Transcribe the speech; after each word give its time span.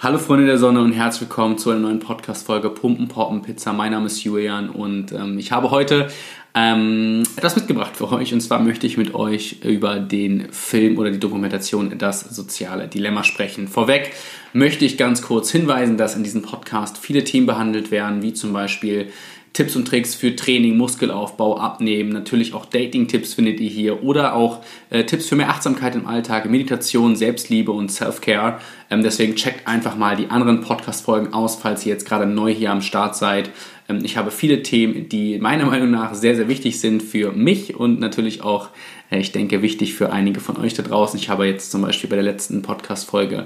Hallo 0.00 0.18
Freunde 0.18 0.44
der 0.44 0.58
Sonne 0.58 0.80
und 0.82 0.92
herzlich 0.92 1.22
willkommen 1.22 1.56
zu 1.56 1.70
einer 1.70 1.80
neuen 1.80 2.00
Podcast-Folge 2.00 2.68
Pumpen, 2.68 3.08
Poppen, 3.08 3.40
Pizza. 3.42 3.72
Mein 3.72 3.92
Name 3.92 4.06
ist 4.06 4.22
Julian 4.22 4.68
und 4.68 5.12
ähm, 5.12 5.38
ich 5.38 5.52
habe 5.52 5.70
heute 5.70 6.08
ähm, 6.54 7.22
etwas 7.36 7.56
mitgebracht 7.56 7.96
für 7.96 8.10
euch. 8.12 8.34
Und 8.34 8.40
zwar 8.40 8.58
möchte 8.60 8.86
ich 8.86 8.98
mit 8.98 9.14
euch 9.14 9.62
über 9.62 10.00
den 10.00 10.52
Film 10.52 10.98
oder 10.98 11.10
die 11.10 11.20
Dokumentation 11.20 11.96
Das 11.96 12.20
soziale 12.20 12.88
Dilemma 12.88 13.24
sprechen. 13.24 13.66
Vorweg 13.66 14.12
möchte 14.52 14.84
ich 14.84 14.98
ganz 14.98 15.22
kurz 15.22 15.50
hinweisen, 15.50 15.96
dass 15.96 16.16
in 16.16 16.24
diesem 16.24 16.42
Podcast 16.42 16.98
viele 16.98 17.24
Themen 17.24 17.46
behandelt 17.46 17.90
werden, 17.90 18.20
wie 18.20 18.34
zum 18.34 18.52
Beispiel 18.52 19.10
Tipps 19.54 19.76
und 19.76 19.86
Tricks 19.86 20.16
für 20.16 20.34
Training, 20.34 20.76
Muskelaufbau, 20.76 21.56
Abnehmen, 21.58 22.10
natürlich 22.10 22.54
auch 22.54 22.66
Dating-Tipps 22.66 23.34
findet 23.34 23.60
ihr 23.60 23.70
hier 23.70 24.02
oder 24.02 24.34
auch 24.34 24.64
äh, 24.90 25.04
Tipps 25.04 25.28
für 25.28 25.36
mehr 25.36 25.48
Achtsamkeit 25.48 25.94
im 25.94 26.08
Alltag, 26.08 26.50
Meditation, 26.50 27.14
Selbstliebe 27.14 27.70
und 27.70 27.88
Self-Care. 27.88 28.58
Ähm, 28.90 29.04
deswegen 29.04 29.36
checkt 29.36 29.68
einfach 29.68 29.96
mal 29.96 30.16
die 30.16 30.26
anderen 30.26 30.60
Podcast-Folgen 30.60 31.32
aus, 31.32 31.54
falls 31.54 31.86
ihr 31.86 31.92
jetzt 31.92 32.04
gerade 32.04 32.26
neu 32.26 32.52
hier 32.52 32.72
am 32.72 32.82
Start 32.82 33.14
seid. 33.14 33.50
Ähm, 33.88 34.00
ich 34.04 34.16
habe 34.16 34.32
viele 34.32 34.64
Themen, 34.64 35.08
die 35.08 35.38
meiner 35.38 35.66
Meinung 35.66 35.92
nach 35.92 36.14
sehr, 36.14 36.34
sehr 36.34 36.48
wichtig 36.48 36.80
sind 36.80 37.00
für 37.00 37.30
mich 37.30 37.76
und 37.76 38.00
natürlich 38.00 38.42
auch, 38.42 38.70
äh, 39.12 39.20
ich 39.20 39.30
denke, 39.30 39.62
wichtig 39.62 39.94
für 39.94 40.12
einige 40.12 40.40
von 40.40 40.56
euch 40.56 40.74
da 40.74 40.82
draußen. 40.82 41.16
Ich 41.16 41.28
habe 41.28 41.46
jetzt 41.46 41.70
zum 41.70 41.82
Beispiel 41.82 42.10
bei 42.10 42.16
der 42.16 42.24
letzten 42.24 42.62
Podcast-Folge, 42.62 43.44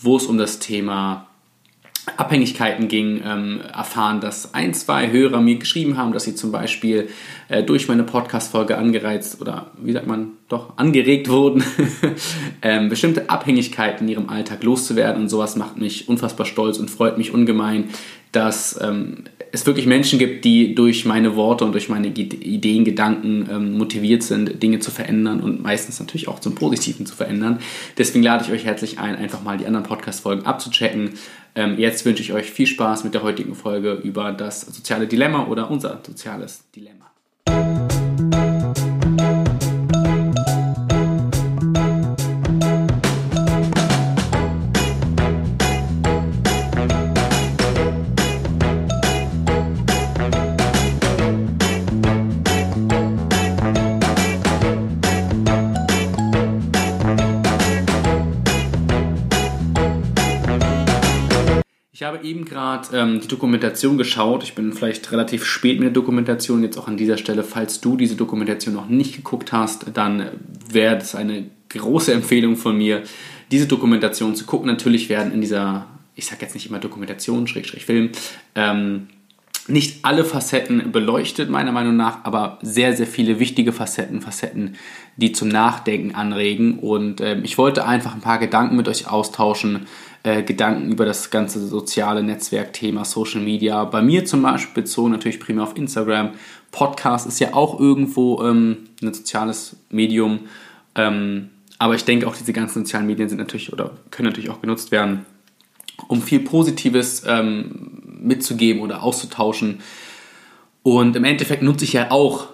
wo 0.00 0.16
es 0.16 0.26
um 0.26 0.36
das 0.36 0.58
Thema 0.58 1.28
Abhängigkeiten 2.16 2.88
ging, 2.88 3.22
ähm, 3.24 3.60
erfahren, 3.72 4.20
dass 4.20 4.52
ein, 4.52 4.74
zwei 4.74 5.10
Hörer 5.10 5.40
mir 5.40 5.56
geschrieben 5.56 5.96
haben, 5.96 6.12
dass 6.12 6.24
sie 6.24 6.34
zum 6.34 6.52
Beispiel 6.52 7.08
äh, 7.48 7.62
durch 7.62 7.88
meine 7.88 8.02
Podcast-Folge 8.02 8.76
angereizt 8.76 9.40
oder 9.40 9.70
wie 9.82 9.92
sagt 9.92 10.06
man, 10.06 10.32
doch 10.48 10.76
angeregt 10.76 11.28
wurden, 11.28 11.64
ähm, 12.62 12.88
bestimmte 12.90 13.30
Abhängigkeiten 13.30 14.06
in 14.06 14.12
ihrem 14.12 14.28
Alltag 14.28 14.62
loszuwerden 14.62 15.22
und 15.22 15.28
sowas 15.28 15.56
macht 15.56 15.78
mich 15.78 16.08
unfassbar 16.08 16.46
stolz 16.46 16.78
und 16.78 16.90
freut 16.90 17.16
mich 17.16 17.32
ungemein, 17.32 17.88
dass 18.32 18.78
ähm, 18.82 19.24
es 19.54 19.64
wirklich 19.66 19.86
Menschen 19.86 20.18
gibt, 20.18 20.44
die 20.44 20.74
durch 20.74 21.04
meine 21.04 21.36
Worte 21.36 21.64
und 21.64 21.72
durch 21.72 21.88
meine 21.88 22.08
Ideen, 22.08 22.84
Gedanken 22.84 23.48
ähm, 23.50 23.78
motiviert 23.78 24.24
sind, 24.24 24.62
Dinge 24.62 24.80
zu 24.80 24.90
verändern 24.90 25.40
und 25.40 25.62
meistens 25.62 26.00
natürlich 26.00 26.26
auch 26.26 26.40
zum 26.40 26.56
Positiven 26.56 27.06
zu 27.06 27.14
verändern. 27.14 27.60
Deswegen 27.96 28.24
lade 28.24 28.44
ich 28.44 28.50
euch 28.50 28.64
herzlich 28.64 28.98
ein, 28.98 29.14
einfach 29.14 29.42
mal 29.42 29.56
die 29.56 29.66
anderen 29.66 29.86
Podcast-Folgen 29.86 30.44
abzuchecken. 30.44 31.10
Ähm, 31.54 31.78
jetzt 31.78 32.04
wünsche 32.04 32.22
ich 32.22 32.32
euch 32.32 32.50
viel 32.50 32.66
Spaß 32.66 33.04
mit 33.04 33.14
der 33.14 33.22
heutigen 33.22 33.54
Folge 33.54 33.92
über 33.92 34.32
das 34.32 34.62
soziale 34.62 35.06
Dilemma 35.06 35.46
oder 35.46 35.70
unser 35.70 36.00
soziales 36.04 36.70
Dilemma. 36.72 37.13
Habe 62.14 62.26
eben 62.26 62.44
gerade 62.44 62.96
ähm, 62.96 63.20
die 63.20 63.28
Dokumentation 63.28 63.98
geschaut. 63.98 64.42
Ich 64.42 64.54
bin 64.54 64.72
vielleicht 64.72 65.10
relativ 65.12 65.44
spät 65.44 65.78
mit 65.78 65.86
der 65.86 65.92
Dokumentation. 65.92 66.62
Jetzt 66.62 66.78
auch 66.78 66.88
an 66.88 66.96
dieser 66.96 67.16
Stelle, 67.16 67.42
falls 67.42 67.80
du 67.80 67.96
diese 67.96 68.14
Dokumentation 68.14 68.74
noch 68.74 68.88
nicht 68.88 69.16
geguckt 69.16 69.52
hast, 69.52 69.86
dann 69.94 70.28
wäre 70.70 70.96
das 70.96 71.14
eine 71.14 71.46
große 71.70 72.12
Empfehlung 72.12 72.56
von 72.56 72.76
mir, 72.76 73.02
diese 73.50 73.66
Dokumentation 73.66 74.36
zu 74.36 74.46
gucken. 74.46 74.68
Natürlich 74.68 75.08
werden 75.08 75.32
in 75.32 75.40
dieser, 75.40 75.86
ich 76.14 76.26
sage 76.26 76.42
jetzt 76.42 76.54
nicht 76.54 76.68
immer 76.68 76.78
Dokumentation, 76.78 77.46
Schrägstrich 77.46 77.84
Film, 77.84 78.10
ähm, 78.54 79.08
nicht 79.66 80.04
alle 80.04 80.24
Facetten 80.24 80.92
beleuchtet, 80.92 81.48
meiner 81.48 81.72
Meinung 81.72 81.96
nach, 81.96 82.24
aber 82.24 82.58
sehr, 82.60 82.94
sehr 82.94 83.06
viele 83.06 83.40
wichtige 83.40 83.72
Facetten, 83.72 84.20
Facetten, 84.20 84.76
die 85.16 85.32
zum 85.32 85.48
Nachdenken 85.48 86.14
anregen. 86.14 86.78
Und 86.78 87.22
äh, 87.22 87.38
ich 87.40 87.56
wollte 87.56 87.86
einfach 87.86 88.14
ein 88.14 88.20
paar 88.20 88.38
Gedanken 88.38 88.76
mit 88.76 88.88
euch 88.88 89.08
austauschen, 89.08 89.86
äh, 90.24 90.42
Gedanken 90.42 90.90
über 90.90 91.04
das 91.04 91.30
ganze 91.30 91.64
soziale 91.66 92.22
Netzwerkthema, 92.22 93.04
Social 93.04 93.42
Media. 93.42 93.84
Bei 93.84 94.00
mir 94.00 94.24
zum 94.24 94.42
Beispiel 94.42 94.82
bezogen 94.82 95.12
natürlich 95.12 95.38
primär 95.38 95.64
auf 95.64 95.76
Instagram. 95.76 96.30
Podcast 96.72 97.26
ist 97.26 97.38
ja 97.40 97.52
auch 97.52 97.78
irgendwo 97.78 98.42
ähm, 98.42 98.88
ein 99.02 99.12
soziales 99.12 99.76
Medium. 99.90 100.40
Ähm, 100.94 101.50
aber 101.78 101.94
ich 101.94 102.04
denke 102.04 102.26
auch, 102.26 102.34
diese 102.34 102.54
ganzen 102.54 102.84
sozialen 102.84 103.06
Medien 103.06 103.28
sind 103.28 103.36
natürlich 103.36 103.72
oder 103.72 103.90
können 104.10 104.30
natürlich 104.30 104.48
auch 104.48 104.62
genutzt 104.62 104.90
werden, 104.90 105.26
um 106.08 106.22
viel 106.22 106.40
Positives 106.40 107.22
ähm, 107.26 108.02
mitzugeben 108.22 108.80
oder 108.80 109.02
auszutauschen. 109.02 109.80
Und 110.82 111.16
im 111.16 111.24
Endeffekt 111.24 111.62
nutze 111.62 111.84
ich 111.84 111.92
ja 111.92 112.10
auch 112.10 112.48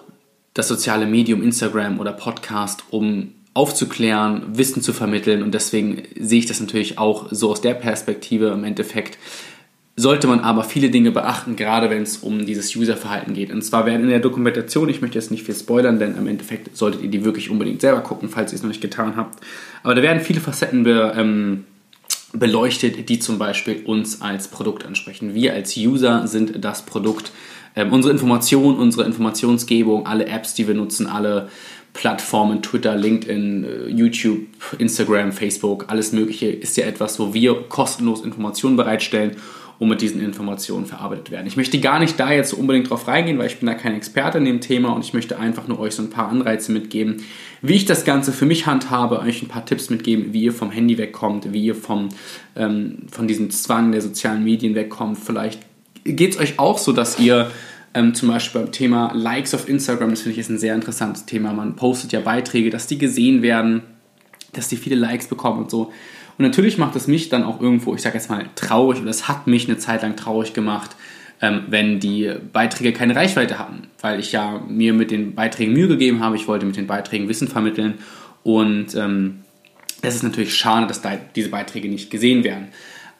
das 0.53 0.67
soziale 0.67 1.05
Medium 1.05 1.41
Instagram 1.41 2.01
oder 2.01 2.11
Podcast, 2.11 2.83
um 2.89 3.33
aufzuklären, 3.53 4.43
Wissen 4.57 4.81
zu 4.81 4.93
vermitteln 4.93 5.43
und 5.43 5.53
deswegen 5.53 6.03
sehe 6.17 6.39
ich 6.39 6.45
das 6.45 6.61
natürlich 6.61 6.97
auch 6.97 7.27
so 7.31 7.51
aus 7.51 7.61
der 7.61 7.73
Perspektive 7.73 8.47
im 8.47 8.63
Endeffekt. 8.63 9.17
Sollte 9.97 10.27
man 10.27 10.39
aber 10.39 10.63
viele 10.63 10.89
Dinge 10.89 11.11
beachten, 11.11 11.57
gerade 11.57 11.89
wenn 11.89 12.03
es 12.03 12.17
um 12.17 12.45
dieses 12.45 12.73
Userverhalten 12.75 13.33
geht. 13.33 13.51
Und 13.51 13.61
zwar 13.61 13.85
werden 13.85 14.03
in 14.03 14.09
der 14.09 14.21
Dokumentation, 14.21 14.87
ich 14.87 15.01
möchte 15.01 15.19
jetzt 15.19 15.31
nicht 15.31 15.43
viel 15.43 15.53
spoilern, 15.53 15.99
denn 15.99 16.15
im 16.17 16.27
Endeffekt 16.27 16.75
solltet 16.77 17.03
ihr 17.03 17.09
die 17.09 17.25
wirklich 17.25 17.49
unbedingt 17.49 17.81
selber 17.81 17.99
gucken, 17.99 18.29
falls 18.29 18.53
ihr 18.53 18.55
es 18.55 18.63
noch 18.63 18.69
nicht 18.69 18.81
getan 18.81 19.17
habt. 19.17 19.43
Aber 19.83 19.93
da 19.93 20.01
werden 20.01 20.21
viele 20.21 20.39
Facetten 20.39 20.83
be, 20.83 21.13
ähm, 21.17 21.65
beleuchtet, 22.31 23.09
die 23.09 23.19
zum 23.19 23.37
Beispiel 23.37 23.83
uns 23.85 24.21
als 24.21 24.47
Produkt 24.47 24.85
ansprechen. 24.85 25.33
Wir 25.33 25.53
als 25.53 25.75
User 25.75 26.25
sind 26.25 26.63
das 26.63 26.85
Produkt. 26.85 27.33
Ähm, 27.75 27.91
unsere 27.91 28.13
Information, 28.13 28.77
unsere 28.77 29.05
Informationsgebung, 29.05 30.05
alle 30.05 30.25
Apps, 30.25 30.53
die 30.53 30.67
wir 30.67 30.73
nutzen, 30.73 31.07
alle 31.07 31.49
Plattformen, 31.93 32.61
Twitter, 32.61 32.95
LinkedIn, 32.95 33.63
äh, 33.63 33.87
YouTube, 33.89 34.47
Instagram, 34.77 35.31
Facebook, 35.31 35.85
alles 35.89 36.13
Mögliche 36.13 36.47
ist 36.47 36.77
ja 36.77 36.85
etwas, 36.85 37.19
wo 37.19 37.33
wir 37.33 37.63
kostenlos 37.69 38.23
Informationen 38.23 38.77
bereitstellen 38.77 39.35
und 39.81 39.89
mit 39.89 39.99
diesen 39.99 40.21
Informationen 40.21 40.85
verarbeitet 40.85 41.31
werden. 41.31 41.47
Ich 41.47 41.57
möchte 41.57 41.79
gar 41.79 41.97
nicht 41.97 42.19
da 42.19 42.31
jetzt 42.31 42.53
unbedingt 42.53 42.91
drauf 42.91 43.07
reingehen, 43.07 43.39
weil 43.39 43.47
ich 43.47 43.57
bin 43.57 43.65
da 43.65 43.73
kein 43.73 43.95
Experte 43.95 44.37
in 44.37 44.45
dem 44.45 44.61
Thema 44.61 44.93
und 44.93 45.03
ich 45.03 45.13
möchte 45.13 45.39
einfach 45.39 45.67
nur 45.67 45.79
euch 45.79 45.95
so 45.95 46.03
ein 46.03 46.11
paar 46.11 46.29
Anreize 46.29 46.71
mitgeben, 46.71 47.23
wie 47.63 47.73
ich 47.73 47.85
das 47.85 48.05
Ganze 48.05 48.31
für 48.31 48.45
mich 48.45 48.67
handhabe, 48.67 49.19
euch 49.19 49.41
ein 49.41 49.47
paar 49.47 49.65
Tipps 49.65 49.89
mitgeben, 49.89 50.33
wie 50.33 50.43
ihr 50.43 50.53
vom 50.53 50.69
Handy 50.69 50.99
wegkommt, 50.99 51.51
wie 51.51 51.65
ihr 51.65 51.73
vom, 51.73 52.09
ähm, 52.55 53.07
von 53.11 53.27
diesem 53.27 53.49
Zwang 53.49 53.91
der 53.91 54.01
sozialen 54.01 54.43
Medien 54.43 54.75
wegkommt. 54.75 55.17
Vielleicht 55.17 55.59
geht 56.03 56.35
es 56.35 56.39
euch 56.39 56.59
auch 56.59 56.77
so, 56.77 56.91
dass 56.91 57.19
ihr 57.19 57.49
ähm, 57.93 58.13
zum 58.13 58.29
Beispiel 58.29 58.61
beim 58.61 58.71
Thema 58.71 59.11
Likes 59.13 59.53
auf 59.53 59.67
Instagram, 59.67 60.11
das 60.11 60.21
finde 60.21 60.33
ich 60.33 60.39
ist 60.39 60.49
ein 60.49 60.57
sehr 60.57 60.75
interessantes 60.75 61.25
Thema. 61.25 61.53
Man 61.53 61.75
postet 61.75 62.11
ja 62.11 62.21
Beiträge, 62.21 62.69
dass 62.69 62.87
die 62.87 62.97
gesehen 62.97 63.41
werden, 63.41 63.83
dass 64.53 64.67
die 64.67 64.77
viele 64.77 64.95
Likes 64.95 65.27
bekommen 65.27 65.63
und 65.63 65.71
so. 65.71 65.91
Und 66.37 66.45
natürlich 66.45 66.77
macht 66.77 66.95
es 66.95 67.07
mich 67.07 67.29
dann 67.29 67.43
auch 67.43 67.61
irgendwo, 67.61 67.93
ich 67.93 68.01
sage 68.01 68.17
jetzt 68.17 68.29
mal, 68.29 68.45
traurig 68.55 69.01
oder 69.01 69.09
es 69.09 69.27
hat 69.27 69.47
mich 69.47 69.67
eine 69.67 69.77
Zeit 69.77 70.01
lang 70.01 70.15
traurig 70.15 70.53
gemacht, 70.53 70.95
ähm, 71.41 71.63
wenn 71.67 71.99
die 71.99 72.31
Beiträge 72.53 72.93
keine 72.93 73.15
Reichweite 73.15 73.59
hatten, 73.59 73.87
weil 73.99 74.19
ich 74.19 74.31
ja 74.31 74.61
mir 74.67 74.93
mit 74.93 75.11
den 75.11 75.35
Beiträgen 75.35 75.73
Mühe 75.73 75.87
gegeben 75.87 76.21
habe, 76.21 76.35
ich 76.35 76.47
wollte 76.47 76.65
mit 76.65 76.77
den 76.77 76.87
Beiträgen 76.87 77.27
Wissen 77.27 77.47
vermitteln 77.47 77.95
und 78.43 78.95
ähm, 78.95 79.41
es 80.01 80.15
ist 80.15 80.23
natürlich 80.23 80.55
schade, 80.55 80.87
dass 80.87 81.01
da 81.01 81.11
diese 81.35 81.49
Beiträge 81.49 81.87
nicht 81.87 82.09
gesehen 82.09 82.43
werden. 82.43 82.69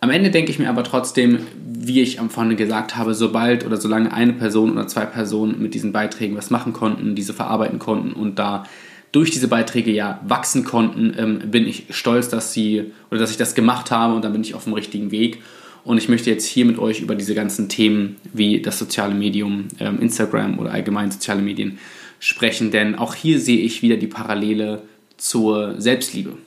Am 0.04 0.10
Ende 0.10 0.32
denke 0.32 0.50
ich 0.50 0.58
mir 0.58 0.68
aber 0.68 0.84
trotzdem, 0.84 1.46
wie 1.64 2.02
ich 2.02 2.20
am 2.20 2.26
Anfang 2.26 2.56
gesagt 2.58 2.96
habe, 2.96 3.14
sobald 3.14 3.68
oder 3.68 3.78
solange 3.78 4.12
eine 4.12 4.34
Person 4.34 4.72
oder 4.72 4.88
zwei 4.88 5.06
Personen 5.06 5.62
mit 5.62 5.76
diesen 5.76 5.92
Beiträgen 5.92 6.36
was 6.36 6.50
machen 6.50 6.74
konnten, 6.74 7.14
diese 7.14 7.34
verarbeiten 7.34 7.78
konnten 7.78 8.14
und 8.14 8.40
da 8.40 8.66
durch 9.12 9.30
diese 9.30 9.48
Beiträge 9.48 9.92
ja 9.92 10.20
wachsen 10.28 10.64
konnten, 10.64 11.14
ähm, 11.18 11.52
bin 11.52 11.68
ich 11.68 11.86
stolz, 11.92 12.30
dass 12.30 12.52
sie 12.52 12.92
oder 13.12 13.20
dass 13.20 13.30
ich 13.30 13.38
das 13.38 13.54
gemacht 13.54 13.92
habe 13.92 14.16
und 14.16 14.26
dann 14.26 14.32
bin 14.32 14.42
ich 14.42 14.56
auf 14.56 14.64
dem 14.64 14.74
richtigen 14.74 15.12
Weg. 15.12 15.44
Und 15.84 16.00
ich 16.00 16.10
möchte 16.10 16.32
jetzt 16.32 16.46
hier 16.46 16.66
mit 16.66 16.80
euch 16.80 17.02
über 17.02 17.14
diese 17.14 17.36
ganzen 17.36 17.70
Themen 17.70 18.16
wie 18.34 18.60
das 18.60 18.80
soziale 18.80 19.14
Medium, 19.14 19.68
ähm, 19.80 20.00
Instagram 20.00 20.58
oder 20.58 20.72
allgemein 20.72 21.12
soziale 21.12 21.44
Medien 21.44 21.78
sprechen, 22.20 22.72
denn 22.72 22.96
auch 22.96 23.14
hier 23.14 23.40
sehe 23.40 23.60
ich 23.60 23.84
wieder 23.84 23.98
die 23.98 24.08
Parallele 24.08 24.82
zur 25.18 25.80
Selbstliebe. 25.80 26.38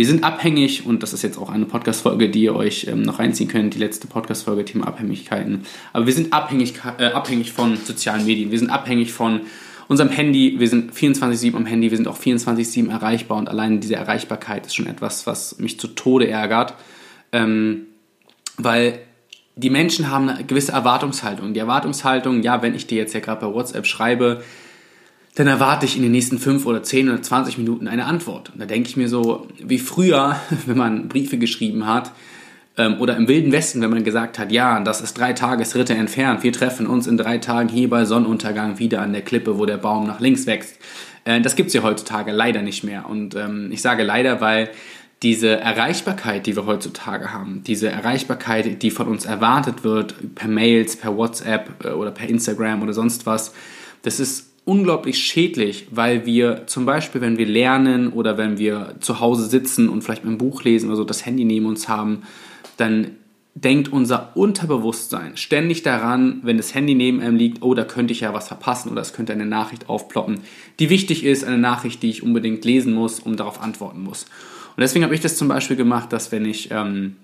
Wir 0.00 0.06
sind 0.06 0.24
abhängig 0.24 0.86
und 0.86 1.02
das 1.02 1.12
ist 1.12 1.20
jetzt 1.20 1.36
auch 1.36 1.50
eine 1.50 1.66
Podcast-Folge, 1.66 2.30
die 2.30 2.44
ihr 2.44 2.56
euch 2.56 2.86
ähm, 2.88 3.02
noch 3.02 3.18
reinziehen 3.18 3.50
könnt, 3.50 3.74
die 3.74 3.78
letzte 3.78 4.06
Podcast-Folge, 4.06 4.64
Thema 4.64 4.86
Abhängigkeiten. 4.86 5.66
Aber 5.92 6.06
wir 6.06 6.14
sind 6.14 6.32
abhängig, 6.32 6.80
äh, 6.96 7.08
abhängig 7.08 7.52
von 7.52 7.76
sozialen 7.76 8.24
Medien, 8.24 8.50
wir 8.50 8.58
sind 8.58 8.70
abhängig 8.70 9.12
von 9.12 9.42
unserem 9.88 10.08
Handy, 10.08 10.58
wir 10.58 10.68
sind 10.68 10.94
24-7 10.94 11.54
am 11.54 11.66
Handy, 11.66 11.90
wir 11.90 11.98
sind 11.98 12.08
auch 12.08 12.16
24-7 12.16 12.88
erreichbar 12.88 13.36
und 13.36 13.50
allein 13.50 13.80
diese 13.80 13.96
Erreichbarkeit 13.96 14.64
ist 14.64 14.74
schon 14.74 14.86
etwas, 14.86 15.26
was 15.26 15.58
mich 15.58 15.78
zu 15.78 15.88
Tode 15.88 16.30
ärgert, 16.30 16.72
ähm, 17.32 17.82
weil 18.56 19.00
die 19.56 19.68
Menschen 19.68 20.10
haben 20.10 20.30
eine 20.30 20.44
gewisse 20.44 20.72
Erwartungshaltung. 20.72 21.52
Die 21.52 21.60
Erwartungshaltung, 21.60 22.42
ja, 22.42 22.62
wenn 22.62 22.74
ich 22.74 22.86
dir 22.86 22.96
jetzt 22.96 23.12
ja 23.12 23.20
gerade 23.20 23.44
bei 23.46 23.52
WhatsApp 23.52 23.84
schreibe, 23.84 24.42
dann 25.34 25.46
erwarte 25.46 25.86
ich 25.86 25.96
in 25.96 26.02
den 26.02 26.12
nächsten 26.12 26.38
5 26.38 26.66
oder 26.66 26.82
10 26.82 27.08
oder 27.08 27.22
20 27.22 27.58
Minuten 27.58 27.88
eine 27.88 28.06
Antwort. 28.06 28.50
Und 28.52 28.60
da 28.60 28.66
denke 28.66 28.88
ich 28.88 28.96
mir 28.96 29.08
so, 29.08 29.46
wie 29.58 29.78
früher, 29.78 30.36
wenn 30.66 30.76
man 30.76 31.08
Briefe 31.08 31.38
geschrieben 31.38 31.86
hat, 31.86 32.12
Ähm, 32.76 33.00
oder 33.00 33.16
im 33.16 33.26
Wilden 33.26 33.52
Westen, 33.52 33.80
wenn 33.82 33.90
man 33.90 34.04
gesagt 34.04 34.38
hat, 34.38 34.52
ja, 34.52 34.80
das 34.80 35.00
ist 35.00 35.18
drei 35.18 35.32
Tagesritte 35.32 35.94
entfernt, 35.94 36.44
wir 36.44 36.52
treffen 36.52 36.86
uns 36.86 37.06
in 37.06 37.16
drei 37.16 37.38
Tagen 37.38 37.68
hier 37.68 37.90
bei 37.90 38.04
Sonnenuntergang 38.04 38.78
wieder 38.78 39.02
an 39.02 39.12
der 39.12 39.22
Klippe, 39.22 39.58
wo 39.58 39.66
der 39.66 39.76
Baum 39.76 40.06
nach 40.06 40.20
links 40.20 40.46
wächst. 40.46 40.78
Äh, 41.24 41.40
das 41.40 41.56
gibt 41.56 41.68
es 41.68 41.74
ja 41.74 41.82
heutzutage 41.82 42.30
leider 42.32 42.62
nicht 42.62 42.84
mehr. 42.84 43.08
Und 43.08 43.34
ähm, 43.34 43.70
ich 43.72 43.82
sage 43.82 44.04
leider, 44.04 44.40
weil 44.40 44.70
diese 45.22 45.60
Erreichbarkeit, 45.60 46.46
die 46.46 46.56
wir 46.56 46.64
heutzutage 46.64 47.32
haben, 47.32 47.62
diese 47.66 47.88
Erreichbarkeit, 47.90 48.82
die 48.82 48.90
von 48.90 49.08
uns 49.08 49.26
erwartet 49.26 49.84
wird, 49.84 50.14
per 50.34 50.48
Mails, 50.48 50.96
per 50.96 51.16
WhatsApp 51.16 51.84
äh, 51.84 51.88
oder 51.88 52.12
per 52.12 52.28
Instagram 52.28 52.82
oder 52.82 52.92
sonst 52.92 53.26
was, 53.26 53.52
das 54.02 54.20
ist 54.20 54.49
unglaublich 54.70 55.18
schädlich, 55.18 55.88
weil 55.90 56.26
wir 56.26 56.68
zum 56.68 56.86
Beispiel, 56.86 57.20
wenn 57.20 57.38
wir 57.38 57.46
lernen 57.46 58.12
oder 58.12 58.38
wenn 58.38 58.56
wir 58.56 58.94
zu 59.00 59.18
Hause 59.18 59.46
sitzen 59.46 59.88
und 59.88 60.02
vielleicht 60.02 60.24
ein 60.24 60.38
Buch 60.38 60.62
lesen 60.62 60.86
oder 60.90 60.96
so, 60.96 61.02
das 61.02 61.26
Handy 61.26 61.44
neben 61.44 61.66
uns 61.66 61.88
haben, 61.88 62.22
dann 62.76 63.16
denkt 63.56 63.92
unser 63.92 64.36
Unterbewusstsein 64.36 65.36
ständig 65.36 65.82
daran, 65.82 66.38
wenn 66.44 66.56
das 66.56 66.72
Handy 66.72 66.94
neben 66.94 67.20
einem 67.20 67.34
liegt, 67.34 67.64
oh, 67.64 67.74
da 67.74 67.82
könnte 67.82 68.12
ich 68.12 68.20
ja 68.20 68.32
was 68.32 68.46
verpassen 68.46 68.92
oder 68.92 69.00
es 69.00 69.12
könnte 69.12 69.32
eine 69.32 69.44
Nachricht 69.44 69.88
aufploppen, 69.88 70.38
die 70.78 70.88
wichtig 70.88 71.24
ist, 71.24 71.42
eine 71.42 71.58
Nachricht, 71.58 72.04
die 72.04 72.10
ich 72.10 72.22
unbedingt 72.22 72.64
lesen 72.64 72.94
muss, 72.94 73.18
um 73.18 73.34
darauf 73.34 73.60
antworten 73.60 74.04
muss. 74.04 74.26
Und 74.76 74.82
deswegen 74.82 75.04
habe 75.04 75.16
ich 75.16 75.20
das 75.20 75.36
zum 75.36 75.48
Beispiel 75.48 75.76
gemacht, 75.76 76.12
dass 76.12 76.30
wenn 76.30 76.44
ich 76.44 76.70
ähm, 76.70 77.16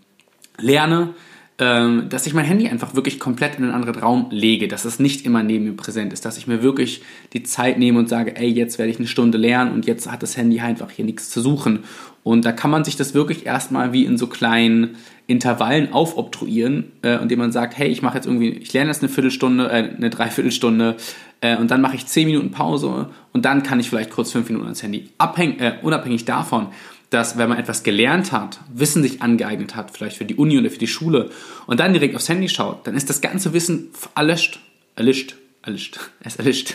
lerne, 0.58 1.14
ähm, 1.58 2.08
dass 2.10 2.26
ich 2.26 2.34
mein 2.34 2.44
Handy 2.44 2.68
einfach 2.68 2.94
wirklich 2.94 3.18
komplett 3.18 3.56
in 3.56 3.64
einen 3.64 3.72
anderen 3.72 3.98
Raum 3.98 4.26
lege, 4.30 4.68
dass 4.68 4.84
es 4.84 4.98
nicht 4.98 5.24
immer 5.24 5.42
neben 5.42 5.64
mir 5.64 5.72
präsent 5.72 6.12
ist, 6.12 6.24
dass 6.26 6.36
ich 6.36 6.46
mir 6.46 6.62
wirklich 6.62 7.02
die 7.32 7.44
Zeit 7.44 7.78
nehme 7.78 7.98
und 7.98 8.08
sage, 8.10 8.36
ey, 8.36 8.48
jetzt 8.48 8.78
werde 8.78 8.90
ich 8.90 8.98
eine 8.98 9.06
Stunde 9.06 9.38
lernen 9.38 9.72
und 9.72 9.86
jetzt 9.86 10.10
hat 10.10 10.22
das 10.22 10.36
Handy 10.36 10.60
einfach 10.60 10.90
hier 10.90 11.06
nichts 11.06 11.30
zu 11.30 11.40
suchen. 11.40 11.84
Und 12.22 12.44
da 12.44 12.52
kann 12.52 12.70
man 12.70 12.84
sich 12.84 12.96
das 12.96 13.14
wirklich 13.14 13.46
erstmal 13.46 13.92
wie 13.92 14.04
in 14.04 14.18
so 14.18 14.26
kleinen 14.26 14.96
Intervallen 15.28 15.92
aufobtruieren, 15.92 16.92
äh, 17.02 17.22
indem 17.22 17.38
man 17.38 17.52
sagt, 17.52 17.78
hey, 17.78 17.88
ich 17.88 18.02
mache 18.02 18.16
jetzt 18.16 18.26
irgendwie, 18.26 18.50
ich 18.50 18.72
lerne 18.72 18.90
jetzt 18.90 19.02
eine 19.02 19.08
Viertelstunde, 19.08 19.70
äh, 19.70 19.94
eine 19.96 20.10
Dreiviertelstunde 20.10 20.96
äh, 21.40 21.56
und 21.56 21.70
dann 21.70 21.80
mache 21.80 21.96
ich 21.96 22.06
zehn 22.06 22.26
Minuten 22.26 22.50
Pause 22.50 23.08
und 23.32 23.44
dann 23.44 23.62
kann 23.62 23.80
ich 23.80 23.88
vielleicht 23.88 24.10
kurz 24.10 24.32
fünf 24.32 24.48
Minuten 24.48 24.66
ans 24.66 24.82
Handy. 24.82 25.08
Abhäng, 25.18 25.58
äh, 25.58 25.74
unabhängig 25.82 26.24
davon, 26.26 26.68
dass 27.10 27.38
wenn 27.38 27.48
man 27.48 27.58
etwas 27.58 27.82
gelernt 27.82 28.32
hat, 28.32 28.60
Wissen 28.72 29.02
sich 29.02 29.22
angeeignet 29.22 29.76
hat, 29.76 29.90
vielleicht 29.90 30.16
für 30.16 30.24
die 30.24 30.34
Uni 30.34 30.58
oder 30.58 30.70
für 30.70 30.78
die 30.78 30.86
Schule 30.86 31.30
und 31.66 31.80
dann 31.80 31.92
direkt 31.92 32.16
aufs 32.16 32.28
Handy 32.28 32.48
schaut, 32.48 32.86
dann 32.86 32.96
ist 32.96 33.08
das 33.08 33.20
ganze 33.20 33.52
Wissen 33.52 33.90
erlischt, 34.14 34.60
erlischt, 34.96 35.36
erlischt, 35.62 35.98
es 36.20 36.36
erlischt. 36.36 36.74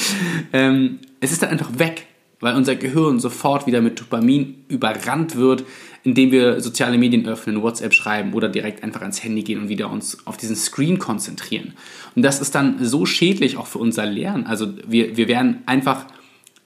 ähm, 0.52 1.00
es 1.20 1.32
ist 1.32 1.42
dann 1.42 1.50
einfach 1.50 1.78
weg, 1.78 2.06
weil 2.40 2.56
unser 2.56 2.74
Gehirn 2.74 3.20
sofort 3.20 3.66
wieder 3.66 3.80
mit 3.80 4.00
Dopamin 4.00 4.64
überrannt 4.68 5.36
wird, 5.36 5.64
indem 6.04 6.32
wir 6.32 6.60
soziale 6.60 6.98
Medien 6.98 7.26
öffnen, 7.26 7.62
WhatsApp 7.62 7.94
schreiben 7.94 8.34
oder 8.34 8.48
direkt 8.48 8.82
einfach 8.82 9.02
ans 9.02 9.22
Handy 9.22 9.42
gehen 9.42 9.60
und 9.60 9.68
wieder 9.68 9.90
uns 9.90 10.26
auf 10.26 10.36
diesen 10.36 10.56
Screen 10.56 10.98
konzentrieren. 10.98 11.74
Und 12.16 12.22
das 12.22 12.40
ist 12.40 12.54
dann 12.54 12.84
so 12.84 13.06
schädlich 13.06 13.56
auch 13.56 13.68
für 13.68 13.78
unser 13.78 14.06
Lernen. 14.06 14.46
Also 14.46 14.74
wir, 14.86 15.16
wir 15.16 15.28
werden 15.28 15.62
einfach 15.66 16.06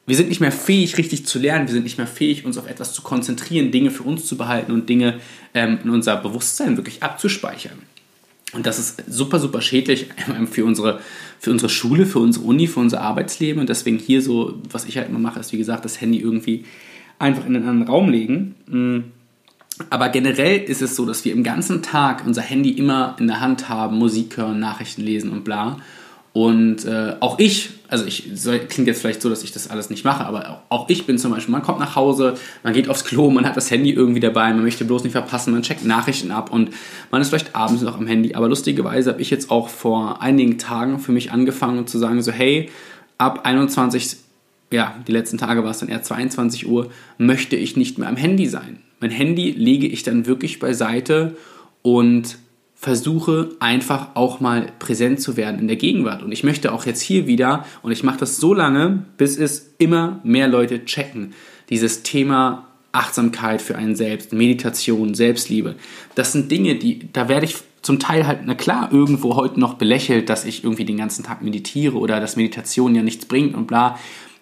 wir 0.06 0.16
sind 0.16 0.28
nicht 0.28 0.40
mehr 0.40 0.52
fähig, 0.52 0.98
richtig 0.98 1.26
zu 1.26 1.38
lernen. 1.38 1.66
Wir 1.66 1.74
sind 1.74 1.82
nicht 1.82 1.98
mehr 1.98 2.06
fähig, 2.06 2.44
uns 2.44 2.58
auf 2.58 2.68
etwas 2.68 2.92
zu 2.92 3.02
konzentrieren, 3.02 3.72
Dinge 3.72 3.90
für 3.90 4.04
uns 4.04 4.24
zu 4.24 4.36
behalten 4.36 4.70
und 4.72 4.88
Dinge 4.88 5.20
ähm, 5.52 5.78
in 5.82 5.90
unser 5.90 6.16
Bewusstsein 6.16 6.76
wirklich 6.76 7.02
abzuspeichern. 7.02 7.78
Und 8.52 8.66
das 8.66 8.78
ist 8.78 9.02
super, 9.08 9.40
super 9.40 9.60
schädlich 9.60 10.06
für 10.50 10.64
unsere, 10.64 11.00
für 11.40 11.50
unsere 11.50 11.68
Schule, 11.68 12.06
für 12.06 12.20
unsere 12.20 12.44
Uni, 12.44 12.68
für 12.68 12.80
unser 12.80 13.00
Arbeitsleben. 13.00 13.60
Und 13.60 13.68
deswegen 13.68 13.98
hier 13.98 14.22
so, 14.22 14.54
was 14.70 14.84
ich 14.84 14.96
halt 14.96 15.08
immer 15.08 15.18
mache, 15.18 15.40
ist 15.40 15.52
wie 15.52 15.58
gesagt, 15.58 15.84
das 15.84 16.00
Handy 16.00 16.18
irgendwie 16.18 16.64
einfach 17.18 17.44
in 17.44 17.56
einen 17.56 17.68
anderen 17.68 17.88
Raum 17.88 18.08
legen. 18.08 18.54
Mm. 18.68 19.12
Aber 19.90 20.08
generell 20.08 20.62
ist 20.62 20.80
es 20.80 20.96
so, 20.96 21.04
dass 21.04 21.24
wir 21.26 21.32
im 21.32 21.42
ganzen 21.42 21.82
Tag 21.82 22.22
unser 22.24 22.40
Handy 22.40 22.70
immer 22.70 23.14
in 23.18 23.26
der 23.26 23.40
Hand 23.40 23.68
haben, 23.68 23.98
Musik 23.98 24.38
hören, 24.38 24.58
Nachrichten 24.58 25.02
lesen 25.02 25.30
und 25.30 25.44
bla. 25.44 25.78
Und 26.36 26.84
äh, 26.84 27.14
auch 27.20 27.38
ich, 27.38 27.70
also 27.88 28.04
ich 28.04 28.28
soll, 28.34 28.58
klingt 28.58 28.88
jetzt 28.88 29.00
vielleicht 29.00 29.22
so, 29.22 29.30
dass 29.30 29.42
ich 29.42 29.52
das 29.52 29.70
alles 29.70 29.88
nicht 29.88 30.04
mache, 30.04 30.26
aber 30.26 30.60
auch, 30.68 30.80
auch, 30.82 30.88
ich 30.90 31.06
bin 31.06 31.16
zum 31.16 31.30
Beispiel, 31.30 31.50
man 31.50 31.62
kommt 31.62 31.78
nach 31.78 31.96
Hause, 31.96 32.34
man 32.62 32.74
geht 32.74 32.90
aufs 32.90 33.06
Klo, 33.06 33.30
man 33.30 33.46
hat 33.46 33.56
das 33.56 33.70
Handy 33.70 33.90
irgendwie 33.90 34.20
dabei, 34.20 34.52
man 34.52 34.62
möchte 34.62 34.84
bloß 34.84 35.04
nicht 35.04 35.12
verpassen, 35.12 35.54
man 35.54 35.62
checkt 35.62 35.86
Nachrichten 35.86 36.30
ab 36.30 36.52
und 36.52 36.72
man 37.10 37.22
ist 37.22 37.30
vielleicht 37.30 37.56
abends 37.56 37.80
noch 37.80 37.96
am 37.96 38.06
Handy. 38.06 38.34
Aber 38.34 38.50
lustigerweise 38.50 39.12
habe 39.12 39.22
ich 39.22 39.30
jetzt 39.30 39.50
auch 39.50 39.70
vor 39.70 40.20
einigen 40.20 40.58
Tagen 40.58 40.98
für 40.98 41.10
mich 41.10 41.32
angefangen 41.32 41.86
zu 41.86 41.96
sagen, 41.96 42.20
so 42.20 42.32
hey, 42.32 42.68
ab 43.16 43.46
21, 43.46 44.18
ja, 44.70 44.94
die 45.08 45.12
letzten 45.12 45.38
Tage 45.38 45.64
war 45.64 45.70
es 45.70 45.78
dann 45.78 45.88
eher 45.88 46.02
22 46.02 46.68
Uhr, 46.68 46.90
möchte 47.16 47.56
ich 47.56 47.78
nicht 47.78 47.96
mehr 47.96 48.10
am 48.10 48.16
Handy 48.16 48.44
sein. 48.44 48.80
Mein 49.00 49.10
Handy 49.10 49.52
lege 49.52 49.86
ich 49.86 50.02
dann 50.02 50.26
wirklich 50.26 50.58
beiseite 50.58 51.34
und 51.80 52.36
versuche 52.86 53.48
einfach 53.58 54.10
auch 54.14 54.38
mal 54.38 54.70
präsent 54.78 55.20
zu 55.20 55.36
werden 55.36 55.58
in 55.58 55.66
der 55.66 55.74
Gegenwart. 55.74 56.22
Und 56.22 56.30
ich 56.30 56.44
möchte 56.44 56.72
auch 56.72 56.86
jetzt 56.86 57.00
hier 57.00 57.26
wieder, 57.26 57.66
und 57.82 57.90
ich 57.90 58.04
mache 58.04 58.20
das 58.20 58.36
so 58.36 58.54
lange, 58.54 59.02
bis 59.16 59.36
es 59.36 59.74
immer 59.78 60.20
mehr 60.22 60.46
Leute 60.46 60.84
checken, 60.84 61.34
dieses 61.68 62.04
Thema 62.04 62.68
Achtsamkeit 62.92 63.60
für 63.60 63.74
einen 63.74 63.96
selbst, 63.96 64.32
Meditation, 64.32 65.14
Selbstliebe. 65.14 65.74
Das 66.14 66.30
sind 66.30 66.48
Dinge, 66.48 66.76
die, 66.76 67.12
da 67.12 67.28
werde 67.28 67.46
ich 67.46 67.56
zum 67.82 67.98
Teil 67.98 68.24
halt, 68.24 68.42
na 68.44 68.54
klar, 68.54 68.90
irgendwo 68.92 69.34
heute 69.34 69.58
noch 69.58 69.74
belächelt, 69.74 70.28
dass 70.28 70.44
ich 70.44 70.62
irgendwie 70.62 70.84
den 70.84 70.98
ganzen 70.98 71.24
Tag 71.24 71.42
meditiere 71.42 71.96
oder 71.96 72.20
dass 72.20 72.36
Meditation 72.36 72.94
ja 72.94 73.02
nichts 73.02 73.26
bringt 73.26 73.56
und 73.56 73.66
bla. 73.66 73.98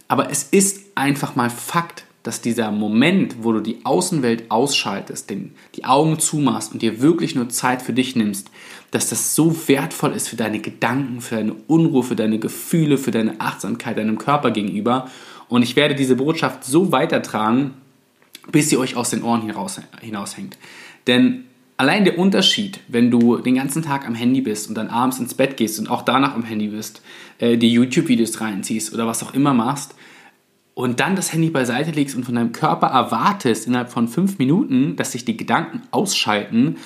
Aber 0.06 0.30
es 0.30 0.42
ist 0.42 0.82
einfach 0.96 1.34
mal 1.34 1.48
Fakt, 1.48 2.04
dass 2.24 2.40
dieser 2.40 2.72
Moment, 2.72 3.36
wo 3.42 3.52
du 3.52 3.60
die 3.60 3.84
Außenwelt 3.84 4.50
ausschaltest, 4.50 5.28
den, 5.28 5.52
die 5.76 5.84
Augen 5.84 6.18
zumachst 6.18 6.72
und 6.72 6.80
dir 6.80 7.02
wirklich 7.02 7.34
nur 7.34 7.50
Zeit 7.50 7.82
für 7.82 7.92
dich 7.92 8.16
nimmst, 8.16 8.50
dass 8.90 9.10
das 9.10 9.34
so 9.34 9.54
wertvoll 9.68 10.12
ist 10.12 10.28
für 10.28 10.36
deine 10.36 10.58
Gedanken, 10.58 11.20
für 11.20 11.36
deine 11.36 11.54
Unruhe, 11.68 12.02
für 12.02 12.16
deine 12.16 12.38
Gefühle, 12.38 12.96
für 12.96 13.10
deine 13.10 13.40
Achtsamkeit 13.40 13.98
deinem 13.98 14.16
Körper 14.16 14.50
gegenüber. 14.50 15.10
Und 15.48 15.62
ich 15.62 15.76
werde 15.76 15.94
diese 15.94 16.16
Botschaft 16.16 16.64
so 16.64 16.92
weitertragen, 16.92 17.74
bis 18.50 18.70
sie 18.70 18.78
euch 18.78 18.96
aus 18.96 19.10
den 19.10 19.22
Ohren 19.22 19.42
hinaus, 19.42 19.80
hinaushängt. 20.00 20.56
Denn 21.06 21.44
allein 21.76 22.06
der 22.06 22.18
Unterschied, 22.18 22.80
wenn 22.88 23.10
du 23.10 23.36
den 23.36 23.56
ganzen 23.56 23.82
Tag 23.82 24.06
am 24.06 24.14
Handy 24.14 24.40
bist 24.40 24.70
und 24.70 24.76
dann 24.76 24.88
abends 24.88 25.18
ins 25.18 25.34
Bett 25.34 25.58
gehst 25.58 25.78
und 25.78 25.90
auch 25.90 26.02
danach 26.02 26.34
am 26.34 26.44
Handy 26.44 26.68
bist, 26.68 27.02
äh, 27.38 27.58
die 27.58 27.70
YouTube-Videos 27.70 28.40
reinziehst 28.40 28.94
oder 28.94 29.06
was 29.06 29.22
auch 29.22 29.34
immer 29.34 29.52
machst, 29.52 29.94
und 30.74 31.00
dann 31.00 31.16
das 31.16 31.32
Handy 31.32 31.50
beiseite 31.50 31.92
legst 31.92 32.16
und 32.16 32.24
von 32.24 32.34
deinem 32.34 32.52
Körper 32.52 32.88
erwartest 32.88 33.66
innerhalb 33.66 33.92
von 33.92 34.08
fünf 34.08 34.38
Minuten, 34.38 34.96
dass 34.96 35.12
sich 35.12 35.24
die 35.24 35.36
Gedanken 35.36 35.82
ausschalten 35.90 36.76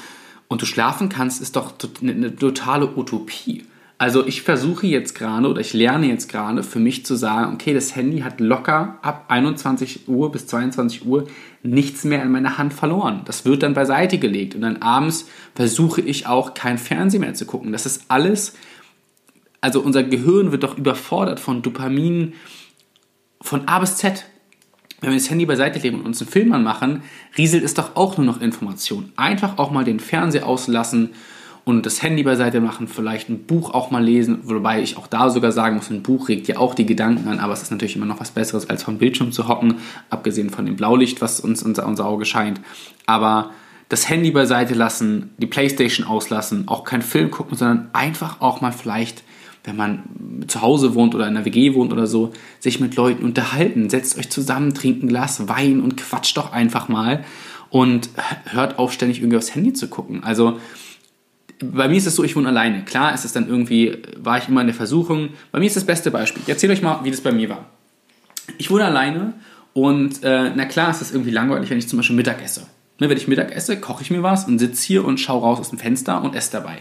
und 0.46 0.62
du 0.62 0.66
schlafen 0.66 1.08
kannst, 1.08 1.40
ist 1.40 1.56
doch 1.56 1.74
eine 2.02 2.34
totale 2.36 2.96
Utopie. 2.96 3.64
Also 4.00 4.24
ich 4.24 4.42
versuche 4.42 4.86
jetzt 4.86 5.16
gerade 5.16 5.48
oder 5.48 5.60
ich 5.60 5.72
lerne 5.72 6.06
jetzt 6.06 6.28
gerade 6.28 6.62
für 6.62 6.78
mich 6.78 7.04
zu 7.04 7.16
sagen, 7.16 7.54
okay, 7.54 7.74
das 7.74 7.96
Handy 7.96 8.20
hat 8.20 8.38
locker 8.38 8.98
ab 9.02 9.24
21 9.26 10.08
Uhr 10.08 10.30
bis 10.30 10.46
22 10.46 11.04
Uhr 11.04 11.26
nichts 11.64 12.04
mehr 12.04 12.22
in 12.22 12.30
meiner 12.30 12.58
Hand 12.58 12.72
verloren. 12.72 13.22
Das 13.24 13.44
wird 13.44 13.64
dann 13.64 13.74
beiseite 13.74 14.18
gelegt 14.18 14.54
und 14.54 14.60
dann 14.60 14.76
abends 14.82 15.26
versuche 15.56 16.00
ich 16.00 16.28
auch 16.28 16.54
kein 16.54 16.78
Fernsehen 16.78 17.22
mehr 17.22 17.34
zu 17.34 17.44
gucken. 17.44 17.72
Das 17.72 17.86
ist 17.86 18.04
alles, 18.06 18.54
also 19.60 19.80
unser 19.80 20.04
Gehirn 20.04 20.52
wird 20.52 20.62
doch 20.62 20.78
überfordert 20.78 21.40
von 21.40 21.62
Dopamin, 21.62 22.34
von 23.40 23.68
A 23.68 23.78
bis 23.78 23.96
Z. 23.96 24.24
Wenn 25.00 25.10
wir 25.10 25.18
das 25.18 25.30
Handy 25.30 25.46
beiseite 25.46 25.78
legen 25.78 26.00
und 26.00 26.06
uns 26.06 26.20
einen 26.20 26.30
Film 26.30 26.52
anmachen, 26.52 27.02
rieselt 27.36 27.62
es 27.62 27.74
doch 27.74 27.94
auch 27.94 28.16
nur 28.16 28.26
noch 28.26 28.40
Information. 28.40 29.12
Einfach 29.16 29.58
auch 29.58 29.70
mal 29.70 29.84
den 29.84 30.00
Fernseher 30.00 30.46
auslassen 30.46 31.10
und 31.68 31.84
das 31.84 32.02
Handy 32.02 32.22
beiseite 32.22 32.60
machen, 32.60 32.88
vielleicht 32.88 33.28
ein 33.28 33.44
Buch 33.44 33.74
auch 33.74 33.90
mal 33.90 34.02
lesen, 34.02 34.40
wobei 34.44 34.80
ich 34.80 34.96
auch 34.96 35.06
da 35.06 35.28
sogar 35.28 35.52
sagen 35.52 35.76
muss, 35.76 35.90
ein 35.90 36.02
Buch 36.02 36.28
regt 36.30 36.48
ja 36.48 36.56
auch 36.56 36.74
die 36.74 36.86
Gedanken 36.86 37.28
an, 37.28 37.40
aber 37.40 37.52
es 37.52 37.62
ist 37.62 37.70
natürlich 37.70 37.94
immer 37.94 38.06
noch 38.06 38.20
was 38.20 38.30
Besseres, 38.30 38.70
als 38.70 38.82
vom 38.82 38.96
Bildschirm 38.96 39.32
zu 39.32 39.48
hocken, 39.48 39.74
abgesehen 40.08 40.48
von 40.48 40.64
dem 40.64 40.76
Blaulicht, 40.76 41.20
was 41.20 41.40
uns 41.40 41.62
unser, 41.62 41.86
unser 41.86 42.06
Auge 42.06 42.24
scheint. 42.24 42.60
Aber 43.04 43.50
das 43.90 44.08
Handy 44.08 44.30
beiseite 44.30 44.72
lassen, 44.72 45.34
die 45.36 45.46
Playstation 45.46 46.06
auslassen, 46.06 46.68
auch 46.68 46.84
keinen 46.84 47.02
Film 47.02 47.30
gucken, 47.30 47.56
sondern 47.56 47.90
einfach 47.92 48.40
auch 48.40 48.62
mal 48.62 48.72
vielleicht 48.72 49.22
wenn 49.68 49.76
man 49.76 50.02
zu 50.48 50.62
Hause 50.62 50.94
wohnt 50.94 51.14
oder 51.14 51.28
in 51.28 51.36
einer 51.36 51.44
WG 51.44 51.74
wohnt 51.74 51.92
oder 51.92 52.06
so, 52.06 52.32
sich 52.58 52.80
mit 52.80 52.96
Leuten 52.96 53.24
unterhalten. 53.24 53.90
Setzt 53.90 54.18
euch 54.18 54.30
zusammen, 54.30 54.74
trinkt 54.74 55.02
ein 55.02 55.08
Glas 55.08 55.46
Wein 55.48 55.80
und 55.80 55.96
quatscht 55.96 56.36
doch 56.36 56.52
einfach 56.52 56.88
mal 56.88 57.24
und 57.70 58.08
hört 58.46 58.78
auf, 58.78 58.92
ständig 58.92 59.18
irgendwie 59.20 59.36
aufs 59.36 59.54
Handy 59.54 59.72
zu 59.72 59.88
gucken. 59.88 60.24
Also 60.24 60.58
bei 61.60 61.88
mir 61.88 61.96
ist 61.96 62.06
es 62.06 62.16
so, 62.16 62.24
ich 62.24 62.36
wohne 62.36 62.48
alleine. 62.48 62.84
Klar 62.84 63.14
ist 63.14 63.24
es 63.24 63.32
dann 63.32 63.48
irgendwie, 63.48 63.98
war 64.16 64.38
ich 64.38 64.48
immer 64.48 64.60
in 64.60 64.68
der 64.68 64.76
Versuchung. 64.76 65.30
Bei 65.52 65.58
mir 65.58 65.66
ist 65.66 65.76
das 65.76 65.84
beste 65.84 66.10
Beispiel. 66.10 66.42
Ich 66.42 66.48
erzähle 66.48 66.72
euch 66.72 66.82
mal, 66.82 67.00
wie 67.02 67.10
das 67.10 67.20
bei 67.20 67.32
mir 67.32 67.48
war. 67.48 67.66
Ich 68.56 68.70
wohne 68.70 68.84
alleine 68.84 69.34
und 69.74 70.22
äh, 70.22 70.50
na 70.54 70.64
klar 70.64 70.90
ist 70.90 71.02
es 71.02 71.12
irgendwie 71.12 71.30
langweilig, 71.30 71.68
wenn 71.70 71.78
ich 71.78 71.88
zum 71.88 71.98
Beispiel 71.98 72.16
Mittag 72.16 72.42
esse. 72.42 72.66
Ne, 73.00 73.08
wenn 73.08 73.16
ich 73.16 73.28
Mittag 73.28 73.54
esse, 73.54 73.78
koche 73.78 74.02
ich 74.02 74.10
mir 74.10 74.22
was 74.22 74.46
und 74.46 74.58
sitze 74.58 74.84
hier 74.84 75.04
und 75.04 75.20
schaue 75.20 75.42
raus 75.42 75.60
aus 75.60 75.70
dem 75.70 75.78
Fenster 75.78 76.22
und 76.22 76.34
esse 76.34 76.52
dabei. 76.52 76.78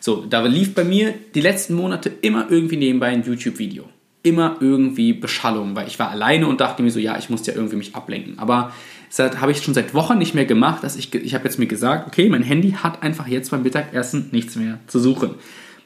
So, 0.00 0.24
da 0.24 0.44
lief 0.44 0.74
bei 0.74 0.84
mir 0.84 1.14
die 1.34 1.40
letzten 1.40 1.74
Monate 1.74 2.10
immer 2.22 2.46
irgendwie 2.50 2.76
nebenbei 2.76 3.08
ein 3.08 3.24
YouTube-Video. 3.24 3.84
immer 4.22 4.56
irgendwie 4.60 5.12
Beschallung, 5.12 5.76
weil 5.76 5.86
ich 5.86 5.98
war 5.98 6.10
alleine 6.10 6.48
und 6.48 6.60
dachte 6.60 6.82
mir 6.82 6.90
so, 6.90 6.98
ja, 6.98 7.16
ich 7.18 7.30
muss 7.30 7.46
ja 7.46 7.54
irgendwie 7.54 7.76
mich 7.76 7.94
ablenken. 7.94 8.38
Aber 8.38 8.72
das 9.14 9.40
habe 9.40 9.52
ich 9.52 9.62
schon 9.62 9.74
seit 9.74 9.94
Wochen 9.94 10.18
nicht 10.18 10.34
mehr 10.34 10.44
gemacht, 10.44 10.82
dass 10.82 10.96
ich, 10.96 11.14
ich 11.14 11.34
habe 11.34 11.44
jetzt 11.44 11.58
mir 11.58 11.66
gesagt, 11.66 12.06
okay, 12.06 12.28
mein 12.28 12.42
Handy 12.42 12.72
hat 12.72 13.02
einfach 13.02 13.26
jetzt 13.26 13.50
beim 13.50 13.62
Mittagessen 13.62 14.28
nichts 14.32 14.56
mehr 14.56 14.80
zu 14.86 14.98
suchen. 14.98 15.34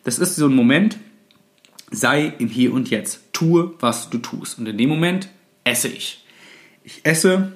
Das 0.04 0.18
ist 0.18 0.36
so 0.36 0.46
ein 0.46 0.54
Moment, 0.54 0.98
sei 1.90 2.32
im 2.38 2.48
Hier 2.48 2.72
und 2.72 2.90
Jetzt. 2.90 3.32
Tue, 3.32 3.74
was 3.80 4.10
du 4.10 4.18
tust. 4.18 4.58
Und 4.58 4.66
in 4.66 4.78
dem 4.78 4.88
Moment 4.88 5.28
esse 5.64 5.88
ich. 5.88 6.24
Ich 6.84 7.00
esse 7.04 7.52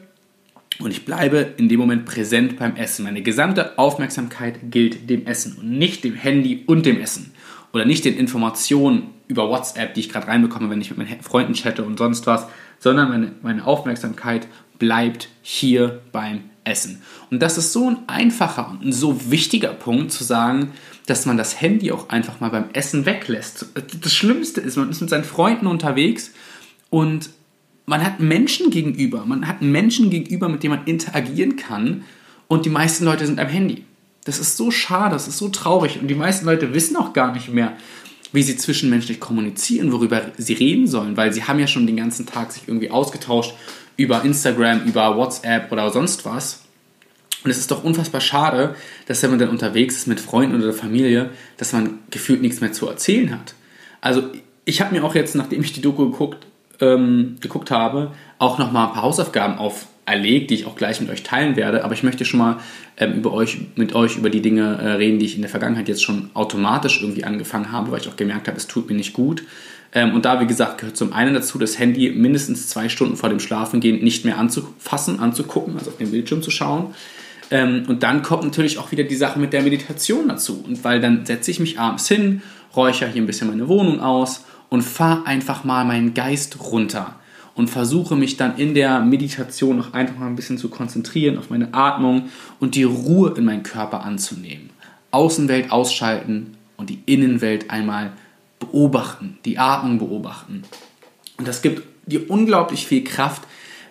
und 0.79 0.91
ich 0.91 1.05
bleibe 1.05 1.55
in 1.57 1.69
dem 1.69 1.81
Moment 1.81 2.05
präsent 2.05 2.59
beim 2.59 2.77
Essen. 2.77 3.05
Meine 3.05 3.23
gesamte 3.23 3.79
Aufmerksamkeit 3.79 4.71
gilt 4.71 5.09
dem 5.09 5.27
Essen 5.27 5.57
und 5.59 5.71
nicht 5.71 6.05
dem 6.05 6.15
Handy 6.15 6.65
und 6.67 6.87
dem 6.87 7.01
Essen. 7.01 7.33
Oder 7.73 7.85
nicht 7.85 8.05
den 8.05 8.17
Informationen 8.17 9.11
über 9.29 9.49
WhatsApp, 9.49 9.95
die 9.95 10.01
ich 10.01 10.09
gerade 10.09 10.29
reinbekomme, 10.29 10.71
wenn 10.71 10.81
ich 10.81 10.91
mit 10.91 10.99
meinen 10.99 11.23
Freunden 11.23 11.55
chatte 11.55 11.85
und 11.85 11.99
sonst 11.99 12.27
was, 12.27 12.47
sondern 12.79 13.09
meine, 13.09 13.33
meine 13.43 13.67
Aufmerksamkeit 13.67 14.47
bleibt 14.79 15.29
hier 15.43 16.03
beim 16.13 16.45
Essen. 16.65 17.03
Und 17.31 17.41
das 17.43 17.59
ist 17.59 17.73
so 17.73 17.89
ein 17.89 17.99
einfacher 18.09 18.71
und 18.71 18.85
ein 18.85 18.93
so 18.93 19.31
wichtiger 19.31 19.73
Punkt 19.73 20.13
zu 20.13 20.25
sagen, 20.25 20.73
dass 21.07 21.25
man 21.25 21.37
das 21.37 21.61
Handy 21.61 21.93
auch 21.93 22.09
einfach 22.09 22.41
mal 22.41 22.51
beim 22.51 22.71
Essen 22.73 23.07
weglässt. 23.07 23.67
Das 24.03 24.13
Schlimmste 24.13 24.61
ist, 24.61 24.77
man 24.77 24.91
ist 24.91 25.01
mit 25.01 25.11
seinen 25.11 25.25
Freunden 25.25 25.67
unterwegs 25.67 26.33
und 26.91 27.31
man 27.87 28.05
hat 28.05 28.21
Menschen 28.21 28.71
gegenüber, 28.71 29.25
man 29.25 29.47
hat 29.47 29.63
Menschen 29.63 30.11
gegenüber, 30.11 30.49
mit 30.49 30.63
denen 30.63 30.77
man 30.77 30.85
interagieren 30.87 31.57
kann 31.57 32.05
und 32.49 32.67
die 32.67 32.71
meisten 32.71 33.05
Leute 33.05 33.27
sind 33.27 33.39
am 33.39 33.49
Handy. 33.49 33.85
Das 34.25 34.41
ist 34.41 34.57
so 34.57 34.73
schade, 34.73 35.15
das 35.15 35.29
ist 35.29 35.39
so 35.39 35.49
traurig 35.49 36.01
und 36.01 36.09
die 36.09 36.15
meisten 36.15 36.47
Leute 36.47 36.75
wissen 36.75 36.97
auch 36.97 37.13
gar 37.13 37.33
nicht 37.33 37.53
mehr, 37.53 37.77
wie 38.33 38.43
sie 38.43 38.57
zwischenmenschlich 38.57 39.21
kommunizieren, 39.21 39.93
worüber 39.93 40.33
sie 40.37 40.55
reden 40.55 40.89
sollen, 40.89 41.17
weil 41.17 41.33
sie 41.33 41.45
haben 41.45 41.61
ja 41.61 41.69
schon 41.69 41.87
den 41.87 41.97
ganzen 41.97 42.27
Tag 42.27 42.53
sich 42.53 42.65
irgendwie 42.67 42.91
ausgetauscht 42.91 43.55
über 43.97 44.25
Instagram, 44.25 44.85
über 44.85 45.17
WhatsApp 45.17 45.71
oder 45.71 45.91
sonst 45.91 46.25
was. 46.25 46.63
Und 47.45 47.51
es 47.53 47.59
ist 47.59 47.71
doch 47.71 47.85
unfassbar 47.85 48.21
schade, 48.21 48.75
dass 49.07 49.23
wenn 49.23 49.31
man 49.31 49.39
dann 49.39 49.51
unterwegs 49.51 49.97
ist 49.97 50.09
mit 50.09 50.19
Freunden 50.19 50.61
oder 50.61 50.73
Familie, 50.73 51.31
dass 51.57 51.73
man 51.73 52.01
gefühlt 52.11 52.43
nichts 52.43 52.61
mehr 52.61 52.73
zu 52.73 52.89
erzählen 52.89 53.33
hat. 53.33 53.55
Also 54.01 54.25
ich 54.65 54.81
habe 54.81 54.95
mir 54.95 55.05
auch 55.05 55.15
jetzt, 55.15 55.37
nachdem 55.37 55.63
ich 55.63 55.73
die 55.73 55.81
Doku 55.81 56.11
geguckt, 56.11 56.45
ähm, 56.81 57.37
geguckt 57.41 57.71
habe, 57.71 58.13
auch 58.39 58.59
nochmal 58.59 58.89
ein 58.89 58.93
paar 58.93 59.03
Hausaufgaben 59.03 59.59
auferlegt, 59.59 60.51
die 60.51 60.55
ich 60.55 60.67
auch 60.67 60.77
gleich 60.77 61.01
mit 61.01 61.11
euch 61.11 61.23
teilen 61.23 61.57
werde. 61.57 61.85
Aber 61.85 61.95
ich 61.95 62.03
möchte 62.03 62.25
schon 62.25 62.39
mal 62.39 62.59
ähm, 62.97 63.15
über 63.15 63.33
euch, 63.33 63.59
mit 63.77 63.95
euch 63.95 64.17
über 64.17 64.31
die 64.31 64.43
Dinge 64.43 64.79
äh, 64.81 64.93
reden, 64.93 65.19
die 65.19 65.27
ich 65.27 65.37
in 65.37 65.43
der 65.43 65.51
Vergangenheit 65.51 65.89
jetzt 65.89 66.03
schon 66.03 66.31
automatisch 66.35 67.01
irgendwie 67.03 67.25
angefangen 67.25 67.73
habe, 67.73 67.91
weil 67.91 68.01
ich 68.01 68.09
auch 68.09 68.17
gemerkt 68.17 68.49
habe, 68.49 68.57
es 68.57 68.67
tut 68.67 68.89
mir 68.89 68.97
nicht 68.97 69.13
gut. 69.13 69.43
Ähm, 69.93 70.15
und 70.15 70.25
da, 70.25 70.41
wie 70.41 70.47
gesagt, 70.47 70.79
gehört 70.79 70.97
zum 70.97 71.13
einen 71.13 71.35
dazu, 71.35 71.59
das 71.59 71.79
Handy 71.79 72.11
mindestens 72.11 72.69
zwei 72.69 72.89
Stunden 72.89 73.17
vor 73.17 73.29
dem 73.29 73.41
Schlafengehen 73.41 74.03
nicht 74.03 74.25
mehr 74.25 74.39
anzufassen, 74.39 75.21
anzugucken, 75.21 75.75
also 75.79 75.91
auf 75.91 75.97
den 75.97 76.11
Bildschirm 76.11 76.43
zu 76.43 76.51
schauen. 76.51 76.95
Ähm, 77.51 77.85
und 77.89 78.03
dann 78.03 78.23
kommt 78.23 78.45
natürlich 78.45 78.79
auch 78.79 78.91
wieder 78.93 79.05
die 79.05 79.15
Sache 79.15 79.39
mit 79.39 79.53
der 79.53 79.63
Meditation 79.63 80.29
dazu. 80.29 80.65
Und 80.67 80.83
weil 80.85 81.01
dann 81.01 81.25
setze 81.25 81.51
ich 81.51 81.61
mich 81.61 81.79
abends 81.79 82.09
hin, 82.09 82.43
räuchere 82.75 83.11
hier 83.11 83.23
ein 83.23 83.27
bisschen 83.27 83.49
meine 83.49 83.69
Wohnung 83.69 84.01
aus 84.01 84.45
und 84.69 84.83
fahre 84.83 85.27
einfach 85.27 85.65
mal 85.65 85.85
meinen 85.85 86.15
Geist 86.15 86.59
runter 86.61 87.17
und 87.55 87.71
versuche 87.71 88.17
mich 88.17 88.37
dann 88.37 88.57
in 88.57 88.75
der 88.75 89.01
Meditation 89.01 89.77
noch 89.77 89.95
einfach 89.95 90.19
mal 90.19 90.27
ein 90.27 90.37
bisschen 90.37 90.59
zu 90.59 90.69
konzentrieren 90.69 91.39
auf 91.39 91.51
meine 91.51 91.73
Atmung 91.73 92.29
und 92.61 92.75
die 92.75 92.85
Ruhe 92.85 93.35
in 93.37 93.45
meinen 93.45 93.63
Körper 93.63 94.05
anzunehmen. 94.05 94.71
Außenwelt 95.11 95.73
ausschalten 95.73 96.57
und 96.77 96.91
die 96.91 97.01
Innenwelt 97.07 97.71
einmal 97.71 98.13
beobachten, 98.59 99.39
die 99.45 99.59
Atmung 99.59 99.99
beobachten. 99.99 100.65
Und 101.39 101.49
das 101.49 101.63
gibt 101.63 101.83
dir 102.07 102.31
unglaublich 102.31 102.87
viel 102.87 103.05
Kraft, 103.05 103.43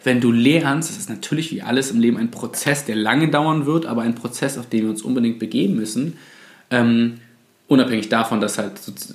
wenn 0.03 0.21
du 0.21 0.31
lernst, 0.31 0.91
das 0.91 0.97
ist 0.97 1.09
natürlich 1.09 1.51
wie 1.51 1.63
alles 1.63 1.89
im 1.89 1.99
Leben 1.99 2.17
ein 2.17 2.29
Prozess, 2.29 2.85
der 2.85 2.95
lange 2.95 3.29
dauern 3.29 3.65
wird, 3.65 3.87
aber 3.87 4.03
ein 4.03 4.13
Prozess, 4.13 4.57
auf 4.59 4.69
den 4.69 4.83
wir 4.83 4.89
uns 4.91 5.01
unbedingt 5.01 5.39
begeben 5.39 5.75
müssen, 5.75 6.17
ähm, 6.69 7.15
unabhängig 7.67 8.09
davon, 8.09 8.41
dass 8.41 8.57
halt 8.57 8.73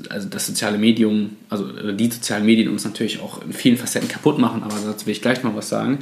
also 0.08 0.28
das 0.28 0.46
soziale 0.46 0.78
Medium, 0.78 1.36
also 1.48 1.92
die 1.92 2.10
sozialen 2.10 2.44
Medien 2.44 2.68
uns 2.68 2.84
natürlich 2.84 3.20
auch 3.20 3.42
in 3.42 3.52
vielen 3.52 3.76
Facetten 3.76 4.08
kaputt 4.08 4.38
machen, 4.38 4.62
aber 4.62 4.74
dazu 4.84 5.06
will 5.06 5.12
ich 5.12 5.22
gleich 5.22 5.42
mal 5.42 5.54
was 5.54 5.68
sagen. 5.68 6.00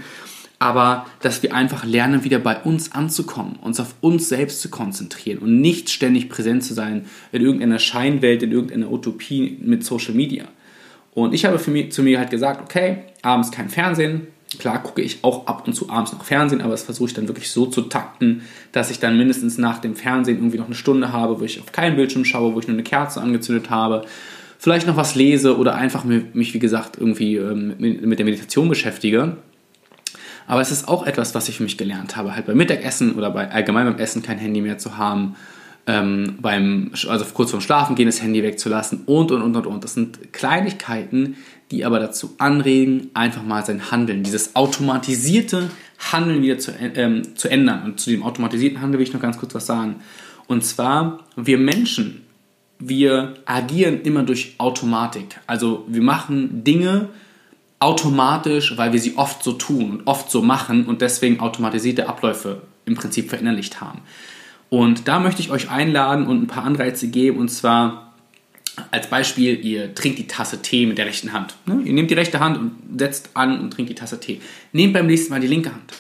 Aber 0.61 1.07
dass 1.21 1.43
wir 1.45 1.55
einfach 1.55 1.85
lernen, 1.85 2.25
wieder 2.25 2.40
bei 2.40 2.61
uns 2.61 2.90
anzukommen, 2.93 3.57
uns 3.62 3.78
auf 3.78 3.95
uns 4.00 4.28
selbst 4.28 4.61
zu 4.61 4.71
konzentrieren 4.71 5.38
und 5.38 5.61
nicht 5.61 5.88
ständig 5.88 6.28
präsent 6.28 6.64
zu 6.64 6.75
sein 6.75 7.07
in 7.31 7.43
irgendeiner 7.43 7.78
Scheinwelt, 7.78 8.43
in 8.43 8.50
irgendeiner 8.50 8.90
Utopie 8.90 9.57
mit 9.61 9.85
Social 9.85 10.14
Media. 10.14 10.47
Und 11.12 11.33
ich 11.33 11.45
habe 11.45 11.59
für 11.61 11.71
mich, 11.71 11.93
zu 11.93 12.02
mir 12.02 12.19
halt 12.19 12.31
gesagt, 12.31 12.61
okay, 12.61 13.05
abends 13.23 13.52
kein 13.52 13.69
Fernsehen, 13.69 14.26
Klar 14.59 14.83
gucke 14.83 15.02
ich 15.02 15.19
auch 15.23 15.47
ab 15.47 15.64
und 15.67 15.75
zu 15.75 15.90
abends 15.90 16.12
noch 16.12 16.25
Fernsehen, 16.25 16.62
aber 16.62 16.71
das 16.71 16.83
versuche 16.83 17.09
ich 17.09 17.14
dann 17.14 17.28
wirklich 17.28 17.50
so 17.50 17.67
zu 17.67 17.83
takten, 17.83 18.43
dass 18.73 18.90
ich 18.90 18.99
dann 18.99 19.19
mindestens 19.19 19.59
nach 19.59 19.78
dem 19.78 19.95
Fernsehen 19.95 20.38
irgendwie 20.38 20.57
noch 20.57 20.67
eine 20.67 20.75
Stunde 20.75 21.12
habe, 21.12 21.38
wo 21.38 21.45
ich 21.45 21.61
auf 21.61 21.71
keinen 21.71 21.97
Bildschirm 21.97 22.25
schaue, 22.25 22.55
wo 22.55 22.59
ich 22.59 22.67
nur 22.67 22.75
eine 22.75 22.83
Kerze 22.83 23.21
angezündet 23.21 23.69
habe, 23.69 24.07
vielleicht 24.59 24.87
noch 24.87 24.97
was 24.97 25.14
lese 25.14 25.59
oder 25.59 25.75
einfach 25.75 26.05
mich, 26.05 26.55
wie 26.55 26.59
gesagt, 26.59 26.97
irgendwie 26.99 27.37
ähm, 27.37 27.75
mit 27.78 28.19
der 28.19 28.25
Meditation 28.25 28.69
beschäftige. 28.69 29.37
Aber 30.47 30.62
es 30.62 30.71
ist 30.71 30.88
auch 30.88 31.07
etwas, 31.07 31.35
was 31.35 31.50
ich 31.50 31.59
für 31.59 31.62
mich 31.62 31.76
gelernt 31.76 32.17
habe, 32.17 32.35
halt 32.35 32.47
beim 32.47 32.57
Mittagessen 32.57 33.17
oder 33.17 33.31
bei 33.31 33.50
allgemein 33.50 33.87
beim 33.87 33.99
Essen 33.99 34.23
kein 34.23 34.38
Handy 34.38 34.62
mehr 34.62 34.78
zu 34.78 34.97
haben, 34.97 35.37
ähm, 35.87 36.37
beim, 36.40 36.93
also 37.09 37.25
kurz 37.33 37.50
vorm 37.50 37.61
Schlafen 37.61 37.97
gehen 37.97 38.07
das 38.07 38.23
Handy 38.23 38.43
wegzulassen 38.43 39.02
und 39.07 39.31
und 39.31 39.43
und 39.43 39.57
und 39.57 39.67
und. 39.67 39.85
Das 39.85 39.95
sind 39.95 40.33
Kleinigkeiten, 40.33 41.37
die 41.70 41.84
aber 41.84 41.98
dazu 41.98 42.34
anregen, 42.38 43.10
einfach 43.14 43.42
mal 43.42 43.64
sein 43.64 43.90
Handeln, 43.90 44.22
dieses 44.22 44.56
automatisierte 44.56 45.70
Handeln 46.12 46.42
wieder 46.42 46.58
zu, 46.58 46.72
ähm, 46.72 47.37
zu 47.37 47.48
ändern. 47.48 47.82
Und 47.84 48.00
zu 48.00 48.10
dem 48.10 48.22
automatisierten 48.22 48.80
Handeln 48.80 48.98
will 48.98 49.06
ich 49.06 49.12
noch 49.12 49.20
ganz 49.20 49.38
kurz 49.38 49.54
was 49.54 49.66
sagen. 49.66 49.96
Und 50.46 50.64
zwar, 50.64 51.25
wir 51.37 51.58
Menschen, 51.58 52.22
wir 52.78 53.34
agieren 53.44 54.02
immer 54.02 54.22
durch 54.22 54.54
Automatik. 54.58 55.40
Also 55.46 55.84
wir 55.88 56.02
machen 56.02 56.64
Dinge 56.64 57.08
automatisch, 57.80 58.76
weil 58.76 58.92
wir 58.92 59.00
sie 59.00 59.16
oft 59.16 59.42
so 59.42 59.52
tun 59.52 59.90
und 59.90 60.06
oft 60.06 60.30
so 60.30 60.42
machen 60.42 60.87
und 60.87 61.00
deswegen 61.00 61.40
automatisierte 61.40 62.08
Abläufe 62.08 62.62
im 62.87 62.94
Prinzip 62.94 63.28
verinnerlicht 63.28 63.80
haben. 63.80 64.00
Und 64.70 65.08
da 65.08 65.20
möchte 65.20 65.40
ich 65.40 65.50
euch 65.50 65.70
einladen 65.70 66.26
und 66.26 66.42
ein 66.42 66.46
paar 66.46 66.64
Anreize 66.64 67.08
geben. 67.08 67.38
Und 67.38 67.48
zwar 67.48 68.08
als 68.90 69.08
Beispiel, 69.08 69.64
ihr 69.64 69.94
trinkt 69.94 70.18
die 70.18 70.26
Tasse 70.26 70.62
Tee 70.62 70.87
mit 70.87 70.99
der 70.99 71.06
rechten 71.06 71.32
Hand. 71.32 71.56
Ne? 71.66 71.82
Ihr 71.85 71.92
nehmt 71.92 72.11
die 72.11 72.14
rechte 72.14 72.40
Hand 72.40 72.58
und 72.58 72.99
setzt 72.99 73.30
an 73.35 73.61
und 73.61 73.73
trinkt 73.73 73.90
die 73.90 73.94
Tasse 73.94 74.20
Tee. 74.20 74.40
Nehmt 74.73 74.94
beim 74.94 75.06
nächsten 75.06 75.30
Mal 75.30 75.40
die 75.40 75.47
linke 75.47 75.73
Hand. 75.73 75.92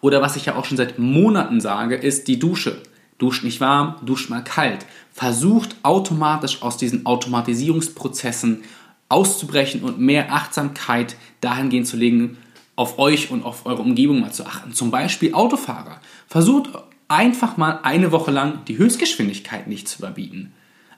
Oder 0.00 0.20
was 0.20 0.36
ich 0.36 0.46
ja 0.46 0.56
auch 0.56 0.64
schon 0.64 0.76
seit 0.76 0.98
Monaten 0.98 1.60
sage, 1.60 1.96
ist 1.96 2.28
die 2.28 2.38
Dusche. 2.38 2.82
Duscht 3.18 3.44
nicht 3.44 3.60
warm, 3.60 3.96
duscht 4.04 4.28
mal 4.28 4.44
kalt. 4.44 4.84
Versucht 5.12 5.76
automatisch 5.82 6.62
aus 6.62 6.76
diesen 6.76 7.06
Automatisierungsprozessen 7.06 8.62
auszubrechen 9.08 9.82
und 9.82 10.00
mehr 10.00 10.32
Achtsamkeit 10.32 11.16
dahingehend 11.40 11.86
zu 11.86 11.96
legen, 11.96 12.38
auf 12.76 12.98
euch 12.98 13.30
und 13.30 13.44
auf 13.44 13.66
eure 13.66 13.82
Umgebung 13.82 14.20
mal 14.20 14.32
zu 14.32 14.44
achten. 14.44 14.72
Zum 14.72 14.90
Beispiel 14.90 15.32
Autofahrer. 15.34 16.00
Versucht 16.26 16.70
einfach 17.06 17.56
mal 17.56 17.80
eine 17.82 18.10
Woche 18.12 18.30
lang 18.30 18.64
die 18.66 18.78
Höchstgeschwindigkeit 18.78 19.68
nicht 19.68 19.88
zu 19.88 19.98
überbieten. 20.00 20.52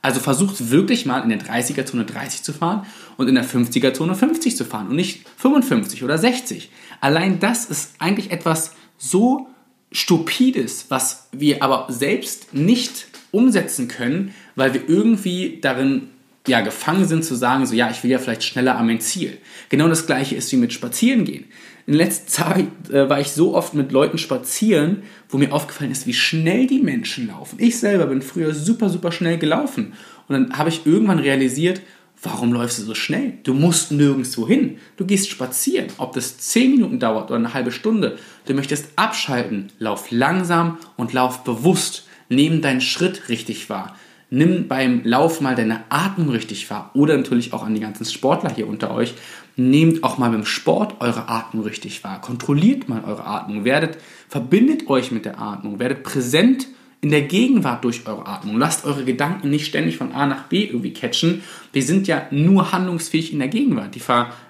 Also 0.06 0.20
versucht 0.20 0.70
wirklich 0.70 1.04
mal 1.04 1.24
in 1.24 1.30
der 1.30 1.40
30er-Zone 1.40 2.04
30 2.04 2.44
zu 2.44 2.52
fahren 2.52 2.86
und 3.16 3.26
in 3.26 3.34
der 3.34 3.44
50er-Zone 3.44 4.14
50 4.14 4.56
zu 4.56 4.64
fahren 4.64 4.86
und 4.86 4.94
nicht 4.94 5.26
55 5.38 6.04
oder 6.04 6.16
60. 6.16 6.70
Allein 7.00 7.40
das 7.40 7.64
ist 7.64 7.96
eigentlich 7.98 8.30
etwas 8.30 8.70
so 8.98 9.48
stupides, 9.90 10.86
was 10.90 11.26
wir 11.32 11.60
aber 11.60 11.86
selbst 11.88 12.54
nicht 12.54 13.08
umsetzen 13.32 13.88
können, 13.88 14.32
weil 14.54 14.74
wir 14.74 14.88
irgendwie 14.88 15.58
darin 15.60 16.10
ja, 16.46 16.60
gefangen 16.60 17.08
sind 17.08 17.24
zu 17.24 17.34
sagen, 17.34 17.66
so 17.66 17.74
ja, 17.74 17.90
ich 17.90 18.04
will 18.04 18.10
ja 18.12 18.20
vielleicht 18.20 18.44
schneller 18.44 18.78
an 18.78 18.86
mein 18.86 19.00
Ziel. 19.00 19.38
Genau 19.70 19.88
das 19.88 20.06
gleiche 20.06 20.36
ist 20.36 20.52
wie 20.52 20.56
mit 20.56 20.72
Spazieren 20.72 21.24
gehen. 21.24 21.46
In 21.86 21.94
letzter 21.94 22.26
Zeit 22.26 22.90
äh, 22.90 23.08
war 23.08 23.20
ich 23.20 23.30
so 23.30 23.54
oft 23.54 23.74
mit 23.74 23.92
Leuten 23.92 24.18
spazieren, 24.18 25.04
wo 25.28 25.38
mir 25.38 25.52
aufgefallen 25.52 25.92
ist, 25.92 26.06
wie 26.06 26.14
schnell 26.14 26.66
die 26.66 26.80
Menschen 26.80 27.28
laufen. 27.28 27.58
Ich 27.60 27.78
selber 27.78 28.06
bin 28.06 28.22
früher 28.22 28.52
super, 28.54 28.88
super 28.88 29.12
schnell 29.12 29.38
gelaufen. 29.38 29.92
Und 30.26 30.32
dann 30.32 30.58
habe 30.58 30.68
ich 30.68 30.84
irgendwann 30.84 31.20
realisiert, 31.20 31.80
warum 32.20 32.52
läufst 32.52 32.80
du 32.80 32.82
so 32.82 32.96
schnell? 32.96 33.34
Du 33.44 33.54
musst 33.54 33.92
nirgendwo 33.92 34.48
hin. 34.48 34.78
Du 34.96 35.06
gehst 35.06 35.30
spazieren. 35.30 35.86
Ob 35.98 36.12
das 36.12 36.38
10 36.38 36.72
Minuten 36.72 36.98
dauert 36.98 37.30
oder 37.30 37.38
eine 37.38 37.54
halbe 37.54 37.70
Stunde. 37.70 38.18
Du 38.46 38.54
möchtest 38.54 38.88
abschalten. 38.96 39.68
Lauf 39.78 40.10
langsam 40.10 40.78
und 40.96 41.12
lauf 41.12 41.44
bewusst. 41.44 42.08
Nimm 42.28 42.62
deinen 42.62 42.80
Schritt 42.80 43.28
richtig 43.28 43.70
wahr. 43.70 43.96
Nimm 44.28 44.66
beim 44.66 45.02
Lauf 45.04 45.40
mal 45.40 45.54
deine 45.54 45.84
Atmung 45.88 46.30
richtig 46.30 46.68
wahr. 46.70 46.90
Oder 46.94 47.16
natürlich 47.16 47.52
auch 47.52 47.64
an 47.64 47.74
die 47.74 47.80
ganzen 47.80 48.04
Sportler 48.04 48.52
hier 48.52 48.68
unter 48.68 48.92
euch. 48.92 49.14
Nehmt 49.54 50.02
auch 50.02 50.18
mal 50.18 50.30
beim 50.30 50.44
Sport 50.44 50.96
eure 51.00 51.28
Atmung 51.28 51.64
richtig 51.64 52.02
wahr. 52.02 52.20
Kontrolliert 52.20 52.88
mal 52.88 53.04
eure 53.04 53.24
Atmung. 53.24 53.64
Werdet, 53.64 53.98
verbindet 54.28 54.88
euch 54.88 55.12
mit 55.12 55.24
der 55.24 55.40
Atmung. 55.40 55.78
Werdet 55.78 56.02
präsent 56.02 56.66
in 57.00 57.10
der 57.10 57.22
Gegenwart 57.22 57.84
durch 57.84 58.06
eure 58.06 58.26
Atmung. 58.26 58.58
Lasst 58.58 58.84
eure 58.84 59.04
Gedanken 59.04 59.48
nicht 59.48 59.66
ständig 59.66 59.96
von 59.96 60.12
A 60.12 60.26
nach 60.26 60.44
B 60.44 60.64
irgendwie 60.64 60.92
catchen. 60.92 61.42
Wir 61.72 61.82
sind 61.82 62.08
ja 62.08 62.26
nur 62.32 62.72
handlungsfähig 62.72 63.32
in 63.32 63.38
der 63.38 63.48
Gegenwart. 63.48 63.94
Die, 63.94 64.02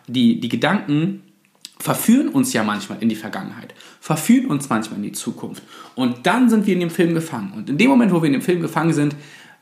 die, 0.09 0.41
die 0.41 0.49
Gedanken 0.49 1.23
verführen 1.79 2.29
uns 2.31 2.53
ja 2.55 2.65
manchmal 2.65 2.99
in 3.03 3.09
die 3.09 3.17
Vergangenheit, 3.17 3.75
verführen 4.01 4.47
uns 4.47 4.71
manchmal 4.71 4.99
in 4.99 5.03
die 5.03 5.13
Zukunft. 5.13 5.63
Und 5.95 6.27
dann 6.27 6.49
sind 6.49 6.67
wir 6.67 6.73
in 6.73 6.81
dem 6.81 6.91
Film 6.91 7.13
gefangen. 7.15 7.53
Und 7.55 7.69
in 7.69 7.77
dem 7.77 7.91
Moment, 7.91 8.13
wo 8.13 8.23
wir 8.23 8.27
in 8.27 8.33
dem 8.33 8.43
Film 8.43 8.63
gefangen 8.63 8.95
sind, 8.95 9.15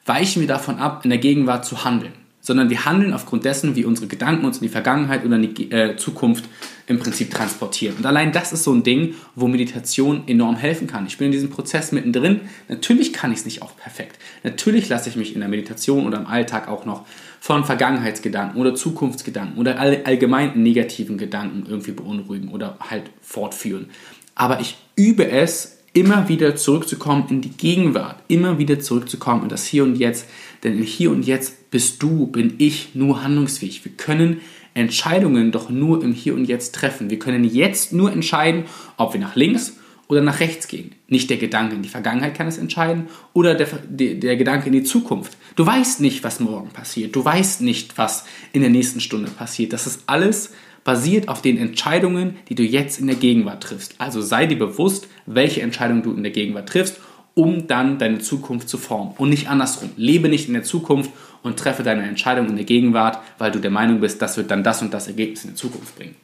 weichen 0.04 0.40
wir 0.40 0.48
davon 0.48 0.78
ab, 0.78 1.04
in 1.04 1.10
der 1.10 1.18
Gegenwart 1.18 1.64
zu 1.64 1.84
handeln. 1.84 2.12
Sondern 2.40 2.68
wir 2.68 2.84
handeln 2.84 3.14
aufgrund 3.14 3.46
dessen, 3.46 3.74
wie 3.74 3.86
unsere 3.86 4.06
Gedanken 4.06 4.44
uns 4.44 4.58
in 4.58 4.64
die 4.64 4.68
Vergangenheit 4.68 5.24
oder 5.24 5.36
in 5.36 5.54
die 5.54 5.70
äh, 5.70 5.96
Zukunft 5.96 6.44
im 6.86 6.98
Prinzip 6.98 7.30
transportieren. 7.30 7.96
Und 7.96 8.04
allein 8.04 8.32
das 8.32 8.52
ist 8.52 8.64
so 8.64 8.72
ein 8.74 8.82
Ding, 8.82 9.14
wo 9.34 9.48
Meditation 9.48 10.24
enorm 10.26 10.56
helfen 10.56 10.86
kann. 10.86 11.06
Ich 11.06 11.16
bin 11.16 11.26
in 11.26 11.32
diesem 11.32 11.48
Prozess 11.48 11.92
mittendrin. 11.92 12.42
Natürlich 12.68 13.14
kann 13.14 13.32
ich 13.32 13.38
es 13.38 13.44
nicht 13.46 13.62
auch 13.62 13.74
perfekt. 13.76 14.18
Natürlich 14.42 14.90
lasse 14.90 15.08
ich 15.08 15.16
mich 15.16 15.34
in 15.34 15.40
der 15.40 15.48
Meditation 15.48 16.06
oder 16.06 16.18
im 16.18 16.26
Alltag 16.26 16.68
auch 16.68 16.84
noch 16.84 17.06
von 17.40 17.64
Vergangenheitsgedanken 17.64 18.60
oder 18.60 18.74
Zukunftsgedanken 18.74 19.58
oder 19.58 19.78
allgemeinen 19.78 20.62
negativen 20.62 21.16
Gedanken 21.16 21.64
irgendwie 21.66 21.92
beunruhigen 21.92 22.48
oder 22.48 22.76
halt 22.90 23.10
fortführen. 23.22 23.88
Aber 24.34 24.60
ich 24.60 24.76
übe 24.96 25.30
es, 25.30 25.73
immer 25.94 26.28
wieder 26.28 26.56
zurückzukommen 26.56 27.24
in 27.30 27.40
die 27.40 27.50
Gegenwart, 27.50 28.16
immer 28.28 28.58
wieder 28.58 28.80
zurückzukommen 28.80 29.44
in 29.44 29.48
das 29.48 29.64
Hier 29.64 29.84
und 29.84 29.96
Jetzt. 29.96 30.28
Denn 30.62 30.76
im 30.76 30.82
Hier 30.82 31.10
und 31.10 31.24
Jetzt 31.24 31.70
bist 31.70 32.02
du, 32.02 32.26
bin 32.26 32.54
ich 32.58 32.94
nur 32.94 33.22
handlungsfähig. 33.22 33.84
Wir 33.84 33.92
können 33.92 34.40
Entscheidungen 34.74 35.52
doch 35.52 35.70
nur 35.70 36.02
im 36.02 36.12
Hier 36.12 36.34
und 36.34 36.44
Jetzt 36.46 36.74
treffen. 36.74 37.10
Wir 37.10 37.18
können 37.18 37.44
jetzt 37.44 37.92
nur 37.92 38.12
entscheiden, 38.12 38.64
ob 38.96 39.14
wir 39.14 39.20
nach 39.20 39.36
links 39.36 39.76
oder 40.08 40.20
nach 40.20 40.40
rechts 40.40 40.68
gehen. 40.68 40.94
Nicht 41.08 41.30
der 41.30 41.36
Gedanke 41.36 41.76
in 41.76 41.82
die 41.82 41.88
Vergangenheit 41.88 42.34
kann 42.34 42.48
es 42.48 42.58
entscheiden 42.58 43.08
oder 43.32 43.54
der, 43.54 43.68
der, 43.88 44.14
der, 44.16 44.36
Gedanke 44.36 44.66
in 44.66 44.72
die 44.72 44.82
Zukunft. 44.82 45.36
Du 45.56 45.64
weißt 45.64 46.00
nicht, 46.00 46.24
was 46.24 46.40
morgen 46.40 46.70
passiert. 46.70 47.14
Du 47.16 47.24
weißt 47.24 47.62
nicht, 47.62 47.96
was 47.96 48.24
in 48.52 48.60
der 48.60 48.70
nächsten 48.70 49.00
Stunde 49.00 49.30
passiert. 49.30 49.72
Das 49.72 49.86
ist 49.86 50.02
alles 50.06 50.52
basiert 50.84 51.28
auf 51.28 51.42
den 51.42 51.58
Entscheidungen, 51.58 52.36
die 52.48 52.54
du 52.54 52.62
jetzt 52.62 53.00
in 53.00 53.06
der 53.06 53.16
Gegenwart 53.16 53.62
triffst. 53.62 53.94
Also 53.98 54.20
sei 54.20 54.46
dir 54.46 54.58
bewusst, 54.58 55.08
welche 55.26 55.62
Entscheidungen 55.62 56.02
du 56.02 56.12
in 56.12 56.22
der 56.22 56.32
Gegenwart 56.32 56.68
triffst, 56.68 57.00
um 57.34 57.66
dann 57.66 57.98
deine 57.98 58.20
Zukunft 58.20 58.68
zu 58.68 58.78
formen. 58.78 59.14
Und 59.16 59.30
nicht 59.30 59.48
andersrum. 59.48 59.90
Lebe 59.96 60.28
nicht 60.28 60.46
in 60.46 60.54
der 60.54 60.62
Zukunft 60.62 61.10
und 61.42 61.58
treffe 61.58 61.82
deine 61.82 62.04
Entscheidung 62.04 62.48
in 62.48 62.56
der 62.56 62.64
Gegenwart, 62.64 63.18
weil 63.38 63.50
du 63.50 63.58
der 63.58 63.70
Meinung 63.70 64.00
bist, 64.00 64.22
das 64.22 64.36
wird 64.36 64.50
dann 64.50 64.62
das 64.62 64.82
und 64.82 64.94
das 64.94 65.08
Ergebnis 65.08 65.44
in 65.44 65.50
der 65.50 65.56
Zukunft 65.56 65.96
bringen. 65.96 66.14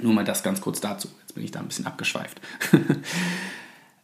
Nur 0.00 0.12
mal 0.12 0.24
das 0.24 0.42
ganz 0.42 0.60
kurz 0.60 0.80
dazu. 0.80 1.08
Jetzt 1.20 1.34
bin 1.34 1.44
ich 1.44 1.50
da 1.50 1.60
ein 1.60 1.68
bisschen 1.68 1.86
abgeschweift. 1.86 2.40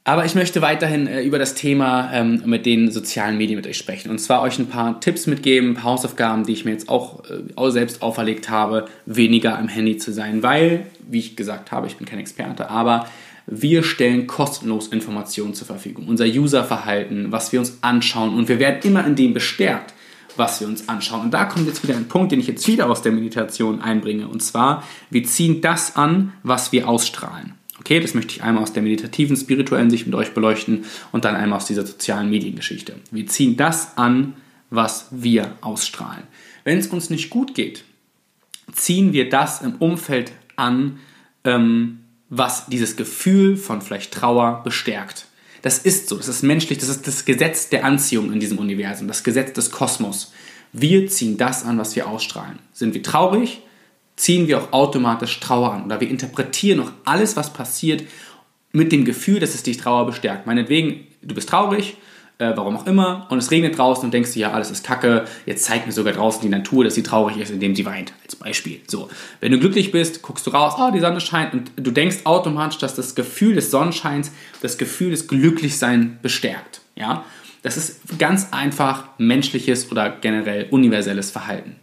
Aber 0.04 0.24
ich 0.24 0.34
möchte 0.34 0.62
weiterhin 0.62 1.06
äh, 1.06 1.22
über 1.22 1.38
das 1.38 1.54
Thema 1.54 2.10
ähm, 2.12 2.42
mit 2.44 2.66
den 2.66 2.90
sozialen 2.90 3.38
Medien 3.38 3.56
mit 3.56 3.66
euch 3.68 3.78
sprechen. 3.78 4.10
Und 4.10 4.18
zwar 4.18 4.42
euch 4.42 4.58
ein 4.58 4.66
paar 4.66 5.00
Tipps 5.00 5.28
mitgeben, 5.28 5.70
ein 5.70 5.74
paar 5.74 5.84
Hausaufgaben, 5.84 6.44
die 6.44 6.52
ich 6.52 6.64
mir 6.64 6.72
jetzt 6.72 6.88
auch, 6.88 7.24
äh, 7.30 7.42
auch 7.54 7.70
selbst 7.70 8.02
auferlegt 8.02 8.50
habe, 8.50 8.86
weniger 9.06 9.56
am 9.56 9.68
Handy 9.68 9.98
zu 9.98 10.12
sein. 10.12 10.42
Weil, 10.42 10.86
wie 11.08 11.20
ich 11.20 11.36
gesagt 11.36 11.70
habe, 11.70 11.86
ich 11.86 11.96
bin 11.96 12.06
kein 12.06 12.18
Experte, 12.18 12.68
aber 12.68 13.06
wir 13.46 13.84
stellen 13.84 14.26
kostenlos 14.26 14.88
Informationen 14.88 15.54
zur 15.54 15.68
Verfügung. 15.68 16.08
Unser 16.08 16.26
Userverhalten, 16.26 17.30
was 17.30 17.52
wir 17.52 17.60
uns 17.60 17.78
anschauen. 17.82 18.34
Und 18.34 18.48
wir 18.48 18.58
werden 18.58 18.80
immer 18.82 19.06
in 19.06 19.14
dem 19.14 19.34
bestärkt, 19.34 19.94
was 20.36 20.60
wir 20.60 20.66
uns 20.66 20.88
anschauen. 20.88 21.22
Und 21.22 21.34
da 21.34 21.44
kommt 21.44 21.68
jetzt 21.68 21.82
wieder 21.84 21.96
ein 21.96 22.08
Punkt, 22.08 22.32
den 22.32 22.40
ich 22.40 22.48
jetzt 22.48 22.66
wieder 22.66 22.90
aus 22.90 23.02
der 23.02 23.12
Meditation 23.12 23.80
einbringe. 23.80 24.26
Und 24.26 24.42
zwar, 24.42 24.82
wir 25.10 25.22
ziehen 25.24 25.60
das 25.60 25.94
an, 25.94 26.32
was 26.42 26.72
wir 26.72 26.88
ausstrahlen. 26.88 27.54
Okay, 27.82 27.98
das 27.98 28.14
möchte 28.14 28.36
ich 28.36 28.44
einmal 28.44 28.62
aus 28.62 28.72
der 28.72 28.84
meditativen, 28.84 29.36
spirituellen 29.36 29.90
Sicht 29.90 30.06
mit 30.06 30.14
euch 30.14 30.34
beleuchten 30.34 30.84
und 31.10 31.24
dann 31.24 31.34
einmal 31.34 31.56
aus 31.56 31.66
dieser 31.66 31.84
sozialen 31.84 32.30
Mediengeschichte. 32.30 32.94
Wir 33.10 33.26
ziehen 33.26 33.56
das 33.56 33.98
an, 33.98 34.34
was 34.70 35.08
wir 35.10 35.56
ausstrahlen. 35.62 36.22
Wenn 36.62 36.78
es 36.78 36.86
uns 36.86 37.10
nicht 37.10 37.28
gut 37.28 37.56
geht, 37.56 37.82
ziehen 38.72 39.12
wir 39.12 39.28
das 39.28 39.62
im 39.62 39.74
Umfeld 39.80 40.30
an, 40.54 41.00
ähm, 41.42 42.04
was 42.28 42.66
dieses 42.66 42.94
Gefühl 42.94 43.56
von 43.56 43.82
vielleicht 43.82 44.14
Trauer 44.14 44.62
bestärkt. 44.62 45.26
Das 45.62 45.78
ist 45.78 46.08
so, 46.08 46.16
das 46.16 46.28
ist 46.28 46.44
menschlich, 46.44 46.78
das 46.78 46.88
ist 46.88 47.08
das 47.08 47.24
Gesetz 47.24 47.68
der 47.68 47.84
Anziehung 47.84 48.32
in 48.32 48.38
diesem 48.38 48.58
Universum, 48.58 49.08
das 49.08 49.24
Gesetz 49.24 49.54
des 49.54 49.72
Kosmos. 49.72 50.32
Wir 50.72 51.08
ziehen 51.08 51.36
das 51.36 51.64
an, 51.64 51.78
was 51.78 51.96
wir 51.96 52.06
ausstrahlen. 52.06 52.60
Sind 52.72 52.94
wir 52.94 53.02
traurig, 53.02 53.62
ziehen 54.16 54.48
wir 54.48 54.58
auch 54.58 54.72
automatisch 54.72 55.40
Trauer 55.40 55.72
an 55.72 55.84
oder 55.84 56.00
wir 56.00 56.08
interpretieren 56.08 56.80
auch 56.80 56.92
alles, 57.04 57.36
was 57.36 57.52
passiert, 57.52 58.04
mit 58.72 58.92
dem 58.92 59.04
Gefühl, 59.04 59.40
dass 59.40 59.54
es 59.54 59.62
dich 59.62 59.76
Trauer 59.76 60.06
bestärkt. 60.06 60.46
Meinetwegen, 60.46 61.06
du 61.22 61.34
bist 61.34 61.48
traurig, 61.48 61.96
äh, 62.38 62.52
warum 62.56 62.76
auch 62.76 62.86
immer, 62.86 63.26
und 63.30 63.38
es 63.38 63.50
regnet 63.50 63.76
draußen 63.76 64.04
und 64.04 64.14
denkst 64.14 64.32
dir, 64.32 64.40
ja, 64.40 64.52
alles 64.52 64.70
ist 64.70 64.84
kacke, 64.84 65.26
jetzt 65.46 65.64
zeigt 65.64 65.86
mir 65.86 65.92
sogar 65.92 66.14
draußen 66.14 66.40
die 66.40 66.48
Natur, 66.48 66.84
dass 66.84 66.94
sie 66.94 67.02
traurig 67.02 67.36
ist, 67.36 67.50
indem 67.50 67.76
sie 67.76 67.84
weint, 67.84 68.12
als 68.24 68.36
Beispiel. 68.36 68.80
So, 68.86 69.08
wenn 69.40 69.52
du 69.52 69.58
glücklich 69.58 69.92
bist, 69.92 70.22
guckst 70.22 70.46
du 70.46 70.50
raus, 70.50 70.74
oh, 70.78 70.90
die 70.90 71.00
Sonne 71.00 71.20
scheint 71.20 71.52
und 71.52 71.72
du 71.76 71.90
denkst 71.90 72.18
automatisch, 72.24 72.78
dass 72.78 72.94
das 72.94 73.14
Gefühl 73.14 73.54
des 73.54 73.70
Sonnenscheins 73.70 74.32
das 74.62 74.78
Gefühl 74.78 75.10
des 75.10 75.28
Glücklichseins 75.28 76.22
bestärkt. 76.22 76.80
Ja, 76.96 77.24
das 77.62 77.76
ist 77.76 78.18
ganz 78.18 78.48
einfach 78.50 79.04
menschliches 79.18 79.90
oder 79.90 80.10
generell 80.10 80.66
universelles 80.70 81.30
Verhalten 81.30 81.76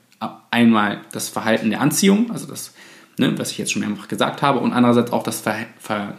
einmal 0.51 1.01
das 1.11 1.29
Verhalten 1.29 1.69
der 1.69 1.81
Anziehung, 1.81 2.31
also 2.31 2.45
das, 2.45 2.73
ne, 3.17 3.37
was 3.37 3.51
ich 3.51 3.57
jetzt 3.57 3.71
schon 3.71 3.81
mehrfach 3.81 4.07
gesagt 4.07 4.41
habe, 4.41 4.59
und 4.59 4.73
andererseits 4.73 5.11
auch 5.11 5.23
das, 5.23 5.41
Ver 5.41 5.65
Ver 5.79 6.15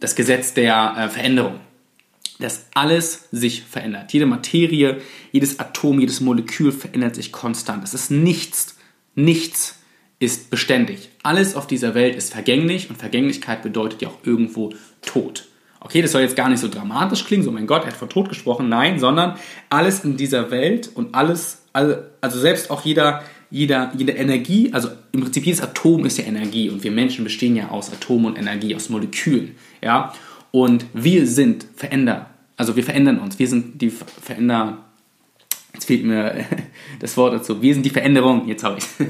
das 0.00 0.14
Gesetz 0.14 0.54
der 0.54 0.94
äh, 0.96 1.08
Veränderung. 1.08 1.60
Dass 2.40 2.66
alles 2.74 3.28
sich 3.30 3.62
verändert. 3.62 4.12
Jede 4.12 4.26
Materie, 4.26 5.00
jedes 5.30 5.60
Atom, 5.60 6.00
jedes 6.00 6.20
Molekül 6.20 6.72
verändert 6.72 7.14
sich 7.14 7.30
konstant. 7.30 7.84
Es 7.84 7.94
ist 7.94 8.10
nichts, 8.10 8.76
nichts 9.14 9.78
ist 10.18 10.50
beständig. 10.50 11.10
Alles 11.22 11.54
auf 11.54 11.66
dieser 11.66 11.94
Welt 11.94 12.16
ist 12.16 12.32
vergänglich 12.32 12.90
und 12.90 12.96
Vergänglichkeit 12.96 13.62
bedeutet 13.62 14.02
ja 14.02 14.08
auch 14.08 14.18
irgendwo 14.24 14.72
Tod. 15.02 15.46
Okay, 15.84 16.00
das 16.00 16.12
soll 16.12 16.22
jetzt 16.22 16.34
gar 16.34 16.48
nicht 16.48 16.60
so 16.60 16.68
dramatisch 16.68 17.24
klingen, 17.24 17.44
so 17.44 17.52
mein 17.52 17.66
Gott, 17.66 17.82
er 17.82 17.88
hat 17.88 17.96
von 17.96 18.08
Tod 18.08 18.30
gesprochen, 18.30 18.70
nein, 18.70 18.98
sondern 18.98 19.36
alles 19.68 20.02
in 20.02 20.16
dieser 20.16 20.50
Welt 20.50 20.90
und 20.94 21.14
alles 21.14 21.58
also, 21.74 22.38
selbst 22.38 22.70
auch 22.70 22.84
jeder, 22.84 23.22
jeder, 23.50 23.92
jede 23.96 24.12
Energie, 24.12 24.70
also 24.72 24.88
im 25.12 25.20
Prinzip 25.22 25.44
jedes 25.44 25.60
Atom 25.60 26.06
ist 26.06 26.18
ja 26.18 26.24
Energie 26.24 26.70
und 26.70 26.84
wir 26.84 26.90
Menschen 26.90 27.24
bestehen 27.24 27.56
ja 27.56 27.68
aus 27.68 27.92
Atomen 27.92 28.26
und 28.26 28.38
Energie, 28.38 28.74
aus 28.74 28.88
Molekülen, 28.88 29.56
ja. 29.82 30.12
Und 30.52 30.86
wir 30.94 31.26
sind 31.26 31.66
Veränder, 31.74 32.30
also 32.56 32.76
wir 32.76 32.84
verändern 32.84 33.18
uns, 33.18 33.38
wir 33.38 33.48
sind 33.48 33.82
die 33.82 33.90
Veränder, 33.90 34.78
jetzt 35.74 35.86
fehlt 35.86 36.04
mir 36.04 36.46
das 37.00 37.16
Wort 37.16 37.34
dazu, 37.34 37.60
wir 37.60 37.74
sind 37.74 37.84
die 37.84 37.90
Veränderung, 37.90 38.48
jetzt 38.48 38.64
habe 38.64 38.78
ich. 38.78 38.84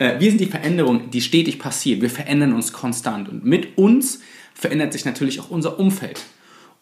Äh, 0.00 0.20
Wir 0.20 0.30
sind 0.30 0.40
die 0.40 0.46
Veränderung, 0.46 1.10
die 1.10 1.20
stetig 1.20 1.58
passiert, 1.58 2.00
wir 2.00 2.08
verändern 2.08 2.52
uns 2.52 2.72
konstant 2.72 3.28
und 3.28 3.44
mit 3.44 3.76
uns 3.76 4.20
verändert 4.58 4.92
sich 4.92 5.04
natürlich 5.04 5.40
auch 5.40 5.50
unser 5.50 5.78
Umfeld. 5.78 6.20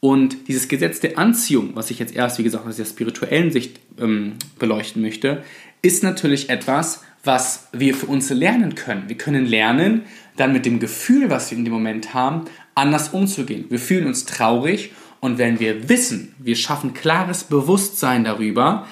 Und 0.00 0.48
dieses 0.48 0.68
Gesetz 0.68 1.00
der 1.00 1.18
Anziehung, 1.18 1.70
was 1.74 1.90
ich 1.90 1.98
jetzt 1.98 2.14
erst, 2.14 2.38
wie 2.38 2.42
gesagt, 2.42 2.66
aus 2.66 2.76
der 2.76 2.84
spirituellen 2.84 3.50
Sicht 3.50 3.80
ähm, 3.98 4.34
beleuchten 4.58 5.02
möchte, 5.02 5.42
ist 5.82 6.02
natürlich 6.02 6.50
etwas, 6.50 7.02
was 7.24 7.68
wir 7.72 7.94
für 7.94 8.06
uns 8.06 8.30
lernen 8.30 8.74
können. 8.74 9.08
Wir 9.08 9.16
können 9.16 9.46
lernen, 9.46 10.02
dann 10.36 10.52
mit 10.52 10.66
dem 10.66 10.80
Gefühl, 10.80 11.30
was 11.30 11.50
wir 11.50 11.58
in 11.58 11.64
dem 11.64 11.72
Moment 11.72 12.14
haben, 12.14 12.44
anders 12.74 13.10
umzugehen. 13.10 13.66
Wir 13.68 13.78
fühlen 13.78 14.06
uns 14.06 14.26
traurig 14.26 14.92
und 15.20 15.38
wenn 15.38 15.60
wir 15.60 15.88
wissen, 15.88 16.34
wir 16.38 16.56
schaffen 16.56 16.94
klares 16.94 17.44
Bewusstsein 17.44 18.24
darüber, 18.24 18.86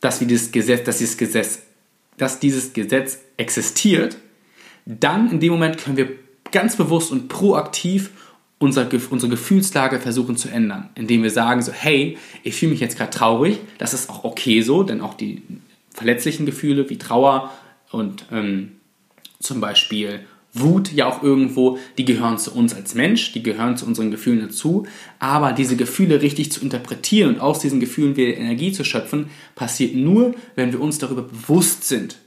dass, 0.00 0.20
wir 0.20 0.28
dieses 0.28 0.52
Gesetz, 0.52 0.84
dass, 0.84 0.98
dieses 0.98 1.16
Gesetz, 1.16 1.62
dass 2.18 2.40
dieses 2.40 2.72
Gesetz 2.72 3.20
existiert, 3.36 4.16
dann 4.86 5.30
in 5.30 5.40
dem 5.40 5.52
Moment 5.52 5.78
können 5.78 5.96
wir 5.96 6.10
ganz 6.50 6.76
bewusst 6.76 7.12
und 7.12 7.28
proaktiv 7.28 8.10
unser, 8.58 8.88
unsere 9.10 9.30
Gefühlslage 9.30 10.00
versuchen 10.00 10.36
zu 10.36 10.48
ändern, 10.48 10.90
indem 10.94 11.22
wir 11.22 11.30
sagen 11.30 11.62
so, 11.62 11.72
hey, 11.72 12.18
ich 12.42 12.56
fühle 12.56 12.72
mich 12.72 12.80
jetzt 12.80 12.96
gerade 12.96 13.10
traurig, 13.10 13.58
das 13.78 13.94
ist 13.94 14.10
auch 14.10 14.24
okay 14.24 14.62
so, 14.62 14.82
denn 14.82 15.00
auch 15.00 15.14
die 15.14 15.42
verletzlichen 15.90 16.46
Gefühle 16.46 16.90
wie 16.90 16.98
Trauer 16.98 17.52
und 17.90 18.26
ähm, 18.32 18.72
zum 19.40 19.60
Beispiel 19.60 20.20
Wut 20.54 20.92
ja 20.92 21.06
auch 21.06 21.22
irgendwo, 21.22 21.78
die 21.98 22.04
gehören 22.04 22.38
zu 22.38 22.52
uns 22.52 22.74
als 22.74 22.94
Mensch, 22.94 23.32
die 23.32 23.42
gehören 23.42 23.76
zu 23.76 23.86
unseren 23.86 24.10
Gefühlen 24.10 24.40
dazu, 24.40 24.86
aber 25.18 25.52
diese 25.52 25.76
Gefühle 25.76 26.22
richtig 26.22 26.50
zu 26.50 26.60
interpretieren 26.60 27.34
und 27.34 27.40
aus 27.40 27.60
diesen 27.60 27.80
Gefühlen 27.80 28.16
wieder 28.16 28.36
Energie 28.36 28.72
zu 28.72 28.84
schöpfen, 28.84 29.30
passiert 29.54 29.94
nur, 29.94 30.34
wenn 30.56 30.72
wir 30.72 30.80
uns 30.80 30.98
darüber 30.98 31.22
bewusst 31.22 31.84
sind, 31.84 32.18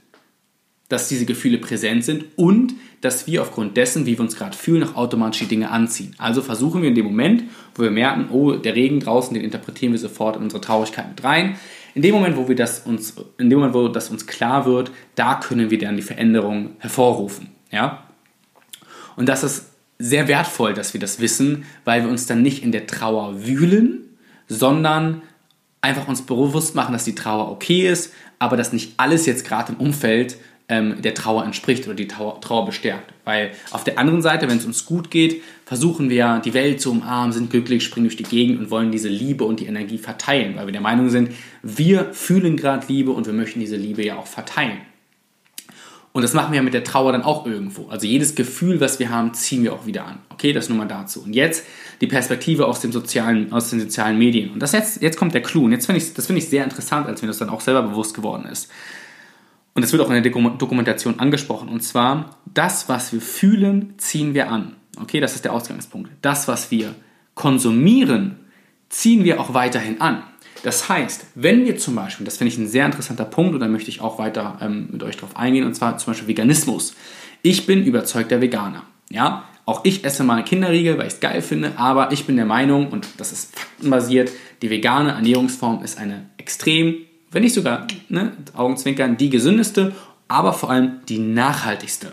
dass 0.92 1.08
diese 1.08 1.24
Gefühle 1.24 1.56
präsent 1.56 2.04
sind 2.04 2.26
und 2.36 2.74
dass 3.00 3.26
wir 3.26 3.40
aufgrund 3.40 3.78
dessen, 3.78 4.04
wie 4.04 4.18
wir 4.18 4.20
uns 4.20 4.36
gerade 4.36 4.54
fühlen, 4.56 4.84
auch 4.84 4.94
automatisch 4.94 5.40
die 5.40 5.46
Dinge 5.46 5.70
anziehen. 5.70 6.14
Also 6.18 6.42
versuchen 6.42 6.82
wir 6.82 6.90
in 6.90 6.94
dem 6.94 7.06
Moment, 7.06 7.44
wo 7.74 7.82
wir 7.82 7.90
merken, 7.90 8.28
oh, 8.30 8.52
der 8.52 8.74
Regen 8.74 9.00
draußen, 9.00 9.32
den 9.32 9.42
interpretieren 9.42 9.92
wir 9.92 9.98
sofort 9.98 10.36
in 10.36 10.42
unsere 10.42 10.60
Traurigkeit 10.60 11.08
mit 11.08 11.24
rein. 11.24 11.56
In 11.94 12.02
dem 12.02 12.14
Moment, 12.14 12.36
wo 12.36 12.46
wir 12.46 12.56
das 12.56 12.80
uns, 12.80 13.14
in 13.38 13.48
dem 13.48 13.58
Moment, 13.58 13.74
wo 13.74 13.88
das 13.88 14.10
uns 14.10 14.26
klar 14.26 14.66
wird, 14.66 14.90
da 15.14 15.36
können 15.36 15.70
wir 15.70 15.78
dann 15.78 15.96
die 15.96 16.02
Veränderung 16.02 16.72
hervorrufen. 16.78 17.48
Ja? 17.70 18.04
Und 19.16 19.30
das 19.30 19.44
ist 19.44 19.70
sehr 19.98 20.28
wertvoll, 20.28 20.74
dass 20.74 20.92
wir 20.92 21.00
das 21.00 21.20
wissen, 21.20 21.64
weil 21.86 22.02
wir 22.02 22.10
uns 22.10 22.26
dann 22.26 22.42
nicht 22.42 22.62
in 22.62 22.70
der 22.70 22.86
Trauer 22.86 23.46
wühlen, 23.46 24.10
sondern 24.46 25.22
einfach 25.80 26.06
uns 26.06 26.22
bewusst 26.22 26.74
machen, 26.74 26.92
dass 26.92 27.04
die 27.04 27.14
Trauer 27.14 27.50
okay 27.50 27.88
ist, 27.88 28.12
aber 28.38 28.56
dass 28.56 28.72
nicht 28.72 28.94
alles 28.98 29.24
jetzt 29.26 29.46
gerade 29.46 29.72
im 29.72 29.78
Umfeld 29.78 30.36
ähm, 30.72 31.02
der 31.02 31.12
Trauer 31.12 31.44
entspricht 31.44 31.84
oder 31.84 31.94
die 31.94 32.08
Trauer, 32.08 32.40
Trauer 32.40 32.64
bestärkt. 32.64 33.12
Weil 33.24 33.50
auf 33.72 33.84
der 33.84 33.98
anderen 33.98 34.22
Seite, 34.22 34.48
wenn 34.48 34.56
es 34.56 34.64
uns 34.64 34.86
gut 34.86 35.10
geht, 35.10 35.42
versuchen 35.66 36.08
wir 36.08 36.40
die 36.42 36.54
Welt 36.54 36.80
zu 36.80 36.90
umarmen, 36.90 37.32
sind 37.32 37.50
glücklich, 37.50 37.84
springen 37.84 38.06
durch 38.06 38.16
die 38.16 38.22
Gegend 38.22 38.58
und 38.58 38.70
wollen 38.70 38.90
diese 38.90 39.08
Liebe 39.08 39.44
und 39.44 39.60
die 39.60 39.66
Energie 39.66 39.98
verteilen, 39.98 40.56
weil 40.56 40.66
wir 40.66 40.72
der 40.72 40.80
Meinung 40.80 41.10
sind, 41.10 41.32
wir 41.62 42.14
fühlen 42.14 42.56
gerade 42.56 42.86
Liebe 42.88 43.10
und 43.10 43.26
wir 43.26 43.34
möchten 43.34 43.60
diese 43.60 43.76
Liebe 43.76 44.02
ja 44.02 44.16
auch 44.16 44.26
verteilen. 44.26 44.78
Und 46.14 46.22
das 46.22 46.34
machen 46.34 46.52
wir 46.52 46.62
mit 46.62 46.74
der 46.74 46.84
Trauer 46.84 47.12
dann 47.12 47.22
auch 47.22 47.46
irgendwo. 47.46 47.88
Also 47.88 48.06
jedes 48.06 48.34
Gefühl, 48.34 48.80
was 48.80 48.98
wir 48.98 49.10
haben, 49.10 49.32
ziehen 49.34 49.62
wir 49.62 49.72
auch 49.72 49.86
wieder 49.86 50.06
an. 50.06 50.18
Okay, 50.30 50.52
das 50.52 50.68
nur 50.68 50.76
mal 50.76 50.88
dazu. 50.88 51.22
Und 51.22 51.34
jetzt 51.34 51.64
die 52.02 52.06
Perspektive 52.06 52.66
aus, 52.66 52.80
dem 52.80 52.92
sozialen, 52.92 53.52
aus 53.52 53.70
den 53.70 53.80
sozialen 53.80 54.18
Medien. 54.18 54.50
Und 54.52 54.60
das 54.60 54.72
jetzt, 54.72 55.00
jetzt 55.00 55.16
kommt 55.16 55.32
der 55.32 55.42
Clou. 55.42 55.64
Und 55.64 55.72
jetzt 55.72 55.86
finde 55.86 56.02
ich, 56.02 56.12
das 56.12 56.26
finde 56.26 56.40
ich 56.42 56.48
sehr 56.48 56.64
interessant, 56.64 57.06
als 57.06 57.22
mir 57.22 57.28
das 57.28 57.38
dann 57.38 57.48
auch 57.48 57.62
selber 57.62 57.82
bewusst 57.82 58.14
geworden 58.14 58.44
ist. 58.44 58.70
Und 59.74 59.82
das 59.82 59.92
wird 59.92 60.02
auch 60.02 60.10
in 60.10 60.22
der 60.22 60.32
Dokumentation 60.32 61.18
angesprochen. 61.18 61.68
Und 61.68 61.82
zwar, 61.82 62.36
das, 62.52 62.88
was 62.88 63.12
wir 63.12 63.20
fühlen, 63.20 63.94
ziehen 63.96 64.34
wir 64.34 64.50
an. 64.50 64.76
Okay, 65.00 65.20
das 65.20 65.34
ist 65.34 65.44
der 65.44 65.52
Ausgangspunkt. 65.52 66.10
Das, 66.20 66.48
was 66.48 66.70
wir 66.70 66.94
konsumieren, 67.34 68.36
ziehen 68.90 69.24
wir 69.24 69.40
auch 69.40 69.54
weiterhin 69.54 70.00
an. 70.00 70.22
Das 70.62 70.88
heißt, 70.88 71.26
wenn 71.34 71.64
wir 71.64 71.76
zum 71.78 71.94
Beispiel, 71.94 72.24
das 72.24 72.36
finde 72.36 72.52
ich 72.52 72.58
ein 72.58 72.68
sehr 72.68 72.86
interessanter 72.86 73.24
Punkt 73.24 73.54
und 73.54 73.60
da 73.60 73.68
möchte 73.68 73.90
ich 73.90 74.00
auch 74.00 74.18
weiter 74.18 74.58
ähm, 74.60 74.88
mit 74.92 75.02
euch 75.02 75.16
drauf 75.16 75.36
eingehen, 75.36 75.66
und 75.66 75.74
zwar 75.74 75.98
zum 75.98 76.12
Beispiel 76.12 76.28
Veganismus. 76.28 76.94
Ich 77.40 77.66
bin 77.66 77.84
überzeugter 77.84 78.40
Veganer. 78.40 78.84
Ja, 79.10 79.44
auch 79.64 79.84
ich 79.84 80.04
esse 80.04 80.24
mal 80.24 80.42
Kinderriegel, 80.44 80.98
weil 80.98 81.06
ich 81.06 81.14
es 81.14 81.20
geil 81.20 81.42
finde, 81.42 81.72
aber 81.76 82.12
ich 82.12 82.26
bin 82.26 82.36
der 82.36 82.46
Meinung, 82.46 82.88
und 82.88 83.08
das 83.18 83.32
ist 83.32 83.58
faktenbasiert, 83.58 84.30
die 84.60 84.70
vegane 84.70 85.12
Ernährungsform 85.12 85.82
ist 85.82 85.98
eine 85.98 86.30
extrem, 86.36 86.96
wenn 87.32 87.42
nicht 87.42 87.54
sogar, 87.54 87.86
ne, 88.08 88.32
Augenzwinkern, 88.54 89.16
die 89.16 89.30
gesündeste, 89.30 89.94
aber 90.28 90.52
vor 90.52 90.70
allem 90.70 91.00
die 91.08 91.18
nachhaltigste. 91.18 92.12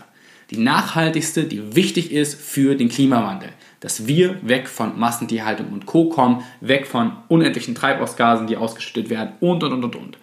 Die 0.49 0.57
nachhaltigste, 0.57 1.43
die 1.43 1.75
wichtig 1.75 2.11
ist 2.11 2.39
für 2.39 2.75
den 2.75 2.89
Klimawandel 2.89 3.49
dass 3.79 4.07
wir 4.07 4.37
weg 4.47 4.67
von 4.67 4.99
Massentierhaltung 4.99 5.69
und 5.69 5.85
Co. 5.85 6.09
kommen, 6.09 6.43
weg 6.61 6.87
von 6.87 7.13
unendlichen 7.27 7.75
Treibhausgasen, 7.75 8.47
die 8.47 8.57
ausgeschüttet 8.57 9.09
werden 9.09 9.33
und 9.39 9.63
und 9.63 9.73
und 9.73 9.83
und 9.83 9.95
und. 9.95 10.17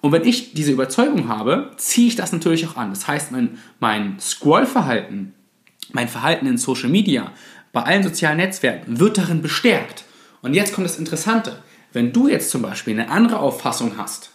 Und 0.00 0.12
wenn 0.12 0.24
ich 0.24 0.52
diese 0.54 0.72
Überzeugung 0.72 1.28
habe, 1.28 1.70
ziehe 1.76 2.08
ich 2.08 2.16
das 2.16 2.32
natürlich 2.32 2.66
auch 2.66 2.76
an. 2.76 2.90
Das 2.90 3.06
heißt, 3.06 3.30
mein, 3.30 3.58
mein 3.78 4.18
Scroll-Verhalten, 4.18 5.32
mein 5.92 6.08
Verhalten 6.08 6.46
in 6.46 6.58
Social 6.58 6.88
Media, 6.88 7.32
bei 7.72 7.82
allen 7.82 8.02
sozialen 8.02 8.38
Netzwerken 8.38 8.98
wird 8.98 9.18
darin 9.18 9.42
bestärkt. 9.42 10.04
Und 10.42 10.54
jetzt 10.54 10.74
kommt 10.74 10.86
das 10.86 10.98
Interessante. 10.98 11.58
Wenn 11.92 12.12
du 12.12 12.28
jetzt 12.28 12.50
zum 12.50 12.62
Beispiel 12.62 12.98
eine 12.98 13.10
andere 13.10 13.38
Auffassung 13.38 13.96
hast 13.96 14.31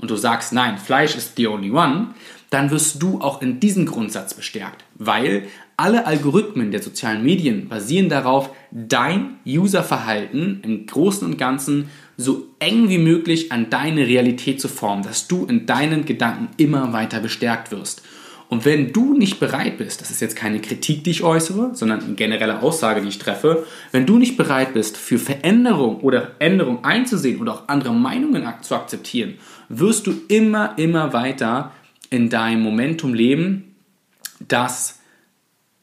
und 0.00 0.10
du 0.10 0.16
sagst, 0.16 0.52
nein, 0.52 0.78
Fleisch 0.78 1.14
ist 1.14 1.36
the 1.36 1.46
only 1.46 1.70
one, 1.70 2.14
dann 2.48 2.70
wirst 2.70 3.02
du 3.02 3.20
auch 3.20 3.42
in 3.42 3.60
diesem 3.60 3.86
Grundsatz 3.86 4.34
bestärkt, 4.34 4.84
weil 4.96 5.44
alle 5.76 6.06
Algorithmen 6.06 6.72
der 6.72 6.82
sozialen 6.82 7.22
Medien 7.22 7.68
basieren 7.68 8.08
darauf, 8.08 8.50
dein 8.70 9.36
Userverhalten 9.46 10.60
im 10.62 10.86
Großen 10.86 11.26
und 11.26 11.38
Ganzen 11.38 11.88
so 12.16 12.48
eng 12.58 12.88
wie 12.88 12.98
möglich 12.98 13.52
an 13.52 13.70
deine 13.70 14.06
Realität 14.06 14.60
zu 14.60 14.68
formen, 14.68 15.02
dass 15.02 15.28
du 15.28 15.46
in 15.46 15.66
deinen 15.66 16.04
Gedanken 16.04 16.48
immer 16.56 16.92
weiter 16.92 17.20
bestärkt 17.20 17.70
wirst. 17.70 18.02
Und 18.50 18.64
wenn 18.64 18.92
du 18.92 19.14
nicht 19.14 19.38
bereit 19.38 19.78
bist, 19.78 20.00
das 20.00 20.10
ist 20.10 20.20
jetzt 20.20 20.34
keine 20.34 20.60
Kritik, 20.60 21.04
die 21.04 21.12
ich 21.12 21.22
äußere, 21.22 21.70
sondern 21.72 22.02
eine 22.02 22.14
generelle 22.14 22.60
Aussage, 22.62 23.00
die 23.00 23.06
ich 23.06 23.18
treffe, 23.18 23.64
wenn 23.92 24.06
du 24.06 24.18
nicht 24.18 24.36
bereit 24.36 24.74
bist, 24.74 24.96
für 24.96 25.20
Veränderung 25.20 26.00
oder 26.00 26.32
Änderung 26.40 26.84
einzusehen 26.84 27.40
oder 27.40 27.54
auch 27.54 27.68
andere 27.68 27.94
Meinungen 27.94 28.44
zu 28.62 28.74
akzeptieren, 28.74 29.34
wirst 29.68 30.08
du 30.08 30.14
immer, 30.26 30.74
immer 30.78 31.12
weiter 31.12 31.70
in 32.10 32.28
deinem 32.28 32.62
Momentum 32.62 33.14
leben, 33.14 33.76
dass 34.48 34.98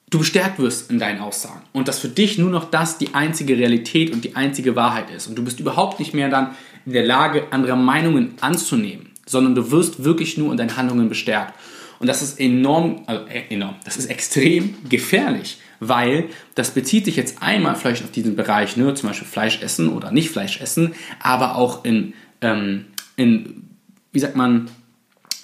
du 0.10 0.20
bestärkt 0.20 0.60
wirst 0.60 0.92
in 0.92 1.00
deinen 1.00 1.22
Aussagen 1.22 1.62
und 1.72 1.88
dass 1.88 2.00
für 2.00 2.10
dich 2.10 2.38
nur 2.38 2.50
noch 2.50 2.70
das 2.70 2.98
die 2.98 3.14
einzige 3.14 3.58
Realität 3.58 4.12
und 4.12 4.26
die 4.26 4.36
einzige 4.36 4.76
Wahrheit 4.76 5.10
ist. 5.16 5.28
Und 5.28 5.38
du 5.38 5.44
bist 5.46 5.62
überhaupt 5.62 6.00
nicht 6.00 6.14
mehr 6.14 6.28
dann 6.28 6.54
in 6.86 6.92
der 6.92 7.06
Lage, 7.06 7.46
andere 7.52 7.78
Meinungen 7.78 8.34
anzunehmen, 8.42 9.12
sondern 9.26 9.56
du 9.56 9.72
wirst 9.72 10.04
wirklich 10.04 10.38
nur 10.38 10.52
in 10.52 10.58
deinen 10.58 10.76
Handlungen 10.76 11.08
bestärkt. 11.08 11.54
Und 12.00 12.08
das 12.08 12.22
ist 12.22 12.40
enorm, 12.40 13.04
also 13.08 13.26
äh, 13.28 13.44
enorm, 13.50 13.76
das 13.86 13.98
ist 13.98 14.08
extrem 14.08 14.76
gefährlich, 14.88 15.58
weil 15.80 16.26
das 16.56 16.72
bezieht 16.72 17.06
sich 17.06 17.16
jetzt 17.16 17.42
einmal 17.42 17.76
vielleicht 17.76 18.04
auf 18.04 18.12
diesen 18.12 18.36
Bereich, 18.36 18.78
ne, 18.78 18.94
zum 18.94 19.10
Beispiel 19.10 19.28
Fleisch 19.28 19.62
essen 19.62 19.90
oder 19.90 20.12
nicht 20.12 20.30
Fleisch 20.30 20.62
essen, 20.62 20.94
aber 21.22 21.56
auch 21.56 21.86
in, 21.86 22.14
ähm, 22.42 22.86
in 23.16 23.64
wie 24.12 24.20
sagt 24.20 24.36
man, 24.36 24.70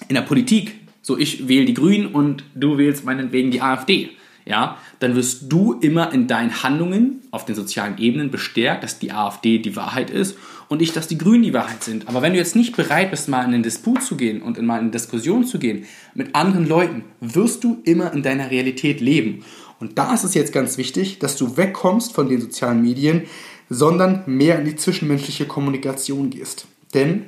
in 0.08 0.14
der 0.14 0.22
Politik. 0.22 0.76
So, 1.02 1.18
ich 1.18 1.48
wähle 1.48 1.66
die 1.66 1.74
Grünen 1.74 2.06
und 2.06 2.44
du 2.54 2.78
wählst 2.78 3.04
meinetwegen 3.04 3.50
die 3.50 3.60
AfD 3.60 4.10
ja, 4.46 4.76
dann 5.00 5.16
wirst 5.16 5.50
du 5.50 5.72
immer 5.72 6.12
in 6.12 6.26
deinen 6.26 6.62
Handlungen 6.62 7.22
auf 7.30 7.44
den 7.44 7.54
sozialen 7.54 7.98
Ebenen 7.98 8.30
bestärkt, 8.30 8.84
dass 8.84 8.98
die 8.98 9.12
AfD 9.12 9.58
die 9.58 9.74
Wahrheit 9.74 10.10
ist 10.10 10.36
und 10.68 10.82
ich, 10.82 10.92
dass 10.92 11.08
die 11.08 11.18
Grünen 11.18 11.42
die 11.42 11.54
Wahrheit 11.54 11.84
sind. 11.84 12.08
Aber 12.08 12.22
wenn 12.22 12.32
du 12.32 12.38
jetzt 12.38 12.56
nicht 12.56 12.76
bereit 12.76 13.10
bist, 13.10 13.28
mal 13.28 13.44
in 13.44 13.52
den 13.52 13.62
Disput 13.62 14.02
zu 14.02 14.16
gehen 14.16 14.42
und 14.42 14.58
in 14.58 14.66
mal 14.66 14.80
in 14.80 14.90
Diskussion 14.90 15.44
zu 15.44 15.58
gehen 15.58 15.84
mit 16.14 16.34
anderen 16.34 16.68
Leuten, 16.68 17.04
wirst 17.20 17.64
du 17.64 17.80
immer 17.84 18.12
in 18.12 18.22
deiner 18.22 18.50
Realität 18.50 19.00
leben. 19.00 19.44
Und 19.80 19.98
da 19.98 20.14
ist 20.14 20.24
es 20.24 20.34
jetzt 20.34 20.52
ganz 20.52 20.78
wichtig, 20.78 21.18
dass 21.18 21.36
du 21.36 21.56
wegkommst 21.56 22.12
von 22.12 22.28
den 22.28 22.40
sozialen 22.40 22.82
Medien, 22.82 23.22
sondern 23.68 24.22
mehr 24.26 24.58
in 24.58 24.64
die 24.64 24.76
zwischenmenschliche 24.76 25.46
Kommunikation 25.46 26.30
gehst. 26.30 26.66
Denn 26.94 27.26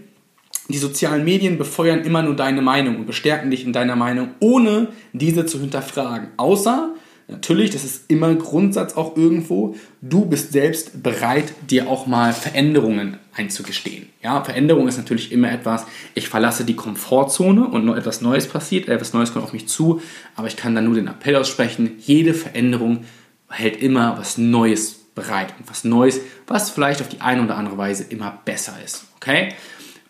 die 0.69 0.79
sozialen 0.79 1.25
Medien 1.25 1.59
befeuern 1.59 2.01
immer 2.01 2.23
nur 2.23 2.35
deine 2.35 2.61
Meinung 2.63 2.97
und 2.97 3.07
bestärken 3.07 3.51
dich 3.51 3.65
in 3.65 3.73
deiner 3.73 3.95
Meinung, 3.95 4.31
ohne 4.41 4.89
diese 5.13 5.47
zu 5.47 5.61
hinterfragen. 5.61 6.29
Außer 6.37 6.95
Natürlich, 7.29 7.71
das 7.71 7.85
ist 7.85 8.05
immer 8.09 8.33
Grundsatz 8.37 8.95
auch 8.95 9.17
irgendwo. 9.17 9.75
Du 10.01 10.27
bist 10.27 10.53
selbst 10.53 11.03
bereit, 11.03 11.53
dir 11.69 11.89
auch 11.89 12.07
mal 12.07 12.33
Veränderungen 12.33 13.19
einzugestehen. 13.35 14.07
Ja, 14.23 14.45
Veränderung 14.45 14.87
ist 14.87 14.97
natürlich 14.97 15.33
immer 15.33 15.51
etwas, 15.51 15.87
ich 16.15 16.29
verlasse 16.29 16.65
die 16.65 16.77
Komfortzone 16.77 17.67
und 17.67 17.85
nur 17.85 17.97
etwas 17.97 18.21
Neues 18.21 18.47
passiert, 18.47 18.89
etwas 18.89 19.13
Neues 19.13 19.33
kommt 19.33 19.45
auf 19.45 19.53
mich 19.53 19.67
zu, 19.67 20.01
aber 20.37 20.47
ich 20.47 20.57
kann 20.57 20.77
dann 20.77 20.85
nur 20.85 20.95
den 20.95 21.09
Appell 21.09 21.35
aussprechen, 21.35 21.97
jede 21.99 22.33
Veränderung 22.33 23.05
hält 23.49 23.83
immer 23.83 24.17
was 24.19 24.39
Neues 24.39 24.95
bereit 25.17 25.53
und 25.59 25.69
was 25.69 25.83
Neues, 25.83 26.21
was 26.47 26.71
vielleicht 26.71 27.01
auf 27.01 27.09
die 27.09 27.21
eine 27.21 27.43
oder 27.43 27.57
andere 27.57 27.77
Weise 27.77 28.05
immer 28.09 28.41
besser 28.45 28.75
ist. 28.85 29.05
Okay? 29.17 29.49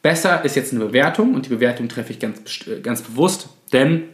Besser 0.02 0.44
ist 0.44 0.54
jetzt 0.54 0.72
eine 0.72 0.84
Bewertung 0.84 1.34
und 1.34 1.46
die 1.46 1.50
Bewertung 1.50 1.88
treffe 1.88 2.12
ich 2.12 2.20
ganz, 2.20 2.40
ganz 2.82 3.00
bewusst, 3.02 3.48
denn 3.72 4.04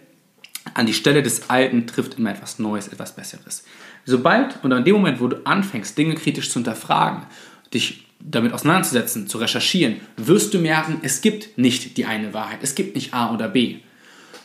an 0.75 0.87
die 0.87 0.95
Stelle 0.95 1.23
des 1.23 1.51
Alten 1.51 1.87
trifft 1.87 2.19
immer 2.19 2.31
etwas 2.31 2.59
Neues, 2.59 2.89
etwas 2.89 3.15
Besseres. 3.15 3.65
Sobald 4.05 4.63
oder 4.65 4.79
in 4.79 4.85
dem 4.85 4.97
Moment, 4.97 5.21
wo 5.21 5.29
du 5.29 5.45
anfängst, 5.45 5.97
Dinge 5.97 6.15
kritisch 6.15 6.51
zu 6.51 6.55
hinterfragen, 6.55 7.25
dich 7.73 8.07
damit 8.21 8.53
auseinanderzusetzen, 8.53 9.27
zu 9.27 9.39
recherchieren, 9.39 10.01
wirst 10.17 10.55
du 10.55 10.59
merken, 10.59 10.99
es 11.03 11.21
gibt 11.21 11.59
nicht 11.59 11.97
die 11.97 12.07
eine 12.07 12.35
Wahrheit. 12.35 12.59
Es 12.63 12.75
gibt 12.75 12.95
nicht 12.95 13.15
A 13.15 13.33
oder 13.33 13.49
B, 13.49 13.77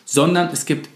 sondern 0.05 0.49
es 0.51 0.65
gibt 0.65 0.89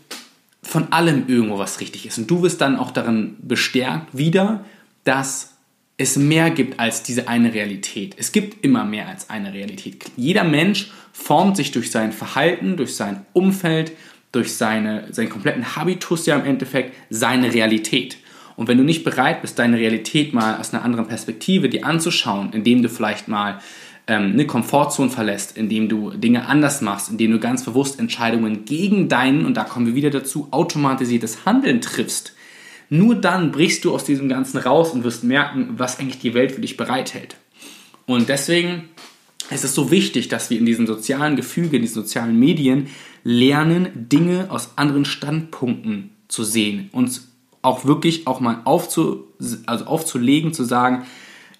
von 0.63 0.91
allem 0.91 1.25
irgendwo 1.27 1.57
was 1.57 1.79
richtig 1.79 2.05
ist. 2.05 2.17
Und 2.17 2.29
du 2.29 2.41
wirst 2.43 2.61
dann 2.61 2.77
auch 2.77 2.91
darin 2.91 3.35
bestärkt 3.41 4.15
wieder, 4.17 4.65
dass 5.03 5.55
es 5.97 6.15
mehr 6.15 6.49
gibt 6.49 6.79
als 6.79 7.03
diese 7.03 7.27
eine 7.27 7.53
Realität. 7.53 8.15
Es 8.17 8.31
gibt 8.31 8.63
immer 8.63 8.85
mehr 8.85 9.07
als 9.07 9.29
eine 9.29 9.53
Realität. 9.53 10.05
Jeder 10.15 10.43
Mensch 10.43 10.91
formt 11.13 11.57
sich 11.57 11.71
durch 11.71 11.91
sein 11.91 12.11
Verhalten, 12.11 12.77
durch 12.77 12.95
sein 12.95 13.25
Umfeld, 13.33 13.91
durch 14.31 14.55
seine, 14.55 15.07
seinen 15.11 15.29
kompletten 15.29 15.75
Habitus 15.75 16.25
ja 16.25 16.37
im 16.37 16.45
Endeffekt 16.45 16.95
seine 17.09 17.53
Realität. 17.53 18.17
Und 18.55 18.67
wenn 18.67 18.77
du 18.77 18.83
nicht 18.83 19.03
bereit 19.03 19.41
bist, 19.41 19.59
deine 19.59 19.77
Realität 19.77 20.33
mal 20.33 20.57
aus 20.57 20.73
einer 20.73 20.83
anderen 20.83 21.07
Perspektive 21.07 21.69
dir 21.69 21.85
anzuschauen, 21.85 22.53
indem 22.53 22.81
du 22.81 22.89
vielleicht 22.89 23.27
mal 23.27 23.59
ähm, 24.07 24.33
eine 24.33 24.45
Komfortzone 24.45 25.09
verlässt, 25.09 25.57
indem 25.57 25.89
du 25.89 26.11
Dinge 26.11 26.45
anders 26.47 26.81
machst, 26.81 27.09
indem 27.09 27.31
du 27.31 27.39
ganz 27.39 27.63
bewusst 27.63 27.99
Entscheidungen 27.99 28.65
gegen 28.65 29.09
deinen, 29.09 29.45
und 29.45 29.55
da 29.55 29.63
kommen 29.63 29.87
wir 29.87 29.95
wieder 29.95 30.09
dazu, 30.09 30.47
automatisiertes 30.51 31.45
Handeln 31.45 31.81
triffst, 31.81 32.33
nur 32.89 33.15
dann 33.15 33.51
brichst 33.51 33.85
du 33.85 33.93
aus 33.93 34.03
diesem 34.03 34.27
Ganzen 34.27 34.57
raus 34.57 34.91
und 34.91 35.03
wirst 35.05 35.23
merken, 35.23 35.75
was 35.77 35.99
eigentlich 35.99 36.19
die 36.19 36.33
Welt 36.33 36.51
für 36.51 36.61
dich 36.61 36.75
bereithält. 36.75 37.37
Und 38.05 38.27
deswegen 38.27 38.89
ist 39.49 39.63
es 39.63 39.73
so 39.73 39.91
wichtig, 39.91 40.27
dass 40.27 40.49
wir 40.49 40.59
in 40.59 40.65
diesem 40.65 40.87
sozialen 40.87 41.35
Gefüge, 41.35 41.77
in 41.77 41.81
diesen 41.83 42.01
sozialen 42.01 42.37
Medien 42.37 42.87
lernen, 43.23 43.89
Dinge 43.93 44.47
aus 44.49 44.77
anderen 44.77 45.05
Standpunkten 45.05 46.11
zu 46.27 46.43
sehen. 46.43 46.89
Uns 46.91 47.29
auch 47.61 47.85
wirklich 47.85 48.27
auch 48.27 48.39
mal 48.39 48.61
aufzu, 48.63 49.27
also 49.65 49.85
aufzulegen, 49.85 50.53
zu 50.53 50.63
sagen, 50.63 51.05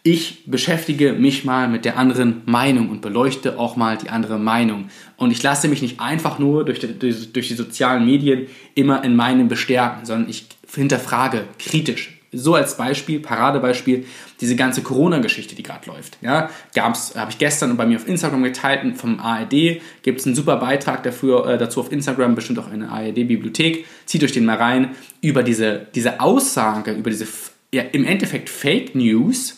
ich 0.03 0.45
beschäftige 0.47 1.13
mich 1.13 1.45
mal 1.45 1.67
mit 1.67 1.85
der 1.85 1.97
anderen 1.97 2.41
Meinung 2.45 2.89
und 2.89 3.01
beleuchte 3.01 3.59
auch 3.59 3.75
mal 3.75 3.97
die 3.97 4.09
andere 4.09 4.39
Meinung. 4.39 4.89
Und 5.15 5.29
ich 5.29 5.43
lasse 5.43 5.67
mich 5.67 5.83
nicht 5.83 5.99
einfach 5.99 6.39
nur 6.39 6.65
durch 6.65 6.79
die, 6.79 6.97
durch, 6.97 7.31
durch 7.33 7.49
die 7.49 7.53
sozialen 7.53 8.05
Medien 8.05 8.47
immer 8.73 9.03
in 9.03 9.15
meinem 9.15 9.47
bestärken, 9.47 10.05
sondern 10.05 10.27
ich 10.29 10.47
hinterfrage 10.73 11.45
kritisch. 11.59 12.20
So 12.31 12.55
als 12.55 12.77
Beispiel, 12.77 13.19
Paradebeispiel, 13.19 14.05
diese 14.39 14.55
ganze 14.55 14.81
Corona-Geschichte, 14.81 15.55
die 15.55 15.63
gerade 15.63 15.89
läuft. 15.89 16.17
Ja, 16.21 16.49
gab's, 16.73 17.15
habe 17.15 17.31
ich 17.31 17.37
gestern 17.37 17.75
bei 17.75 17.85
mir 17.85 17.97
auf 17.97 18.07
Instagram 18.07 18.43
geteilt, 18.43 18.97
vom 18.97 19.19
ARD 19.19 19.81
gibt 20.01 20.19
es 20.19 20.25
einen 20.25 20.35
super 20.35 20.57
Beitrag 20.57 21.03
dafür, 21.03 21.45
äh, 21.47 21.57
dazu 21.57 21.81
auf 21.81 21.91
Instagram, 21.91 22.35
bestimmt 22.35 22.59
auch 22.59 22.69
eine 22.69 22.89
ARD-Bibliothek. 22.89 23.85
Zieht 24.05 24.23
euch 24.23 24.31
den 24.31 24.45
mal 24.45 24.57
rein, 24.57 24.95
über 25.21 25.43
diese, 25.43 25.87
diese 25.93 26.21
Aussage, 26.21 26.93
über 26.93 27.09
diese 27.09 27.27
ja, 27.73 27.83
im 27.83 28.05
Endeffekt 28.05 28.49
Fake 28.49 28.95
News. 28.95 29.57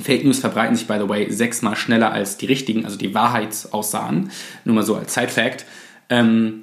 Fake 0.00 0.24
News 0.24 0.38
verbreiten 0.38 0.76
sich, 0.76 0.86
by 0.86 0.98
the 0.98 1.08
way, 1.08 1.30
sechsmal 1.30 1.76
schneller 1.76 2.12
als 2.12 2.36
die 2.36 2.46
richtigen, 2.46 2.84
also 2.84 2.96
die 2.96 3.14
Wahrheitsaussagen. 3.14 4.30
Nur 4.64 4.74
mal 4.74 4.82
so 4.82 4.96
als 4.96 5.14
Side-Fact. 5.14 5.66
Ähm, 6.08 6.62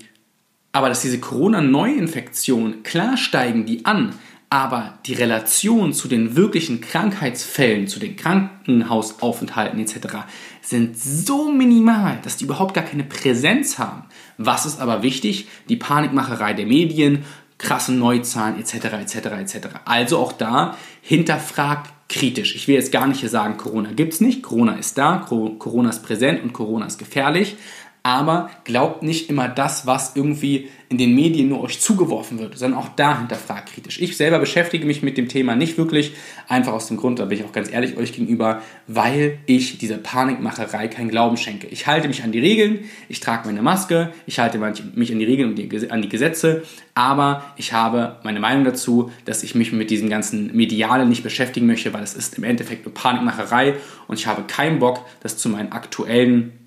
aber 0.71 0.89
dass 0.89 1.01
diese 1.01 1.19
Corona-Neuinfektionen, 1.19 2.83
klar 2.83 3.17
steigen 3.17 3.65
die 3.65 3.85
an, 3.85 4.13
aber 4.49 4.97
die 5.05 5.13
Relation 5.13 5.93
zu 5.93 6.07
den 6.07 6.37
wirklichen 6.37 6.79
Krankheitsfällen, 6.79 7.87
zu 7.87 7.99
den 7.99 8.15
Krankenhausaufenthalten 8.15 9.79
etc. 9.79 10.19
sind 10.61 10.97
so 10.97 11.51
minimal, 11.51 12.19
dass 12.23 12.37
die 12.37 12.45
überhaupt 12.45 12.73
gar 12.73 12.85
keine 12.85 13.03
Präsenz 13.03 13.77
haben. 13.77 14.03
Was 14.37 14.65
ist 14.65 14.79
aber 14.79 15.03
wichtig? 15.03 15.47
Die 15.67 15.75
Panikmacherei 15.75 16.53
der 16.53 16.65
Medien, 16.65 17.25
krasse 17.57 17.91
Neuzahlen 17.93 18.57
etc. 18.59 18.73
etc. 19.01 19.15
etc. 19.15 19.57
Also 19.83 20.17
auch 20.17 20.31
da 20.31 20.77
hinterfragt 21.01 21.91
kritisch. 22.07 22.55
Ich 22.55 22.69
will 22.69 22.75
jetzt 22.75 22.93
gar 22.93 23.07
nicht 23.07 23.19
hier 23.19 23.29
sagen, 23.29 23.57
Corona 23.57 23.91
gibt 23.91 24.13
es 24.13 24.21
nicht, 24.21 24.43
Corona 24.43 24.75
ist 24.75 24.97
da, 24.97 25.25
Corona 25.27 25.89
ist 25.89 26.03
präsent 26.03 26.41
und 26.41 26.53
Corona 26.53 26.85
ist 26.85 26.99
gefährlich, 26.99 27.57
aber 28.01 28.49
glaubt 28.63 29.03
nicht 29.03 29.29
immer 29.29 29.49
das, 29.49 29.85
was 29.85 30.15
irgendwie 30.15 30.69
in 30.89 30.97
den 30.97 31.15
Medien 31.15 31.49
nur 31.49 31.61
euch 31.61 31.81
zugeworfen 31.81 32.39
wird, 32.39 32.57
sondern 32.57 32.79
auch 32.79 32.89
dahinter 32.95 33.35
fragt 33.35 33.73
kritisch. 33.73 33.99
Ich 34.01 34.15
selber 34.15 34.39
beschäftige 34.39 34.85
mich 34.85 35.03
mit 35.03 35.17
dem 35.17 35.27
Thema 35.27 35.55
nicht 35.55 35.77
wirklich, 35.77 36.13
einfach 36.47 36.71
aus 36.71 36.87
dem 36.87 36.95
Grund, 36.95 37.19
da 37.19 37.25
bin 37.25 37.37
ich 37.37 37.43
auch 37.43 37.51
ganz 37.51 37.71
ehrlich 37.71 37.97
euch 37.97 38.13
gegenüber, 38.13 38.61
weil 38.87 39.39
ich 39.47 39.77
dieser 39.79 39.97
Panikmacherei 39.97 40.87
keinen 40.87 41.09
Glauben 41.09 41.35
schenke. 41.35 41.67
Ich 41.67 41.87
halte 41.87 42.07
mich 42.07 42.23
an 42.23 42.31
die 42.31 42.39
Regeln, 42.39 42.85
ich 43.09 43.19
trage 43.19 43.47
meine 43.47 43.61
Maske, 43.61 44.13
ich 44.25 44.39
halte 44.39 44.59
mich 44.59 45.11
an 45.11 45.19
die 45.19 45.25
Regeln 45.25 45.49
und 45.49 45.91
an 45.91 46.01
die 46.01 46.09
Gesetze, 46.09 46.63
aber 46.93 47.43
ich 47.57 47.73
habe 47.73 48.17
meine 48.23 48.39
Meinung 48.39 48.63
dazu, 48.63 49.11
dass 49.25 49.43
ich 49.43 49.55
mich 49.55 49.73
mit 49.73 49.89
diesem 49.89 50.09
ganzen 50.09 50.55
Medialen 50.55 51.09
nicht 51.09 51.23
beschäftigen 51.23 51.65
möchte, 51.65 51.93
weil 51.93 52.03
es 52.03 52.13
ist 52.13 52.37
im 52.37 52.45
Endeffekt 52.45 52.85
eine 52.85 52.93
Panikmacherei 52.93 53.75
und 54.07 54.17
ich 54.17 54.25
habe 54.25 54.43
keinen 54.43 54.79
Bock, 54.79 55.05
das 55.21 55.37
zu 55.37 55.49
meinen 55.49 55.73
aktuellen 55.73 56.66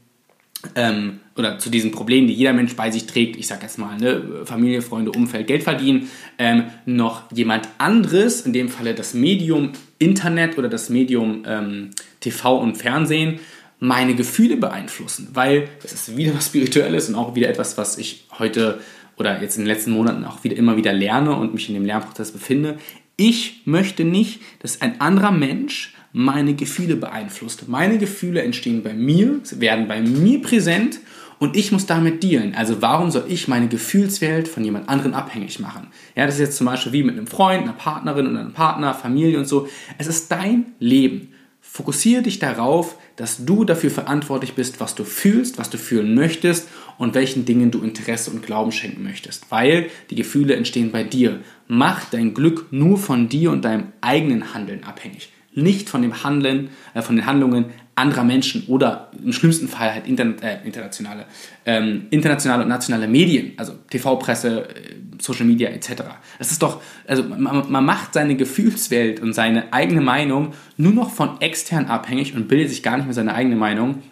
ähm, 0.74 1.20
oder 1.36 1.58
zu 1.58 1.70
diesen 1.70 1.90
Problemen, 1.90 2.26
die 2.26 2.34
jeder 2.34 2.52
Mensch 2.52 2.76
bei 2.76 2.90
sich 2.90 3.06
trägt, 3.06 3.36
ich 3.36 3.46
sage 3.46 3.62
jetzt 3.62 3.78
mal, 3.78 3.96
ne, 3.96 4.42
Familie, 4.44 4.82
Freunde, 4.82 5.12
Umfeld, 5.12 5.46
Geld 5.46 5.62
verdienen, 5.62 6.10
ähm, 6.38 6.64
noch 6.86 7.30
jemand 7.32 7.68
anderes, 7.78 8.42
in 8.42 8.52
dem 8.52 8.68
Falle 8.68 8.94
das 8.94 9.14
Medium 9.14 9.72
Internet 9.98 10.58
oder 10.58 10.68
das 10.68 10.90
Medium 10.90 11.44
ähm, 11.46 11.90
TV 12.20 12.58
und 12.58 12.76
Fernsehen, 12.76 13.40
meine 13.78 14.14
Gefühle 14.14 14.56
beeinflussen, 14.56 15.28
weil 15.32 15.68
es 15.82 15.92
ist 15.92 16.16
wieder 16.16 16.34
was 16.34 16.46
Spirituelles 16.46 17.08
und 17.08 17.14
auch 17.14 17.34
wieder 17.34 17.48
etwas, 17.48 17.78
was 17.78 17.96
ich 17.96 18.26
heute 18.38 18.80
oder 19.16 19.40
jetzt 19.40 19.56
in 19.56 19.64
den 19.64 19.68
letzten 19.68 19.92
Monaten 19.92 20.24
auch 20.24 20.44
wieder 20.44 20.56
immer 20.56 20.76
wieder 20.76 20.92
lerne 20.92 21.34
und 21.34 21.54
mich 21.54 21.68
in 21.68 21.74
dem 21.74 21.84
Lernprozess 21.84 22.32
befinde. 22.32 22.78
Ich 23.16 23.62
möchte 23.64 24.04
nicht, 24.04 24.40
dass 24.60 24.80
ein 24.80 25.00
anderer 25.00 25.30
Mensch 25.30 25.94
meine 26.12 26.54
Gefühle 26.54 26.96
beeinflusst. 26.96 27.68
Meine 27.68 27.98
Gefühle 27.98 28.42
entstehen 28.42 28.82
bei 28.82 28.94
mir, 28.94 29.40
werden 29.52 29.88
bei 29.88 30.00
mir 30.00 30.42
präsent 30.42 31.00
und 31.38 31.56
ich 31.56 31.72
muss 31.72 31.86
damit 31.86 32.22
dealen. 32.22 32.54
Also 32.54 32.82
warum 32.82 33.10
soll 33.10 33.24
ich 33.28 33.48
meine 33.48 33.68
Gefühlswelt 33.68 34.48
von 34.48 34.64
jemand 34.64 34.88
anderem 34.88 35.14
abhängig 35.14 35.58
machen? 35.60 35.88
Ja, 36.16 36.26
das 36.26 36.34
ist 36.34 36.40
jetzt 36.40 36.56
zum 36.56 36.66
Beispiel 36.66 36.92
wie 36.92 37.02
mit 37.02 37.16
einem 37.16 37.26
Freund, 37.26 37.62
einer 37.62 37.72
Partnerin 37.72 38.26
und 38.26 38.36
einem 38.36 38.52
Partner, 38.52 38.92
Familie 38.92 39.38
und 39.38 39.46
so. 39.46 39.68
Es 39.98 40.06
ist 40.06 40.30
dein 40.30 40.66
Leben. 40.78 41.32
Fokussiere 41.62 42.22
dich 42.22 42.40
darauf, 42.40 42.96
dass 43.16 43.44
du 43.44 43.64
dafür 43.64 43.90
verantwortlich 43.90 44.54
bist, 44.54 44.80
was 44.80 44.94
du 44.96 45.04
fühlst, 45.04 45.56
was 45.56 45.70
du 45.70 45.78
fühlen 45.78 46.14
möchtest 46.14 46.68
und 46.98 47.14
welchen 47.14 47.44
Dingen 47.44 47.70
du 47.70 47.80
Interesse 47.80 48.30
und 48.30 48.44
Glauben 48.44 48.72
schenken 48.72 49.04
möchtest. 49.04 49.50
Weil 49.50 49.88
die 50.10 50.16
Gefühle 50.16 50.56
entstehen 50.56 50.90
bei 50.90 51.04
dir. 51.04 51.40
Mach 51.68 52.04
dein 52.10 52.34
Glück 52.34 52.66
nur 52.72 52.98
von 52.98 53.28
dir 53.28 53.52
und 53.52 53.64
deinem 53.64 53.92
eigenen 54.00 54.52
Handeln 54.52 54.82
abhängig 54.84 55.30
nicht 55.52 55.88
von 55.88 56.02
dem 56.02 56.22
Handeln, 56.22 56.70
äh, 56.94 57.02
von 57.02 57.16
den 57.16 57.26
Handlungen 57.26 57.66
anderer 58.00 58.24
Menschen 58.24 58.64
oder 58.66 59.10
im 59.22 59.32
schlimmsten 59.32 59.68
Fall 59.68 59.92
halt 59.92 60.06
interna 60.06 60.34
äh, 60.40 60.64
internationale, 60.64 61.26
ähm, 61.66 62.06
internationale 62.10 62.62
und 62.62 62.68
nationale 62.68 63.06
Medien, 63.06 63.52
also 63.56 63.74
TV-Presse, 63.90 64.68
äh, 64.68 64.94
Social 65.20 65.44
Media 65.44 65.68
etc. 65.68 66.02
Das 66.38 66.50
ist 66.50 66.62
doch, 66.62 66.80
also 67.06 67.24
man, 67.24 67.70
man, 67.70 67.84
macht 67.84 68.14
seine 68.14 68.36
Gefühlswelt 68.36 69.20
und 69.20 69.34
seine 69.34 69.72
eigene 69.72 70.00
Meinung 70.00 70.54
nur 70.78 70.92
noch 70.92 71.10
von 71.10 71.40
extern 71.42 71.86
abhängig 71.86 72.34
und 72.34 72.48
bildet 72.48 72.70
sich 72.70 72.82
gar 72.82 72.96
nicht 72.96 73.04
mehr 73.04 73.14
seine 73.14 73.34
eigene 73.34 73.56
Meinung. 73.56 74.02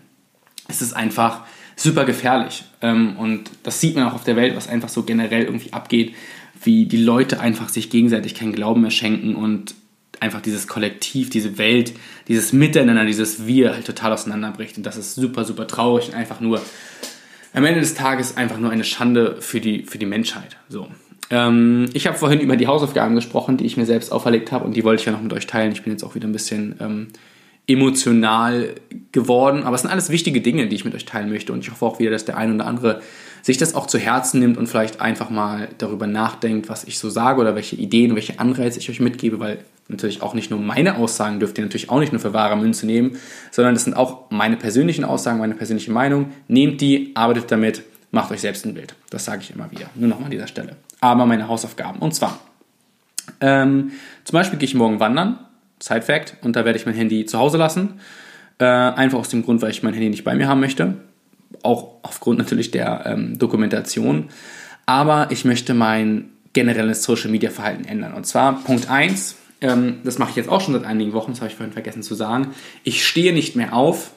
Es 0.68 0.82
ist 0.82 0.92
einfach 0.92 1.44
super 1.76 2.04
gefährlich 2.04 2.64
ähm, 2.82 3.16
und 3.16 3.50
das 3.62 3.80
sieht 3.80 3.94
man 3.94 4.04
auch 4.04 4.14
auf 4.14 4.24
der 4.24 4.36
Welt, 4.36 4.54
was 4.54 4.68
einfach 4.68 4.90
so 4.90 5.04
generell 5.04 5.44
irgendwie 5.44 5.72
abgeht, 5.72 6.14
wie 6.62 6.84
die 6.86 7.02
Leute 7.02 7.40
einfach 7.40 7.70
sich 7.70 7.88
gegenseitig 7.88 8.34
keinen 8.34 8.52
Glauben 8.52 8.82
mehr 8.82 8.90
schenken 8.90 9.34
und 9.34 9.74
einfach 10.20 10.40
dieses 10.40 10.66
Kollektiv, 10.66 11.30
diese 11.30 11.58
Welt, 11.58 11.92
dieses 12.28 12.52
Miteinander, 12.52 13.04
dieses 13.04 13.46
Wir 13.46 13.74
halt 13.74 13.86
total 13.86 14.12
auseinanderbricht. 14.12 14.76
Und 14.76 14.84
das 14.84 14.96
ist 14.96 15.14
super, 15.14 15.44
super 15.44 15.66
traurig 15.66 16.08
und 16.08 16.14
einfach 16.14 16.40
nur 16.40 16.60
am 17.54 17.64
Ende 17.64 17.80
des 17.80 17.94
Tages 17.94 18.36
einfach 18.36 18.58
nur 18.58 18.70
eine 18.70 18.84
Schande 18.84 19.36
für 19.40 19.60
die, 19.60 19.84
für 19.84 19.98
die 19.98 20.06
Menschheit. 20.06 20.56
So. 20.68 20.88
Ähm, 21.30 21.88
ich 21.92 22.06
habe 22.06 22.16
vorhin 22.16 22.40
über 22.40 22.56
die 22.56 22.66
Hausaufgaben 22.66 23.14
gesprochen, 23.14 23.56
die 23.56 23.66
ich 23.66 23.76
mir 23.76 23.86
selbst 23.86 24.12
auferlegt 24.12 24.52
habe 24.52 24.64
und 24.64 24.74
die 24.76 24.84
wollte 24.84 25.00
ich 25.00 25.06
ja 25.06 25.12
noch 25.12 25.22
mit 25.22 25.32
euch 25.32 25.46
teilen. 25.46 25.72
Ich 25.72 25.82
bin 25.82 25.92
jetzt 25.92 26.04
auch 26.04 26.14
wieder 26.14 26.26
ein 26.26 26.32
bisschen 26.32 26.76
ähm, 26.80 27.08
emotional 27.66 28.74
geworden, 29.12 29.64
aber 29.64 29.74
es 29.76 29.82
sind 29.82 29.90
alles 29.90 30.08
wichtige 30.08 30.40
Dinge, 30.40 30.68
die 30.68 30.76
ich 30.76 30.84
mit 30.84 30.94
euch 30.94 31.04
teilen 31.04 31.28
möchte 31.28 31.52
und 31.52 31.60
ich 31.60 31.70
hoffe 31.70 31.84
auch 31.84 31.98
wieder, 31.98 32.10
dass 32.10 32.24
der 32.24 32.38
ein 32.38 32.54
oder 32.54 32.66
andere 32.66 33.02
sich 33.42 33.58
das 33.58 33.74
auch 33.74 33.86
zu 33.86 33.98
Herzen 33.98 34.40
nimmt 34.40 34.56
und 34.56 34.68
vielleicht 34.68 35.00
einfach 35.00 35.28
mal 35.28 35.68
darüber 35.78 36.06
nachdenkt, 36.06 36.68
was 36.68 36.84
ich 36.84 36.98
so 36.98 37.10
sage 37.10 37.40
oder 37.40 37.54
welche 37.54 37.76
Ideen, 37.76 38.14
welche 38.14 38.40
Anreize 38.40 38.78
ich 38.78 38.88
euch 38.90 39.00
mitgebe, 39.00 39.38
weil 39.38 39.58
natürlich 39.88 40.22
auch 40.22 40.34
nicht 40.34 40.50
nur 40.50 40.60
meine 40.60 40.96
Aussagen 40.96 41.40
dürft 41.40 41.58
ihr 41.58 41.64
natürlich 41.64 41.90
auch 41.90 41.98
nicht 41.98 42.12
nur 42.12 42.20
für 42.20 42.34
wahre 42.34 42.56
Münze 42.56 42.86
nehmen, 42.86 43.16
sondern 43.50 43.74
das 43.74 43.84
sind 43.84 43.94
auch 43.94 44.30
meine 44.30 44.56
persönlichen 44.56 45.04
Aussagen, 45.04 45.38
meine 45.38 45.54
persönliche 45.54 45.90
Meinung. 45.90 46.32
Nehmt 46.46 46.80
die, 46.80 47.12
arbeitet 47.14 47.50
damit, 47.50 47.82
macht 48.10 48.30
euch 48.30 48.40
selbst 48.40 48.64
ein 48.66 48.74
Bild. 48.74 48.94
Das 49.10 49.24
sage 49.24 49.42
ich 49.42 49.50
immer 49.50 49.70
wieder. 49.70 49.86
Nur 49.94 50.08
nochmal 50.08 50.26
an 50.26 50.30
dieser 50.30 50.46
Stelle. 50.46 50.76
Aber 51.00 51.26
meine 51.26 51.48
Hausaufgaben. 51.48 52.00
Und 52.00 52.14
zwar, 52.14 52.38
ähm, 53.40 53.92
zum 54.24 54.32
Beispiel 54.34 54.58
gehe 54.58 54.68
ich 54.68 54.74
morgen 54.74 55.00
wandern, 55.00 55.38
Side 55.80 56.02
Fact, 56.02 56.36
und 56.42 56.56
da 56.56 56.64
werde 56.64 56.78
ich 56.78 56.86
mein 56.86 56.94
Handy 56.94 57.24
zu 57.24 57.38
Hause 57.38 57.56
lassen. 57.56 58.00
Äh, 58.58 58.64
einfach 58.64 59.18
aus 59.18 59.28
dem 59.28 59.44
Grund, 59.44 59.62
weil 59.62 59.70
ich 59.70 59.82
mein 59.82 59.94
Handy 59.94 60.10
nicht 60.10 60.24
bei 60.24 60.34
mir 60.34 60.48
haben 60.48 60.60
möchte. 60.60 60.96
Auch 61.62 61.94
aufgrund 62.02 62.38
natürlich 62.38 62.70
der 62.70 63.04
ähm, 63.06 63.38
Dokumentation. 63.38 64.28
Aber 64.86 65.28
ich 65.30 65.44
möchte 65.44 65.74
mein 65.74 66.30
generelles 66.52 67.04
Social 67.04 67.30
Media 67.30 67.50
Verhalten 67.50 67.84
ändern. 67.84 68.14
Und 68.14 68.26
zwar 68.26 68.64
Punkt 68.64 68.90
1, 68.90 69.36
ähm, 69.60 69.98
das 70.04 70.18
mache 70.18 70.30
ich 70.30 70.36
jetzt 70.36 70.48
auch 70.48 70.60
schon 70.60 70.74
seit 70.74 70.84
einigen 70.84 71.12
Wochen, 71.12 71.32
das 71.32 71.40
habe 71.40 71.50
ich 71.50 71.56
vorhin 71.56 71.72
vergessen 71.72 72.02
zu 72.02 72.14
sagen, 72.14 72.54
ich 72.84 73.06
stehe 73.06 73.32
nicht 73.32 73.56
mehr 73.56 73.74
auf, 73.74 74.12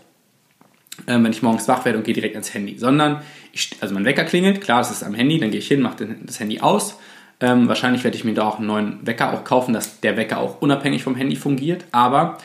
ähm, 1.07 1.23
wenn 1.23 1.31
ich 1.31 1.41
morgens 1.41 1.67
wach 1.67 1.85
werde 1.85 1.97
und 1.97 2.03
gehe 2.03 2.13
direkt 2.13 2.35
ans 2.35 2.53
Handy, 2.53 2.77
sondern 2.77 3.21
ich, 3.53 3.71
also 3.81 3.93
mein 3.93 4.05
Wecker 4.05 4.23
klingelt, 4.23 4.61
klar, 4.61 4.79
das 4.79 4.91
ist 4.91 5.03
am 5.03 5.13
Handy, 5.13 5.39
dann 5.39 5.51
gehe 5.51 5.59
ich 5.59 5.67
hin, 5.67 5.81
mache 5.81 6.07
das 6.23 6.39
Handy 6.39 6.59
aus. 6.59 6.97
Ähm, 7.39 7.67
wahrscheinlich 7.67 8.03
werde 8.03 8.15
ich 8.15 8.23
mir 8.23 8.35
da 8.35 8.47
auch 8.47 8.59
einen 8.59 8.67
neuen 8.67 9.05
Wecker 9.05 9.33
auch 9.33 9.43
kaufen, 9.43 9.73
dass 9.73 9.99
der 9.99 10.15
Wecker 10.15 10.37
auch 10.37 10.61
unabhängig 10.61 11.03
vom 11.03 11.15
Handy 11.15 11.35
fungiert. 11.35 11.85
Aber 11.91 12.37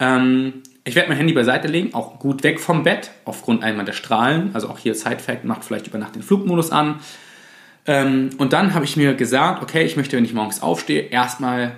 ähm, 0.00 0.54
ich 0.82 0.96
werde 0.96 1.08
mein 1.08 1.18
Handy 1.18 1.32
beiseite 1.32 1.68
legen, 1.68 1.94
auch 1.94 2.18
gut 2.18 2.42
weg 2.42 2.58
vom 2.58 2.82
Bett, 2.82 3.12
aufgrund 3.24 3.62
einmal 3.62 3.84
der 3.84 3.92
Strahlen. 3.92 4.50
Also 4.52 4.68
auch 4.68 4.78
hier 4.78 4.94
Side-Fact, 4.96 5.44
macht 5.44 5.64
vielleicht 5.64 5.86
über 5.86 5.98
Nacht 5.98 6.16
den 6.16 6.22
Flugmodus 6.22 6.72
an. 6.72 6.98
Ähm, 7.86 8.30
und 8.38 8.52
dann 8.52 8.74
habe 8.74 8.84
ich 8.84 8.96
mir 8.96 9.14
gesagt, 9.14 9.62
okay, 9.62 9.84
ich 9.84 9.96
möchte, 9.96 10.16
wenn 10.16 10.24
ich 10.24 10.34
morgens 10.34 10.62
aufstehe, 10.62 11.02
erstmal 11.02 11.76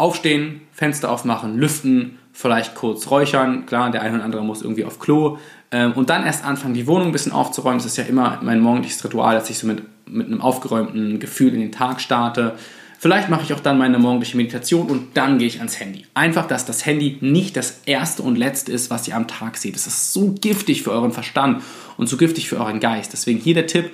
aufstehen, 0.00 0.62
Fenster 0.72 1.10
aufmachen, 1.10 1.58
lüften, 1.58 2.18
vielleicht 2.32 2.74
kurz 2.74 3.10
räuchern. 3.10 3.66
Klar, 3.66 3.90
der 3.90 4.02
eine 4.02 4.16
oder 4.16 4.24
andere 4.24 4.42
muss 4.42 4.62
irgendwie 4.62 4.84
auf 4.84 4.98
Klo. 4.98 5.36
Ähm, 5.70 5.92
und 5.92 6.10
dann 6.10 6.24
erst 6.24 6.44
anfangen, 6.44 6.74
die 6.74 6.86
Wohnung 6.86 7.08
ein 7.08 7.12
bisschen 7.12 7.32
aufzuräumen. 7.32 7.78
Das 7.78 7.86
ist 7.86 7.98
ja 7.98 8.04
immer 8.04 8.38
mein 8.42 8.60
morgendliches 8.60 9.04
Ritual, 9.04 9.34
dass 9.34 9.50
ich 9.50 9.58
so 9.58 9.66
mit, 9.66 9.82
mit 10.08 10.26
einem 10.26 10.40
aufgeräumten 10.40 11.20
Gefühl 11.20 11.52
in 11.54 11.60
den 11.60 11.72
Tag 11.72 12.00
starte. 12.00 12.54
Vielleicht 12.98 13.28
mache 13.28 13.42
ich 13.42 13.52
auch 13.52 13.60
dann 13.60 13.78
meine 13.78 13.98
morgendliche 13.98 14.36
Meditation 14.36 14.88
und 14.88 15.16
dann 15.16 15.38
gehe 15.38 15.48
ich 15.48 15.58
ans 15.58 15.80
Handy. 15.80 16.06
Einfach, 16.14 16.46
dass 16.46 16.66
das 16.66 16.84
Handy 16.84 17.18
nicht 17.20 17.56
das 17.56 17.80
erste 17.86 18.22
und 18.22 18.36
letzte 18.36 18.72
ist, 18.72 18.90
was 18.90 19.06
ihr 19.06 19.16
am 19.16 19.28
Tag 19.28 19.56
seht. 19.56 19.74
Das 19.74 19.86
ist 19.86 20.12
so 20.12 20.34
giftig 20.40 20.82
für 20.82 20.92
euren 20.92 21.12
Verstand 21.12 21.62
und 21.96 22.08
so 22.08 22.16
giftig 22.16 22.48
für 22.48 22.58
euren 22.58 22.80
Geist. 22.80 23.12
Deswegen 23.12 23.38
hier 23.38 23.54
der 23.54 23.66
Tipp, 23.66 23.90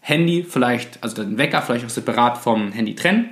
Handy 0.00 0.44
vielleicht, 0.48 1.02
also 1.02 1.22
den 1.22 1.38
Wecker 1.38 1.62
vielleicht 1.62 1.86
auch 1.86 1.90
separat 1.90 2.38
vom 2.38 2.72
Handy 2.72 2.94
trennen 2.94 3.30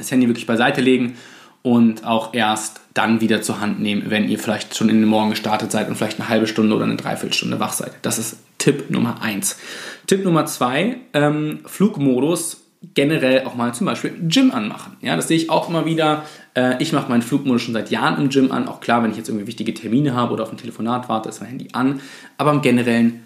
das 0.00 0.10
Handy 0.10 0.26
wirklich 0.26 0.46
beiseite 0.46 0.80
legen 0.80 1.16
und 1.62 2.04
auch 2.04 2.34
erst 2.34 2.80
dann 2.94 3.20
wieder 3.20 3.42
zur 3.42 3.60
Hand 3.60 3.80
nehmen, 3.80 4.04
wenn 4.08 4.28
ihr 4.28 4.38
vielleicht 4.38 4.76
schon 4.76 4.88
in 4.88 5.00
den 5.00 5.08
Morgen 5.08 5.30
gestartet 5.30 5.70
seid 5.70 5.88
und 5.88 5.96
vielleicht 5.96 6.18
eine 6.18 6.28
halbe 6.28 6.46
Stunde 6.46 6.74
oder 6.74 6.84
eine 6.84 6.96
Dreiviertelstunde 6.96 7.60
wach 7.60 7.72
seid. 7.72 7.92
Das 8.02 8.18
ist 8.18 8.38
Tipp 8.58 8.90
Nummer 8.90 9.22
1. 9.22 9.56
Tipp 10.06 10.24
Nummer 10.24 10.46
2, 10.46 10.96
ähm, 11.14 11.60
Flugmodus 11.66 12.64
generell 12.94 13.44
auch 13.44 13.54
mal 13.54 13.74
zum 13.74 13.86
Beispiel 13.86 14.14
Gym 14.22 14.52
anmachen. 14.52 14.96
Ja, 15.02 15.14
das 15.14 15.28
sehe 15.28 15.36
ich 15.36 15.50
auch 15.50 15.68
immer 15.68 15.84
wieder. 15.84 16.24
Äh, 16.54 16.82
ich 16.82 16.92
mache 16.92 17.10
meinen 17.10 17.22
Flugmodus 17.22 17.62
schon 17.62 17.74
seit 17.74 17.90
Jahren 17.90 18.18
im 18.20 18.30
Gym 18.30 18.52
an. 18.52 18.68
Auch 18.68 18.80
klar, 18.80 19.02
wenn 19.02 19.10
ich 19.10 19.18
jetzt 19.18 19.28
irgendwie 19.28 19.46
wichtige 19.46 19.74
Termine 19.74 20.14
habe 20.14 20.32
oder 20.32 20.44
auf 20.44 20.50
ein 20.50 20.56
Telefonat 20.56 21.08
warte, 21.08 21.28
ist 21.28 21.40
mein 21.40 21.50
Handy 21.50 21.68
an. 21.72 22.00
Aber 22.38 22.52
im 22.52 22.62
Generellen 22.62 23.22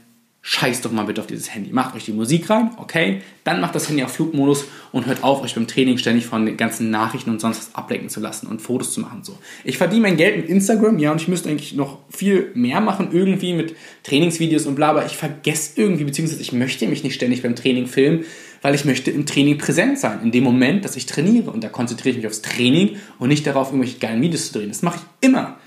scheißt 0.46 0.84
doch 0.84 0.92
mal 0.92 1.04
bitte 1.04 1.22
auf 1.22 1.26
dieses 1.26 1.54
Handy. 1.54 1.72
Macht 1.72 1.96
euch 1.96 2.04
die 2.04 2.12
Musik 2.12 2.50
rein, 2.50 2.72
okay, 2.76 3.22
dann 3.44 3.62
macht 3.62 3.74
das 3.74 3.88
Handy 3.88 4.04
auf 4.04 4.12
Flugmodus 4.12 4.66
und 4.92 5.06
hört 5.06 5.24
auf, 5.24 5.42
euch 5.42 5.54
beim 5.54 5.66
Training 5.66 5.96
ständig 5.96 6.26
von 6.26 6.44
den 6.44 6.58
ganzen 6.58 6.90
Nachrichten 6.90 7.30
und 7.30 7.40
sonst 7.40 7.58
was 7.58 7.74
ablenken 7.74 8.10
zu 8.10 8.20
lassen 8.20 8.46
und 8.48 8.60
Fotos 8.60 8.92
zu 8.92 9.00
machen. 9.00 9.24
So. 9.24 9.38
Ich 9.64 9.78
verdiene 9.78 10.02
mein 10.02 10.18
Geld 10.18 10.36
mit 10.36 10.50
Instagram, 10.50 10.98
ja, 10.98 11.12
und 11.12 11.20
ich 11.22 11.28
müsste 11.28 11.48
eigentlich 11.48 11.72
noch 11.72 11.98
viel 12.10 12.50
mehr 12.54 12.82
machen, 12.82 13.08
irgendwie 13.12 13.54
mit 13.54 13.74
Trainingsvideos 14.02 14.66
und 14.66 14.74
bla, 14.74 14.90
aber 14.90 15.06
ich 15.06 15.16
vergesse 15.16 15.80
irgendwie, 15.80 16.04
beziehungsweise 16.04 16.42
ich 16.42 16.52
möchte 16.52 16.86
mich 16.88 17.02
nicht 17.02 17.14
ständig 17.14 17.42
beim 17.42 17.56
Training 17.56 17.86
filmen, 17.86 18.26
weil 18.60 18.74
ich 18.74 18.84
möchte 18.84 19.10
im 19.10 19.24
Training 19.24 19.56
präsent 19.56 19.98
sein, 19.98 20.20
in 20.22 20.30
dem 20.30 20.44
Moment, 20.44 20.84
dass 20.84 20.94
ich 20.94 21.06
trainiere. 21.06 21.52
Und 21.52 21.64
da 21.64 21.70
konzentriere 21.70 22.10
ich 22.10 22.16
mich 22.18 22.26
aufs 22.26 22.42
Training 22.42 22.96
und 23.18 23.30
nicht 23.30 23.46
darauf, 23.46 23.68
irgendwelche 23.68 23.98
geilen 23.98 24.20
Videos 24.20 24.52
zu 24.52 24.58
drehen. 24.58 24.68
Das 24.68 24.82
mache 24.82 24.98
ich 24.98 25.26
immer. 25.26 25.58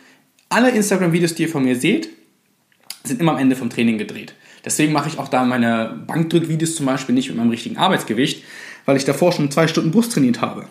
Alle 0.50 0.70
Instagram-Videos, 0.70 1.34
die 1.34 1.44
ihr 1.44 1.50
von 1.50 1.64
mir 1.64 1.76
seht, 1.76 2.10
sind 3.04 3.20
immer 3.20 3.32
am 3.32 3.40
Ende 3.40 3.56
vom 3.56 3.72
Training 3.72 3.98
gedreht. 3.98 4.36
Deswegen 4.68 4.92
mache 4.92 5.08
ich 5.08 5.18
auch 5.18 5.30
da 5.30 5.46
meine 5.46 5.98
Bankdrückvideos 6.08 6.76
zum 6.76 6.88
Beispiel 6.88 7.16
nicht 7.16 7.30
mit 7.30 7.38
meinem 7.38 7.52
richtigen 7.52 7.78
Arbeitsgewicht, 7.78 8.44
weil 8.84 8.98
ich 8.98 9.06
davor 9.06 9.32
schon 9.32 9.50
zwei 9.50 9.66
Stunden 9.66 9.92
Brust 9.92 10.12
trainiert 10.12 10.42
habe. 10.42 10.66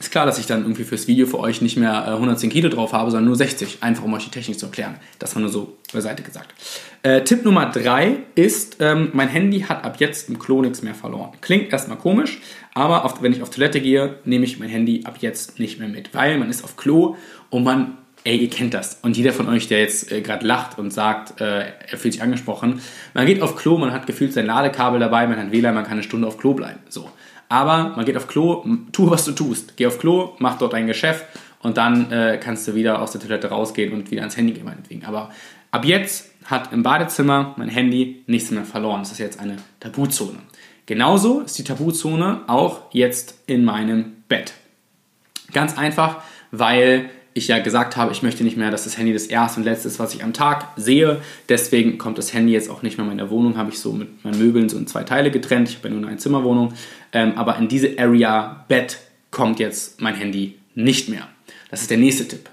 Ist 0.00 0.10
klar, 0.10 0.24
dass 0.24 0.38
ich 0.38 0.46
dann 0.46 0.62
irgendwie 0.62 0.84
fürs 0.84 1.06
Video 1.06 1.26
für 1.26 1.38
euch 1.38 1.60
nicht 1.60 1.76
mehr 1.76 2.08
110 2.14 2.48
äh, 2.48 2.52
Kilo 2.54 2.70
drauf 2.70 2.94
habe, 2.94 3.10
sondern 3.10 3.26
nur 3.26 3.36
60, 3.36 3.82
einfach 3.82 4.04
um 4.04 4.14
euch 4.14 4.24
die 4.24 4.30
Technik 4.30 4.58
zu 4.58 4.64
erklären. 4.64 4.94
Das 5.18 5.34
war 5.34 5.42
nur 5.42 5.50
so 5.50 5.76
beiseite 5.92 6.22
gesagt. 6.22 6.54
Äh, 7.02 7.24
Tipp 7.24 7.44
Nummer 7.44 7.66
3 7.66 8.20
ist, 8.36 8.78
ähm, 8.80 9.10
mein 9.12 9.28
Handy 9.28 9.60
hat 9.60 9.84
ab 9.84 9.96
jetzt 9.98 10.30
im 10.30 10.38
Klo 10.38 10.62
nichts 10.62 10.80
mehr 10.80 10.94
verloren. 10.94 11.32
Klingt 11.42 11.74
erstmal 11.74 11.98
komisch, 11.98 12.40
aber 12.72 13.04
auf, 13.04 13.20
wenn 13.20 13.34
ich 13.34 13.42
auf 13.42 13.50
Toilette 13.50 13.82
gehe, 13.82 14.16
nehme 14.24 14.46
ich 14.46 14.58
mein 14.58 14.70
Handy 14.70 15.02
ab 15.04 15.18
jetzt 15.20 15.58
nicht 15.58 15.78
mehr 15.78 15.88
mit, 15.88 16.14
weil 16.14 16.38
man 16.38 16.48
ist 16.48 16.64
auf 16.64 16.78
Klo 16.78 17.16
und 17.50 17.64
man 17.64 17.98
ey, 18.24 18.36
ihr 18.36 18.50
kennt 18.50 18.74
das. 18.74 18.98
Und 19.02 19.16
jeder 19.16 19.32
von 19.32 19.48
euch, 19.48 19.68
der 19.68 19.80
jetzt 19.80 20.10
äh, 20.10 20.22
gerade 20.22 20.46
lacht 20.46 20.78
und 20.78 20.90
sagt, 20.90 21.40
äh, 21.40 21.66
er 21.90 21.98
fühlt 21.98 22.14
sich 22.14 22.22
angesprochen, 22.22 22.80
man 23.12 23.26
geht 23.26 23.42
auf 23.42 23.54
Klo, 23.54 23.76
man 23.78 23.92
hat 23.92 24.06
gefühlt 24.06 24.32
sein 24.32 24.46
Ladekabel 24.46 24.98
dabei, 24.98 25.26
man 25.26 25.38
hat 25.38 25.52
WLAN, 25.52 25.74
man 25.74 25.84
kann 25.84 25.94
eine 25.94 26.02
Stunde 26.02 26.26
auf 26.26 26.38
Klo 26.38 26.54
bleiben. 26.54 26.80
So. 26.88 27.10
Aber 27.48 27.92
man 27.94 28.04
geht 28.04 28.16
auf 28.16 28.26
Klo, 28.26 28.64
tu, 28.92 29.10
was 29.10 29.26
du 29.26 29.32
tust. 29.32 29.76
Geh 29.76 29.86
auf 29.86 29.98
Klo, 29.98 30.32
mach 30.38 30.58
dort 30.58 30.72
dein 30.72 30.86
Geschäft 30.86 31.24
und 31.60 31.76
dann 31.76 32.10
äh, 32.10 32.40
kannst 32.42 32.66
du 32.66 32.74
wieder 32.74 33.00
aus 33.00 33.12
der 33.12 33.20
Toilette 33.20 33.48
rausgehen 33.48 33.92
und 33.92 34.10
wieder 34.10 34.22
ans 34.22 34.36
Handy 34.36 34.54
gehen, 34.54 34.64
meinetwegen. 34.64 35.04
Aber 35.04 35.30
ab 35.70 35.84
jetzt 35.84 36.30
hat 36.46 36.72
im 36.72 36.82
Badezimmer 36.82 37.54
mein 37.58 37.68
Handy 37.68 38.22
nichts 38.26 38.50
mehr 38.50 38.64
verloren. 38.64 39.00
Das 39.00 39.12
ist 39.12 39.18
jetzt 39.18 39.38
eine 39.38 39.56
Tabuzone. 39.80 40.38
Genauso 40.86 41.40
ist 41.40 41.58
die 41.58 41.64
Tabuzone 41.64 42.42
auch 42.46 42.82
jetzt 42.92 43.38
in 43.46 43.64
meinem 43.64 44.16
Bett. 44.28 44.54
Ganz 45.52 45.78
einfach, 45.78 46.22
weil 46.50 47.08
ich 47.34 47.48
ja 47.48 47.58
gesagt 47.58 47.96
habe, 47.96 48.12
ich 48.12 48.22
möchte 48.22 48.44
nicht 48.44 48.56
mehr, 48.56 48.70
dass 48.70 48.84
das 48.84 48.96
Handy 48.96 49.12
das 49.12 49.26
erste 49.26 49.60
und 49.60 49.64
letzte 49.64 49.88
ist, 49.88 49.98
was 49.98 50.14
ich 50.14 50.22
am 50.22 50.32
Tag 50.32 50.68
sehe. 50.76 51.20
Deswegen 51.48 51.98
kommt 51.98 52.16
das 52.16 52.32
Handy 52.32 52.52
jetzt 52.52 52.70
auch 52.70 52.82
nicht 52.82 52.96
mehr 52.96 53.04
in 53.04 53.16
meiner 53.16 53.28
Wohnung. 53.28 53.56
Habe 53.56 53.70
ich 53.70 53.80
so 53.80 53.92
mit 53.92 54.24
meinen 54.24 54.38
Möbeln 54.38 54.68
so 54.68 54.78
in 54.78 54.86
zwei 54.86 55.02
Teile 55.02 55.32
getrennt. 55.32 55.68
Ich 55.68 55.76
habe 55.76 55.88
ja 55.88 55.94
nur 55.94 56.04
eine 56.04 56.12
Einzimmerwohnung. 56.12 56.74
Ähm, 57.12 57.32
aber 57.36 57.58
in 57.58 57.66
diese 57.66 57.98
Area 57.98 58.64
Bett 58.68 58.98
kommt 59.32 59.58
jetzt 59.58 60.00
mein 60.00 60.14
Handy 60.14 60.54
nicht 60.76 61.08
mehr. 61.08 61.28
Das 61.70 61.82
ist 61.82 61.90
der 61.90 61.98
nächste 61.98 62.28
Tipp. 62.28 62.48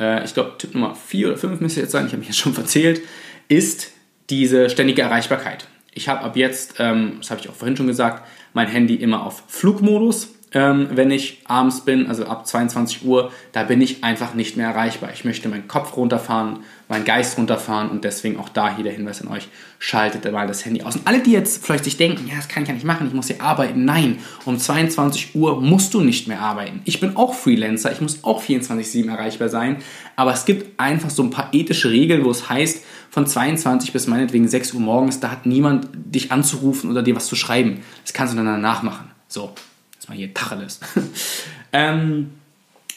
Äh, 0.00 0.24
ich 0.24 0.32
glaube, 0.32 0.54
Tipp 0.56 0.74
Nummer 0.74 0.94
4 0.94 1.28
oder 1.28 1.36
5 1.36 1.60
müsste 1.60 1.80
jetzt 1.80 1.92
sein, 1.92 2.06
ich 2.06 2.12
habe 2.12 2.20
mich 2.20 2.28
jetzt 2.28 2.38
schon 2.38 2.54
verzählt, 2.54 3.02
ist 3.48 3.92
diese 4.30 4.70
ständige 4.70 5.02
Erreichbarkeit. 5.02 5.66
Ich 5.92 6.08
habe 6.08 6.20
ab 6.20 6.36
jetzt, 6.36 6.76
ähm, 6.78 7.16
das 7.18 7.30
habe 7.30 7.40
ich 7.42 7.50
auch 7.50 7.54
vorhin 7.54 7.76
schon 7.76 7.86
gesagt, 7.86 8.26
mein 8.54 8.68
Handy 8.68 8.94
immer 8.94 9.26
auf 9.26 9.42
Flugmodus 9.48 10.30
ähm, 10.54 10.88
wenn 10.92 11.10
ich 11.10 11.40
abends 11.46 11.82
bin, 11.82 12.06
also 12.06 12.26
ab 12.26 12.46
22 12.46 13.04
Uhr, 13.04 13.30
da 13.52 13.62
bin 13.62 13.80
ich 13.80 14.04
einfach 14.04 14.34
nicht 14.34 14.56
mehr 14.56 14.68
erreichbar. 14.68 15.10
Ich 15.14 15.24
möchte 15.24 15.48
meinen 15.48 15.66
Kopf 15.66 15.96
runterfahren, 15.96 16.60
meinen 16.88 17.04
Geist 17.04 17.38
runterfahren 17.38 17.90
und 17.90 18.04
deswegen 18.04 18.38
auch 18.38 18.50
da 18.50 18.74
hier 18.74 18.84
der 18.84 18.92
Hinweis 18.92 19.22
an 19.22 19.28
euch, 19.28 19.48
schaltet 19.78 20.30
mal 20.30 20.46
das 20.46 20.64
Handy 20.64 20.82
aus. 20.82 20.96
Und 20.96 21.06
alle, 21.06 21.20
die 21.20 21.32
jetzt 21.32 21.64
vielleicht 21.64 21.84
sich 21.84 21.96
denken, 21.96 22.28
ja, 22.28 22.36
das 22.36 22.48
kann 22.48 22.64
ich 22.64 22.68
ja 22.68 22.74
nicht 22.74 22.84
machen, 22.84 23.06
ich 23.06 23.14
muss 23.14 23.28
hier 23.28 23.40
arbeiten. 23.40 23.84
Nein, 23.84 24.18
um 24.44 24.58
22 24.58 25.34
Uhr 25.34 25.60
musst 25.60 25.94
du 25.94 26.02
nicht 26.02 26.28
mehr 26.28 26.40
arbeiten. 26.40 26.82
Ich 26.84 27.00
bin 27.00 27.16
auch 27.16 27.34
Freelancer, 27.34 27.90
ich 27.90 28.02
muss 28.02 28.22
auch 28.22 28.42
24-7 28.42 29.10
erreichbar 29.10 29.48
sein, 29.48 29.78
aber 30.16 30.32
es 30.32 30.44
gibt 30.44 30.78
einfach 30.78 31.10
so 31.10 31.22
ein 31.22 31.30
paar 31.30 31.48
ethische 31.52 31.90
Regeln, 31.90 32.24
wo 32.24 32.30
es 32.30 32.50
heißt, 32.50 32.84
von 33.10 33.26
22 33.26 33.92
bis 33.92 34.06
meinetwegen 34.06 34.46
6 34.48 34.74
Uhr 34.74 34.80
morgens, 34.80 35.20
da 35.20 35.30
hat 35.30 35.46
niemand 35.46 35.88
dich 35.92 36.30
anzurufen 36.30 36.90
oder 36.90 37.02
dir 37.02 37.16
was 37.16 37.26
zu 37.26 37.36
schreiben. 37.36 37.80
Das 38.02 38.12
kannst 38.12 38.34
du 38.34 38.36
dann 38.36 38.46
danach 38.46 38.82
machen. 38.82 39.10
So, 39.28 39.54
Jetzt 40.02 40.08
mal 40.08 40.16
hier 40.16 40.34
Tacheles. 40.34 40.80
ähm, 41.72 42.32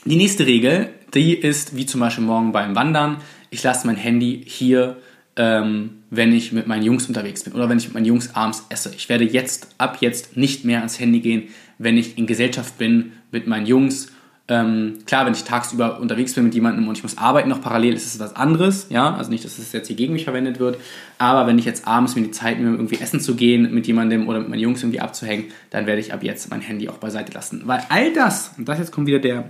die 0.05 0.15
nächste 0.15 0.47
Regel, 0.47 0.89
die 1.13 1.35
ist 1.35 1.75
wie 1.75 1.85
zum 1.85 1.99
Beispiel 1.99 2.23
morgen 2.23 2.51
beim 2.51 2.75
Wandern. 2.75 3.17
Ich 3.51 3.61
lasse 3.61 3.85
mein 3.85 3.95
Handy 3.95 4.41
hier, 4.43 4.97
ähm, 5.35 6.01
wenn 6.09 6.33
ich 6.33 6.51
mit 6.51 6.65
meinen 6.65 6.81
Jungs 6.81 7.07
unterwegs 7.07 7.43
bin 7.43 7.53
oder 7.53 7.69
wenn 7.69 7.77
ich 7.77 7.85
mit 7.85 7.93
meinen 7.93 8.07
Jungs 8.07 8.33
abends 8.33 8.65
esse. 8.69 8.91
Ich 8.95 9.07
werde 9.07 9.23
jetzt 9.23 9.75
ab 9.77 9.97
jetzt 9.99 10.35
nicht 10.35 10.65
mehr 10.65 10.79
ans 10.79 10.99
Handy 10.99 11.19
gehen, 11.19 11.49
wenn 11.77 11.95
ich 11.95 12.17
in 12.17 12.25
Gesellschaft 12.25 12.79
bin 12.79 13.11
mit 13.29 13.45
meinen 13.45 13.67
Jungs 13.67 14.11
ähm, 14.47 14.99
klar, 15.07 15.25
wenn 15.25 15.33
ich 15.33 15.43
tagsüber 15.43 15.99
unterwegs 15.99 16.33
bin 16.33 16.43
mit 16.43 16.53
jemandem 16.53 16.87
und 16.87 16.95
ich 16.95 17.03
muss 17.03 17.17
arbeiten 17.17 17.49
noch 17.49 17.61
parallel, 17.61 17.95
ist 17.95 18.05
es 18.05 18.19
was 18.19 18.35
anderes, 18.35 18.87
ja, 18.89 19.15
also 19.15 19.31
nicht, 19.31 19.43
dass 19.43 19.57
es 19.57 19.71
jetzt 19.71 19.87
hier 19.87 19.95
gegen 19.95 20.13
mich 20.13 20.25
verwendet 20.25 20.59
wird, 20.59 20.77
aber 21.17 21.47
wenn 21.47 21.57
ich 21.57 21.65
jetzt 21.65 21.87
abends 21.87 22.15
mir 22.15 22.21
die 22.21 22.31
Zeit 22.31 22.57
nehme, 22.57 22.75
irgendwie 22.75 22.99
essen 22.99 23.19
zu 23.19 23.35
gehen 23.35 23.73
mit 23.73 23.87
jemandem 23.87 24.27
oder 24.27 24.39
mit 24.39 24.49
meinen 24.49 24.59
Jungs 24.59 24.83
irgendwie 24.83 24.99
abzuhängen, 24.99 25.45
dann 25.71 25.87
werde 25.87 25.99
ich 25.99 26.13
ab 26.13 26.23
jetzt 26.23 26.51
mein 26.51 26.61
Handy 26.61 26.89
auch 26.89 26.97
beiseite 26.97 27.31
lassen, 27.33 27.63
weil 27.65 27.81
all 27.89 28.13
das, 28.13 28.51
und 28.57 28.69
das 28.69 28.77
jetzt 28.77 28.91
kommt 28.91 29.07
wieder 29.07 29.19
der, 29.19 29.49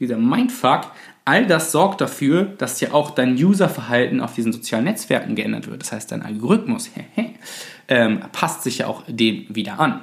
dieser 0.00 0.18
Mindfuck, 0.18 0.92
all 1.24 1.46
das 1.46 1.72
sorgt 1.72 2.02
dafür, 2.02 2.44
dass 2.44 2.78
ja 2.80 2.92
auch 2.92 3.12
dein 3.12 3.42
Userverhalten 3.42 4.20
auf 4.20 4.34
diesen 4.34 4.52
sozialen 4.52 4.84
Netzwerken 4.84 5.34
geändert 5.34 5.66
wird, 5.66 5.80
das 5.80 5.92
heißt, 5.92 6.12
dein 6.12 6.20
Algorithmus 6.20 6.90
ähm, 7.88 8.20
passt 8.32 8.64
sich 8.64 8.78
ja 8.78 8.86
auch 8.86 9.02
dem 9.08 9.46
wieder 9.48 9.80
an. 9.80 10.02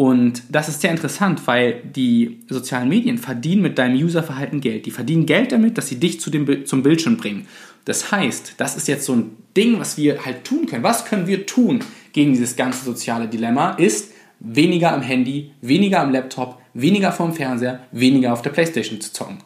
Und 0.00 0.44
das 0.48 0.70
ist 0.70 0.80
sehr 0.80 0.92
interessant, 0.92 1.46
weil 1.46 1.82
die 1.82 2.40
sozialen 2.48 2.88
Medien 2.88 3.18
verdienen 3.18 3.60
mit 3.60 3.76
deinem 3.76 4.02
Userverhalten 4.02 4.62
Geld. 4.62 4.86
Die 4.86 4.90
verdienen 4.90 5.26
Geld 5.26 5.52
damit, 5.52 5.76
dass 5.76 5.88
sie 5.88 6.00
dich 6.00 6.22
zu 6.22 6.30
dem, 6.30 6.64
zum 6.64 6.82
Bildschirm 6.82 7.18
bringen. 7.18 7.46
Das 7.84 8.10
heißt, 8.10 8.54
das 8.56 8.78
ist 8.78 8.88
jetzt 8.88 9.04
so 9.04 9.12
ein 9.12 9.36
Ding, 9.54 9.78
was 9.78 9.98
wir 9.98 10.24
halt 10.24 10.44
tun 10.44 10.64
können. 10.64 10.82
Was 10.82 11.04
können 11.04 11.26
wir 11.26 11.44
tun 11.44 11.84
gegen 12.14 12.32
dieses 12.32 12.56
ganze 12.56 12.82
soziale 12.82 13.28
Dilemma? 13.28 13.72
Ist 13.72 14.14
weniger 14.38 14.94
am 14.94 15.02
Handy, 15.02 15.52
weniger 15.60 16.00
am 16.00 16.12
Laptop, 16.12 16.62
weniger 16.72 17.12
vorm 17.12 17.34
Fernseher, 17.34 17.80
weniger 17.92 18.32
auf 18.32 18.40
der 18.40 18.52
Playstation 18.52 19.02
zu 19.02 19.12
zocken. 19.12 19.40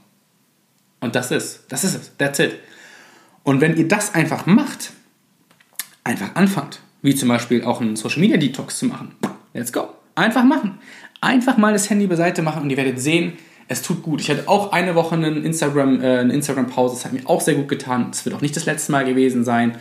Und 1.01 1.17
das 1.17 1.33
ist, 1.33 1.65
das 1.69 1.83
ist 1.83 1.97
es. 1.97 2.17
That's 2.17 2.39
it. 2.39 2.53
Und 3.43 3.61
wenn 3.61 3.77
ihr 3.77 3.89
das 3.89 4.15
einfach 4.15 4.47
macht, 4.47 4.93
einfach 6.05 6.37
anfangt, 6.37 6.79
wie 7.03 7.17
zum 7.17 7.29
Beispiel 7.29 7.65
auch 7.65 7.81
einen 7.81 7.97
Social 7.97 8.21
Media 8.21 8.37
Detox 8.37 8.79
zu 8.79 8.87
machen, 8.87 9.17
let's 9.53 9.73
go. 9.73 9.89
Einfach 10.15 10.45
machen. 10.45 10.79
Einfach 11.21 11.57
mal 11.57 11.73
das 11.73 11.91
Handy 11.91 12.07
beiseite 12.07 12.43
machen 12.43 12.63
und 12.63 12.71
ihr 12.71 12.77
werdet 12.77 13.01
sehen, 13.01 13.35
es 13.69 13.83
tut 13.83 14.03
gut. 14.03 14.21
Ich 14.21 14.31
hatte 14.31 14.47
auch 14.47 14.73
eine 14.73 14.95
Woche 14.95 15.15
einen 15.15 15.45
Instagram, 15.45 16.01
äh, 16.03 16.19
eine 16.19 16.35
Instagram-Pause, 16.35 16.97
das 16.97 17.05
hat 17.05 17.13
mir 17.13 17.27
auch 17.27 17.41
sehr 17.41 17.55
gut 17.55 17.69
getan. 17.69 18.09
Es 18.13 18.25
wird 18.25 18.35
auch 18.35 18.43
nicht 18.43 18.57
das 18.57 18.67
letzte 18.67 18.93
Mal 18.93 19.05
gewesen 19.05 19.45
sein. 19.45 19.77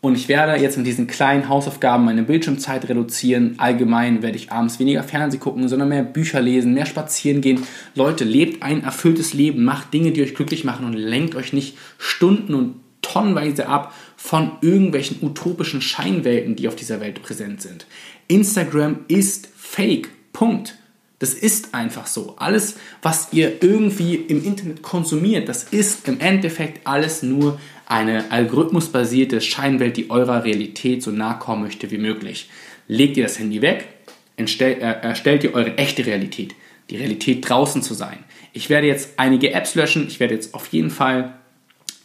Und 0.00 0.14
ich 0.16 0.28
werde 0.28 0.60
jetzt 0.62 0.76
mit 0.76 0.86
diesen 0.86 1.08
kleinen 1.08 1.48
Hausaufgaben 1.48 2.04
meine 2.04 2.22
Bildschirmzeit 2.22 2.88
reduzieren. 2.88 3.54
Allgemein 3.58 4.22
werde 4.22 4.36
ich 4.36 4.52
abends 4.52 4.78
weniger 4.78 5.02
Fernsehen 5.02 5.40
gucken, 5.40 5.68
sondern 5.68 5.88
mehr 5.88 6.04
Bücher 6.04 6.40
lesen, 6.40 6.72
mehr 6.72 6.86
spazieren 6.86 7.40
gehen. 7.40 7.64
Leute, 7.96 8.22
lebt 8.22 8.62
ein 8.62 8.84
erfülltes 8.84 9.34
Leben, 9.34 9.64
macht 9.64 9.92
Dinge, 9.92 10.12
die 10.12 10.22
euch 10.22 10.36
glücklich 10.36 10.64
machen 10.64 10.86
und 10.86 10.92
lenkt 10.92 11.34
euch 11.34 11.52
nicht 11.52 11.76
Stunden 11.98 12.54
und 12.54 12.76
tonnenweise 13.02 13.68
ab 13.68 13.92
von 14.16 14.52
irgendwelchen 14.60 15.18
utopischen 15.20 15.80
Scheinwelten, 15.80 16.54
die 16.54 16.68
auf 16.68 16.76
dieser 16.76 17.00
Welt 17.00 17.22
präsent 17.22 17.60
sind. 17.60 17.86
Instagram 18.28 19.00
ist 19.08 19.48
fake. 19.56 20.10
Punkt. 20.32 20.76
Das 21.18 21.34
ist 21.34 21.74
einfach 21.74 22.06
so. 22.06 22.36
Alles, 22.36 22.76
was 23.02 23.28
ihr 23.32 23.62
irgendwie 23.62 24.14
im 24.14 24.44
Internet 24.44 24.82
konsumiert, 24.82 25.48
das 25.48 25.64
ist 25.64 26.06
im 26.06 26.20
Endeffekt 26.20 26.86
alles 26.86 27.24
nur 27.24 27.58
eine 27.86 28.30
algorithmusbasierte 28.30 29.40
Scheinwelt, 29.40 29.96
die 29.96 30.10
eurer 30.10 30.44
Realität 30.44 31.02
so 31.02 31.10
nahe 31.10 31.38
kommen 31.38 31.62
möchte 31.62 31.90
wie 31.90 31.98
möglich. 31.98 32.48
Legt 32.86 33.16
ihr 33.16 33.24
das 33.24 33.38
Handy 33.38 33.62
weg, 33.62 33.88
äh, 34.36 34.74
erstellt 34.80 35.42
ihr 35.42 35.54
eure 35.54 35.76
echte 35.76 36.06
Realität, 36.06 36.54
die 36.90 36.96
Realität 36.96 37.48
draußen 37.48 37.82
zu 37.82 37.94
sein. 37.94 38.18
Ich 38.52 38.70
werde 38.70 38.86
jetzt 38.86 39.14
einige 39.16 39.52
Apps 39.52 39.74
löschen. 39.74 40.06
Ich 40.06 40.20
werde 40.20 40.34
jetzt 40.34 40.54
auf 40.54 40.68
jeden 40.68 40.90
Fall 40.90 41.34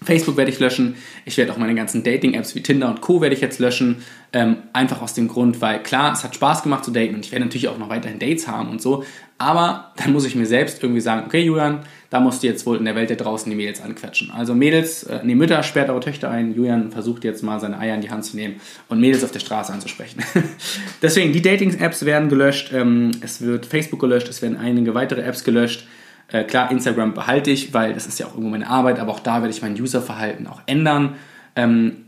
Facebook 0.03 0.37
werde 0.37 0.51
ich 0.51 0.59
löschen. 0.59 0.95
Ich 1.25 1.37
werde 1.37 1.53
auch 1.53 1.57
meine 1.57 1.75
ganzen 1.75 2.03
Dating-Apps 2.03 2.55
wie 2.55 2.61
Tinder 2.61 2.89
und 2.89 3.01
Co. 3.01 3.21
werde 3.21 3.35
ich 3.35 3.41
jetzt 3.41 3.59
löschen. 3.59 4.03
Ähm, 4.35 4.57
einfach 4.73 5.01
aus 5.03 5.13
dem 5.13 5.27
Grund, 5.27 5.61
weil 5.61 5.83
klar, 5.83 6.11
es 6.11 6.23
hat 6.23 6.33
Spaß 6.33 6.63
gemacht 6.63 6.83
zu 6.83 6.89
daten 6.89 7.13
und 7.13 7.23
ich 7.23 7.31
werde 7.31 7.45
natürlich 7.45 7.67
auch 7.67 7.77
noch 7.77 7.89
weiterhin 7.89 8.17
Dates 8.17 8.47
haben 8.47 8.69
und 8.69 8.81
so. 8.81 9.03
Aber 9.37 9.91
dann 9.97 10.11
muss 10.11 10.25
ich 10.25 10.35
mir 10.35 10.47
selbst 10.47 10.81
irgendwie 10.81 11.01
sagen, 11.01 11.25
okay 11.27 11.41
Julian, 11.41 11.81
da 12.09 12.19
musst 12.19 12.43
du 12.43 12.47
jetzt 12.47 12.65
wohl 12.65 12.77
in 12.77 12.85
der 12.85 12.95
Welt 12.95 13.09
da 13.09 13.15
draußen 13.15 13.49
die 13.49 13.55
Mädels 13.55 13.81
anquetschen. 13.81 14.31
Also 14.31 14.53
Mädels, 14.53 15.03
äh, 15.03 15.19
nee, 15.23 15.35
Mütter 15.35 15.61
sperrt 15.63 15.89
eure 15.89 15.99
Töchter 15.99 16.29
ein. 16.29 16.53
Julian 16.53 16.91
versucht 16.91 17.23
jetzt 17.23 17.43
mal 17.43 17.59
seine 17.59 17.77
Eier 17.79 17.95
in 17.95 18.01
die 18.01 18.09
Hand 18.09 18.25
zu 18.25 18.35
nehmen 18.35 18.55
und 18.89 18.99
Mädels 18.99 19.23
auf 19.23 19.31
der 19.31 19.39
Straße 19.39 19.73
anzusprechen. 19.73 20.23
Deswegen, 21.01 21.33
die 21.33 21.41
Dating-Apps 21.41 22.05
werden 22.05 22.29
gelöscht. 22.29 22.71
Ähm, 22.73 23.11
es 23.21 23.41
wird 23.41 23.65
Facebook 23.65 23.99
gelöscht. 23.99 24.29
Es 24.29 24.41
werden 24.41 24.57
einige 24.57 24.93
weitere 24.93 25.21
Apps 25.21 25.43
gelöscht. 25.43 25.87
Äh, 26.27 26.43
klar, 26.43 26.71
Instagram 26.71 27.13
behalte 27.13 27.51
ich, 27.51 27.73
weil 27.73 27.93
das 27.93 28.07
ist 28.07 28.19
ja 28.19 28.27
auch 28.27 28.31
irgendwo 28.31 28.51
meine 28.51 28.67
Arbeit, 28.67 28.99
aber 28.99 29.11
auch 29.11 29.19
da 29.19 29.41
werde 29.41 29.49
ich 29.49 29.61
mein 29.61 29.79
Userverhalten 29.79 30.47
auch 30.47 30.61
ändern. 30.65 31.15
Ähm, 31.55 32.05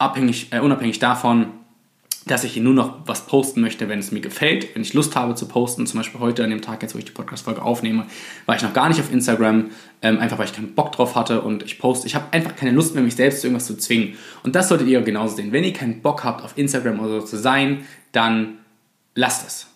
abhängig, 0.00 0.48
äh, 0.52 0.60
unabhängig 0.60 0.98
davon, 0.98 1.46
dass 2.26 2.44
ich 2.44 2.52
hier 2.52 2.62
nur 2.62 2.74
noch 2.74 3.06
was 3.06 3.26
posten 3.26 3.60
möchte, 3.60 3.88
wenn 3.88 3.98
es 3.98 4.12
mir 4.12 4.20
gefällt, 4.20 4.74
wenn 4.74 4.82
ich 4.82 4.92
Lust 4.92 5.16
habe 5.16 5.34
zu 5.34 5.48
posten. 5.48 5.86
Zum 5.86 5.98
Beispiel 5.98 6.20
heute 6.20 6.44
an 6.44 6.50
dem 6.50 6.60
Tag, 6.60 6.82
jetzt 6.82 6.94
wo 6.94 6.98
ich 6.98 7.04
die 7.04 7.12
Podcast-Folge 7.12 7.62
aufnehme, 7.62 8.06
war 8.46 8.56
ich 8.56 8.62
noch 8.62 8.74
gar 8.74 8.88
nicht 8.88 9.00
auf 9.00 9.12
Instagram, 9.12 9.70
ähm, 10.02 10.18
einfach 10.18 10.38
weil 10.38 10.46
ich 10.46 10.52
keinen 10.52 10.74
Bock 10.74 10.92
drauf 10.92 11.14
hatte 11.14 11.40
und 11.40 11.62
ich 11.62 11.78
poste. 11.78 12.06
Ich 12.06 12.14
habe 12.14 12.26
einfach 12.32 12.56
keine 12.56 12.72
Lust 12.72 12.94
mehr, 12.94 13.02
mich 13.02 13.16
selbst 13.16 13.40
zu 13.40 13.46
irgendwas 13.46 13.66
zu 13.66 13.76
zwingen. 13.76 14.16
Und 14.42 14.54
das 14.54 14.68
solltet 14.68 14.88
ihr 14.88 15.00
genauso 15.02 15.36
sehen. 15.36 15.52
Wenn 15.52 15.64
ihr 15.64 15.72
keinen 15.72 16.02
Bock 16.02 16.24
habt, 16.24 16.44
auf 16.44 16.58
Instagram 16.58 17.00
oder 17.00 17.20
so 17.20 17.26
zu 17.26 17.38
sein, 17.38 17.84
dann 18.12 18.58
lasst 19.14 19.46
es 19.46 19.70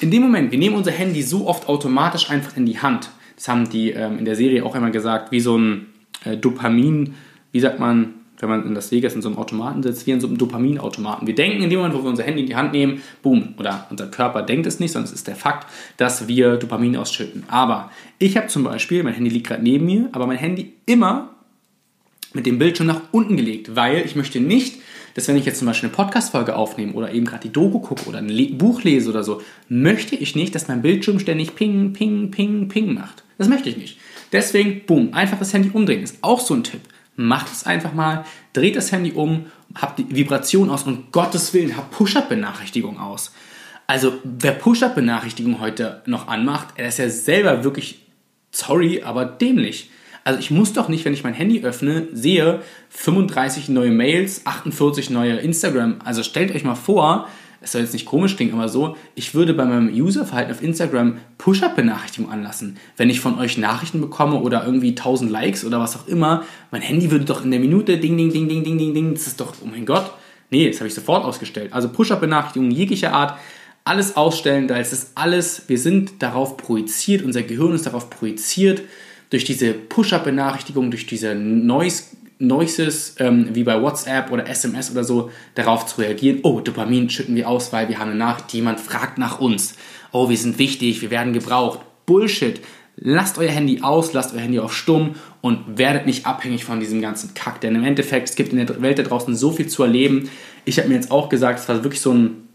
in 0.00 0.10
dem 0.10 0.22
Moment, 0.22 0.52
wir 0.52 0.58
nehmen 0.58 0.76
unser 0.76 0.92
Handy 0.92 1.22
so 1.22 1.46
oft 1.46 1.68
automatisch 1.68 2.30
einfach 2.30 2.56
in 2.56 2.66
die 2.66 2.78
Hand. 2.78 3.10
Das 3.36 3.48
haben 3.48 3.68
die 3.68 3.90
ähm, 3.90 4.18
in 4.18 4.24
der 4.24 4.36
Serie 4.36 4.64
auch 4.64 4.74
einmal 4.74 4.90
gesagt, 4.90 5.32
wie 5.32 5.40
so 5.40 5.56
ein 5.56 5.86
äh, 6.24 6.36
Dopamin, 6.36 7.14
wie 7.52 7.60
sagt 7.60 7.78
man, 7.80 8.14
wenn 8.40 8.48
man 8.48 8.66
in 8.66 8.74
das 8.74 8.92
Vegas 8.92 9.14
in 9.14 9.22
so 9.22 9.28
einem 9.28 9.38
Automaten 9.38 9.82
sitzt, 9.82 10.06
wie 10.06 10.12
in 10.12 10.20
so 10.20 10.26
einem 10.26 10.38
Dopaminautomaten. 10.38 11.26
Wir 11.26 11.34
denken 11.34 11.62
in 11.62 11.70
dem 11.70 11.78
Moment, 11.78 11.94
wo 11.94 12.02
wir 12.02 12.10
unser 12.10 12.22
Handy 12.22 12.42
in 12.42 12.46
die 12.46 12.56
Hand 12.56 12.72
nehmen, 12.72 13.02
boom, 13.22 13.54
oder 13.58 13.86
unser 13.90 14.06
Körper 14.06 14.42
denkt 14.42 14.66
es 14.66 14.80
nicht, 14.80 14.92
sondern 14.92 15.08
es 15.08 15.14
ist 15.14 15.26
der 15.26 15.36
Fakt, 15.36 15.68
dass 15.96 16.28
wir 16.28 16.56
Dopamin 16.56 16.96
ausschütten. 16.96 17.44
Aber 17.48 17.90
ich 18.18 18.36
habe 18.36 18.48
zum 18.48 18.64
Beispiel, 18.64 19.02
mein 19.02 19.14
Handy 19.14 19.30
liegt 19.30 19.48
gerade 19.48 19.62
neben 19.62 19.86
mir, 19.86 20.08
aber 20.12 20.26
mein 20.26 20.38
Handy 20.38 20.72
immer 20.86 21.30
mit 22.32 22.46
dem 22.46 22.58
Bildschirm 22.58 22.86
nach 22.86 23.00
unten 23.12 23.36
gelegt, 23.36 23.74
weil 23.74 24.04
ich 24.04 24.14
möchte 24.14 24.40
nicht, 24.40 24.76
dass 25.14 25.26
wenn 25.26 25.36
ich 25.36 25.46
jetzt 25.46 25.58
zum 25.58 25.66
Beispiel 25.66 25.88
eine 25.88 25.96
Podcast-Folge 25.96 26.54
aufnehme 26.54 26.92
oder 26.92 27.12
eben 27.12 27.26
gerade 27.26 27.42
die 27.42 27.52
Doku 27.52 27.80
gucke 27.80 28.08
oder 28.08 28.18
ein 28.18 28.58
Buch 28.58 28.82
lese 28.82 29.10
oder 29.10 29.24
so, 29.24 29.42
möchte 29.68 30.14
ich 30.14 30.36
nicht, 30.36 30.54
dass 30.54 30.68
mein 30.68 30.82
Bildschirm 30.82 31.18
ständig 31.18 31.56
ping, 31.56 31.92
ping, 31.92 32.30
ping, 32.30 32.68
ping 32.68 32.94
macht. 32.94 33.24
Das 33.36 33.48
möchte 33.48 33.68
ich 33.68 33.76
nicht. 33.76 33.98
Deswegen, 34.30 34.82
boom, 34.86 35.14
einfach 35.14 35.38
das 35.38 35.52
Handy 35.52 35.70
umdrehen. 35.72 36.02
Ist 36.02 36.18
auch 36.20 36.40
so 36.40 36.54
ein 36.54 36.62
Tipp. 36.62 36.82
Macht 37.20 37.52
es 37.52 37.66
einfach 37.66 37.92
mal, 37.92 38.24
dreht 38.52 38.76
das 38.76 38.92
Handy 38.92 39.10
um, 39.10 39.46
habt 39.74 39.98
die 39.98 40.06
Vibration 40.14 40.70
aus 40.70 40.84
und 40.84 41.10
Gottes 41.10 41.52
Willen, 41.52 41.76
habt 41.76 41.90
Push-Up-Benachrichtigung 41.90 43.00
aus. 43.00 43.32
Also, 43.88 44.12
wer 44.22 44.52
Push-Up-Benachrichtigung 44.52 45.60
heute 45.60 46.02
noch 46.06 46.28
anmacht, 46.28 46.68
er 46.76 46.86
ist 46.88 46.98
ja 46.98 47.10
selber 47.10 47.64
wirklich, 47.64 48.06
sorry, 48.52 49.02
aber 49.02 49.24
dämlich. 49.24 49.90
Also 50.22 50.38
ich 50.38 50.50
muss 50.50 50.74
doch 50.74 50.88
nicht, 50.88 51.04
wenn 51.04 51.14
ich 51.14 51.24
mein 51.24 51.34
Handy 51.34 51.64
öffne, 51.64 52.06
sehe 52.12 52.60
35 52.90 53.70
neue 53.70 53.90
Mails, 53.90 54.44
48 54.44 55.10
neue 55.10 55.38
Instagram. 55.38 55.96
Also 56.04 56.22
stellt 56.22 56.54
euch 56.54 56.64
mal 56.64 56.74
vor, 56.74 57.28
es 57.60 57.72
soll 57.72 57.82
jetzt 57.82 57.92
nicht 57.92 58.06
komisch 58.06 58.36
klingen, 58.36 58.54
aber 58.54 58.68
so, 58.68 58.96
ich 59.14 59.34
würde 59.34 59.52
bei 59.52 59.64
meinem 59.64 59.88
Userverhalten 59.88 60.54
auf 60.54 60.62
Instagram 60.62 61.18
Push-Up-Benachrichtigungen 61.38 62.32
anlassen. 62.32 62.76
Wenn 62.96 63.10
ich 63.10 63.20
von 63.20 63.38
euch 63.38 63.58
Nachrichten 63.58 64.00
bekomme 64.00 64.40
oder 64.40 64.64
irgendwie 64.64 64.90
1000 64.90 65.30
Likes 65.30 65.64
oder 65.64 65.80
was 65.80 65.96
auch 65.96 66.06
immer, 66.06 66.44
mein 66.70 66.82
Handy 66.82 67.10
würde 67.10 67.24
doch 67.24 67.44
in 67.44 67.50
der 67.50 67.60
Minute 67.60 67.98
ding, 67.98 68.16
ding, 68.16 68.32
ding, 68.32 68.48
ding, 68.48 68.62
ding, 68.62 68.78
ding, 68.78 68.94
ding, 68.94 69.14
das 69.14 69.26
ist 69.26 69.40
doch, 69.40 69.54
oh 69.62 69.66
mein 69.66 69.86
Gott. 69.86 70.12
Nee, 70.50 70.68
das 70.68 70.78
habe 70.78 70.88
ich 70.88 70.94
sofort 70.94 71.24
ausgestellt. 71.24 71.72
Also 71.72 71.88
Push-Up-Benachrichtigungen 71.88 72.70
jeglicher 72.70 73.12
Art, 73.12 73.38
alles 73.84 74.16
ausstellen, 74.16 74.68
da 74.68 74.76
ist 74.76 74.92
es 74.92 75.12
alles, 75.14 75.62
wir 75.66 75.78
sind 75.78 76.22
darauf 76.22 76.56
projiziert, 76.58 77.22
unser 77.22 77.42
Gehirn 77.42 77.74
ist 77.74 77.86
darauf 77.86 78.10
projiziert, 78.10 78.82
durch 79.30 79.44
diese 79.44 79.72
Push-Up-Benachrichtigung, 79.72 80.90
durch 80.90 81.06
diese 81.06 81.34
Noise, 81.34 82.04
Noises 82.38 83.16
ähm, 83.18 83.48
wie 83.52 83.64
bei 83.64 83.82
WhatsApp 83.82 84.30
oder 84.30 84.48
SMS 84.48 84.90
oder 84.90 85.04
so 85.04 85.30
darauf 85.54 85.86
zu 85.86 86.00
reagieren. 86.00 86.40
Oh, 86.42 86.60
Dopamin 86.60 87.10
schütten 87.10 87.34
wir 87.34 87.48
aus, 87.48 87.72
weil 87.72 87.88
wir 87.88 87.98
haben 87.98 88.10
eine 88.10 88.18
Nachricht, 88.18 88.52
jemand 88.52 88.80
fragt 88.80 89.18
nach 89.18 89.40
uns. 89.40 89.74
Oh, 90.12 90.28
wir 90.28 90.36
sind 90.36 90.58
wichtig, 90.58 91.02
wir 91.02 91.10
werden 91.10 91.32
gebraucht. 91.32 91.80
Bullshit. 92.06 92.60
Lasst 92.96 93.38
euer 93.38 93.50
Handy 93.50 93.80
aus, 93.82 94.12
lasst 94.12 94.34
euer 94.34 94.40
Handy 94.40 94.58
auf 94.58 94.74
stumm 94.74 95.14
und 95.40 95.78
werdet 95.78 96.06
nicht 96.06 96.26
abhängig 96.26 96.64
von 96.64 96.80
diesem 96.80 97.00
ganzen 97.00 97.34
Kack. 97.34 97.60
Denn 97.60 97.74
im 97.74 97.84
Endeffekt, 97.84 98.28
es 98.28 98.34
gibt 98.34 98.52
in 98.52 98.66
der 98.66 98.82
Welt 98.82 98.98
da 98.98 99.04
draußen 99.04 99.36
so 99.36 99.52
viel 99.52 99.68
zu 99.68 99.84
erleben. 99.84 100.28
Ich 100.64 100.78
habe 100.78 100.88
mir 100.88 100.94
jetzt 100.94 101.10
auch 101.10 101.28
gesagt, 101.28 101.60
es 101.60 101.68
war 101.68 101.84
wirklich 101.84 102.00
so 102.00 102.12
ein, 102.12 102.48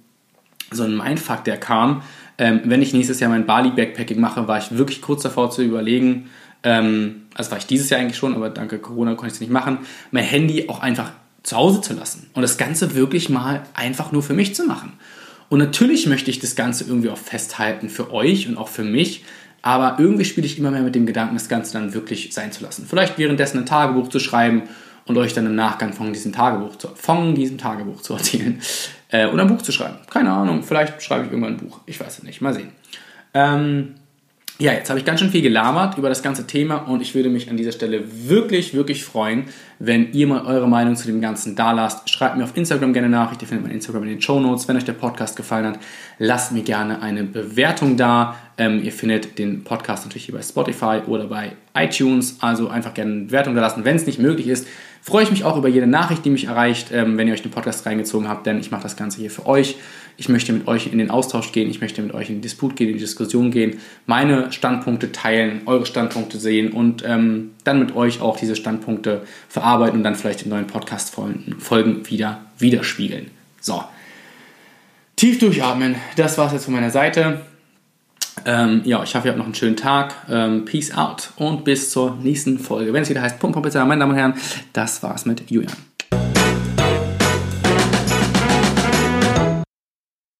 so 0.72 0.84
ein 0.84 0.98
Mindfuck, 0.98 1.44
der 1.46 1.58
kam. 1.58 2.04
Ähm, 2.38 2.62
wenn 2.66 2.82
ich 2.82 2.94
nächstes 2.94 3.20
Jahr 3.20 3.30
mein 3.30 3.46
Bali-Backpacking 3.46 4.20
mache, 4.20 4.48
war 4.48 4.58
ich 4.58 4.78
wirklich 4.78 5.02
kurz 5.02 5.24
davor 5.24 5.52
zu 5.52 5.62
überlegen, 5.62 6.30
ähm, 6.64 7.24
also 7.34 7.51
war 7.51 7.57
ich 7.57 7.66
dieses 7.66 7.89
Jahr 7.89 7.99
eigentlich 7.99 8.18
schon, 8.18 8.36
aber 8.36 8.49
danke 8.49 8.80
Corona 8.80 9.16
konnte 9.16 9.28
ich 9.28 9.34
es 9.34 9.39
nicht 9.41 9.51
machen, 9.51 9.80
mein 10.11 10.24
Handy 10.24 10.70
auch 10.70 10.80
einfach 10.80 11.11
zu 11.43 11.57
Hause 11.57 11.82
zu 11.82 11.93
lassen 11.93 12.30
und 12.34 12.41
das 12.41 12.57
Ganze 12.57 12.95
wirklich 12.95 13.30
mal 13.30 13.64
einfach 13.74 14.11
nur 14.11 14.24
für 14.24 14.34
mich 14.34 14.55
zu 14.55 14.66
machen. 14.66 14.93
Und 15.49 15.59
natürlich 15.59 16.07
möchte 16.07 16.32
ich 16.32 16.39
das 16.39 16.55
Ganze 16.55 16.86
irgendwie 16.86 17.09
auch 17.09 17.18
festhalten 17.18 17.89
für 17.89 18.11
euch 18.11 18.47
und 18.47 18.57
auch 18.57 18.70
für 18.70 18.84
mich, 18.84 19.24
aber 19.61 19.97
irgendwie 19.99 20.26
spiele 20.26 20.47
ich 20.47 20.57
immer 20.57 20.72
mehr 20.72 20.82
mit 20.82 20.95
dem 20.95 21.05
Gedanken, 21.05 21.36
das 21.36 21.49
Ganze 21.49 21.74
dann 21.74 21.93
wirklich 21.93 22.34
sein 22.34 22.51
zu 22.51 22.64
lassen. 22.64 22.86
Vielleicht 22.89 23.18
währenddessen 23.18 23.59
ein 23.59 23.66
Tagebuch 23.66 24.09
zu 24.09 24.20
schreiben 24.20 24.64
und 25.05 25.18
euch 25.18 25.34
dann 25.34 25.45
im 25.45 25.55
Nachgang 25.55 25.93
von 25.93 26.14
diesem 26.14 26.32
Tagebuch 26.32 26.78
zu, 26.78 26.89
von 26.95 27.36
diesem 27.36 27.57
Tagebuch 27.57 28.01
zu 28.01 28.14
erzählen 28.14 28.61
äh, 29.09 29.28
oder 29.28 29.43
ein 29.43 29.47
Buch 29.47 29.61
zu 29.61 29.72
schreiben. 29.72 29.97
Keine 30.09 30.32
Ahnung, 30.32 30.64
vielleicht 30.64 31.01
schreibe 31.01 31.26
ich 31.26 31.32
irgendwann 31.32 31.53
ein 31.53 31.57
Buch. 31.57 31.82
Ich 31.86 31.99
weiß 31.99 32.20
es 32.20 32.24
nicht. 32.24 32.41
Mal 32.41 32.53
sehen. 32.53 32.70
Ähm, 33.34 33.95
ja, 34.60 34.72
jetzt 34.72 34.89
habe 34.89 34.99
ich 34.99 35.06
ganz 35.06 35.20
schön 35.20 35.32
viel 35.32 35.41
gelabert 35.41 35.97
über 35.97 36.10
das 36.10 36.22
ganze 36.22 36.45
Thema 36.45 36.76
und 36.76 37.01
ich 37.01 37.16
würde 37.16 37.30
mich 37.30 37.49
an 37.49 37.58
dieser 37.58 37.72
Stelle 37.72 38.04
wirklich, 38.28 38.76
wirklich 38.76 39.04
freuen, 39.04 39.45
wenn 39.80 40.14
ihr 40.14 40.28
mal 40.28 40.45
eure 40.45 40.68
Meinung 40.68 40.95
zu 40.95 41.08
dem 41.08 41.22
Ganzen 41.22 41.56
da 41.56 41.72
lasst. 41.72 42.08
Schreibt 42.10 42.38
mir 42.38 42.43
auf 42.43 42.56
Instagram 42.56 42.93
gerne 42.93 43.10
Nachricht, 43.10 43.41
ihr 43.41 43.47
findet 43.47 43.66
mein 43.66 43.74
Instagram 43.74 44.04
in 44.04 44.10
den 44.10 44.22
Show 44.22 44.39
Notes. 44.39 44.68
Wenn 44.68 44.78
euch 44.78 44.86
der 44.86 44.93
Podcast 44.93 45.36
gefallen 45.36 45.66
hat, 45.66 45.80
lasst 46.20 46.51
mir 46.51 46.62
gerne 46.62 47.01
eine 47.01 47.24
Bewertung 47.24 47.97
da. 47.97 48.36
Ähm, 48.60 48.84
ihr 48.84 48.91
findet 48.91 49.39
den 49.39 49.64
Podcast 49.64 50.06
natürlich 50.06 50.26
hier 50.26 50.36
bei 50.36 50.43
Spotify 50.43 51.01
oder 51.08 51.26
bei 51.26 51.54
iTunes, 51.76 52.38
also 52.39 52.68
einfach 52.68 52.93
gerne 52.93 53.12
eine 53.12 53.24
Bewertung 53.24 53.56
da 53.56 53.62
lassen. 53.62 53.86
Wenn 53.86 53.95
es 53.95 54.06
nicht 54.06 54.20
möglich 54.20 54.47
ist, 54.47 54.68
freue 55.04 55.24
ich 55.24 55.32
mich 55.32 55.43
auch 55.43 55.58
über 55.58 55.68
jede 55.68 55.86
Nachricht, 55.86 56.24
die 56.24 56.30
mich 56.30 56.45
erreicht, 56.45 56.88
ähm, 56.93 57.18
wenn 57.18 57.28
ihr 57.28 57.34
euch 57.34 57.41
den 57.41 57.51
Podcast 57.51 57.86
reingezogen 57.86 58.30
habt, 58.30 58.47
denn 58.47 58.60
ich 58.60 58.72
mache 58.72 58.84
das 58.84 58.95
Ganze 58.95 59.20
hier 59.20 59.30
für 59.30 59.45
euch. 59.45 59.76
Ich 60.16 60.30
möchte 60.30 60.54
mit 60.54 60.68
euch 60.68 60.88
in 60.88 60.97
den 60.97 61.12
Austausch 61.12 61.51
gehen, 61.51 61.70
ich 61.70 61.82
möchte 61.82 62.01
mit 62.01 62.14
euch 62.14 62.30
in 62.30 62.38
den 62.38 62.41
Disput 62.41 62.78
gehen, 62.78 62.88
in 62.88 62.93
die 62.93 63.01
Diskussion 63.01 63.51
gehen, 63.51 63.80
meine 64.06 64.51
Standpunkte 64.54 65.12
teilen, 65.12 65.64
eure 65.66 65.86
Standpunkte 65.86 66.38
sehen 66.38 66.72
und 66.72 67.04
ähm, 67.06 67.51
dann 67.66 67.80
mit 67.80 67.95
euch 67.95 68.22
auch 68.22 68.38
diese 68.38 68.56
Standpunkte 68.56 69.24
verarbeiten 69.49 69.97
und 69.97 70.04
dann 70.04 70.16
vielleicht 70.16 70.43
in 70.43 70.49
neuen 70.49 70.68
Podcast-Folgen 70.68 72.10
wieder 72.10 72.41
widerspiegeln. 72.58 73.32
So. 73.60 73.84
Tief 75.18 75.38
durchatmen, 75.39 75.95
das 76.16 76.38
war 76.38 76.47
es 76.47 76.54
jetzt 76.54 76.66
von 76.66 76.74
meiner 76.74 76.91
Seite. 76.91 77.41
Ähm, 78.46 78.82
ja, 78.86 79.04
ich 79.04 79.16
hoffe, 79.16 79.28
ihr 79.28 79.32
habt 79.32 79.38
noch 79.38 79.46
einen 79.46 79.56
schönen 79.56 79.78
Tag. 79.78 80.14
Ähm, 80.30 80.66
peace 80.66 80.94
out 80.96 81.32
und 81.36 81.64
bis 81.64 81.92
zur 81.92 82.16
nächsten 82.22 82.60
Folge. 82.60 82.94
Wenn 82.94 83.04
es 83.04 83.10
wieder 83.10 83.22
heißt 83.22 83.40
Pum 83.40 83.52
Pum 83.52 83.62
Pizza, 83.62 83.86
meine 83.86 84.00
Damen 84.00 84.14
und 84.14 84.18
Herren, 84.18 84.34
das 84.74 85.04
war's 85.04 85.26
mit 85.26 85.50
Julian. 85.50 85.93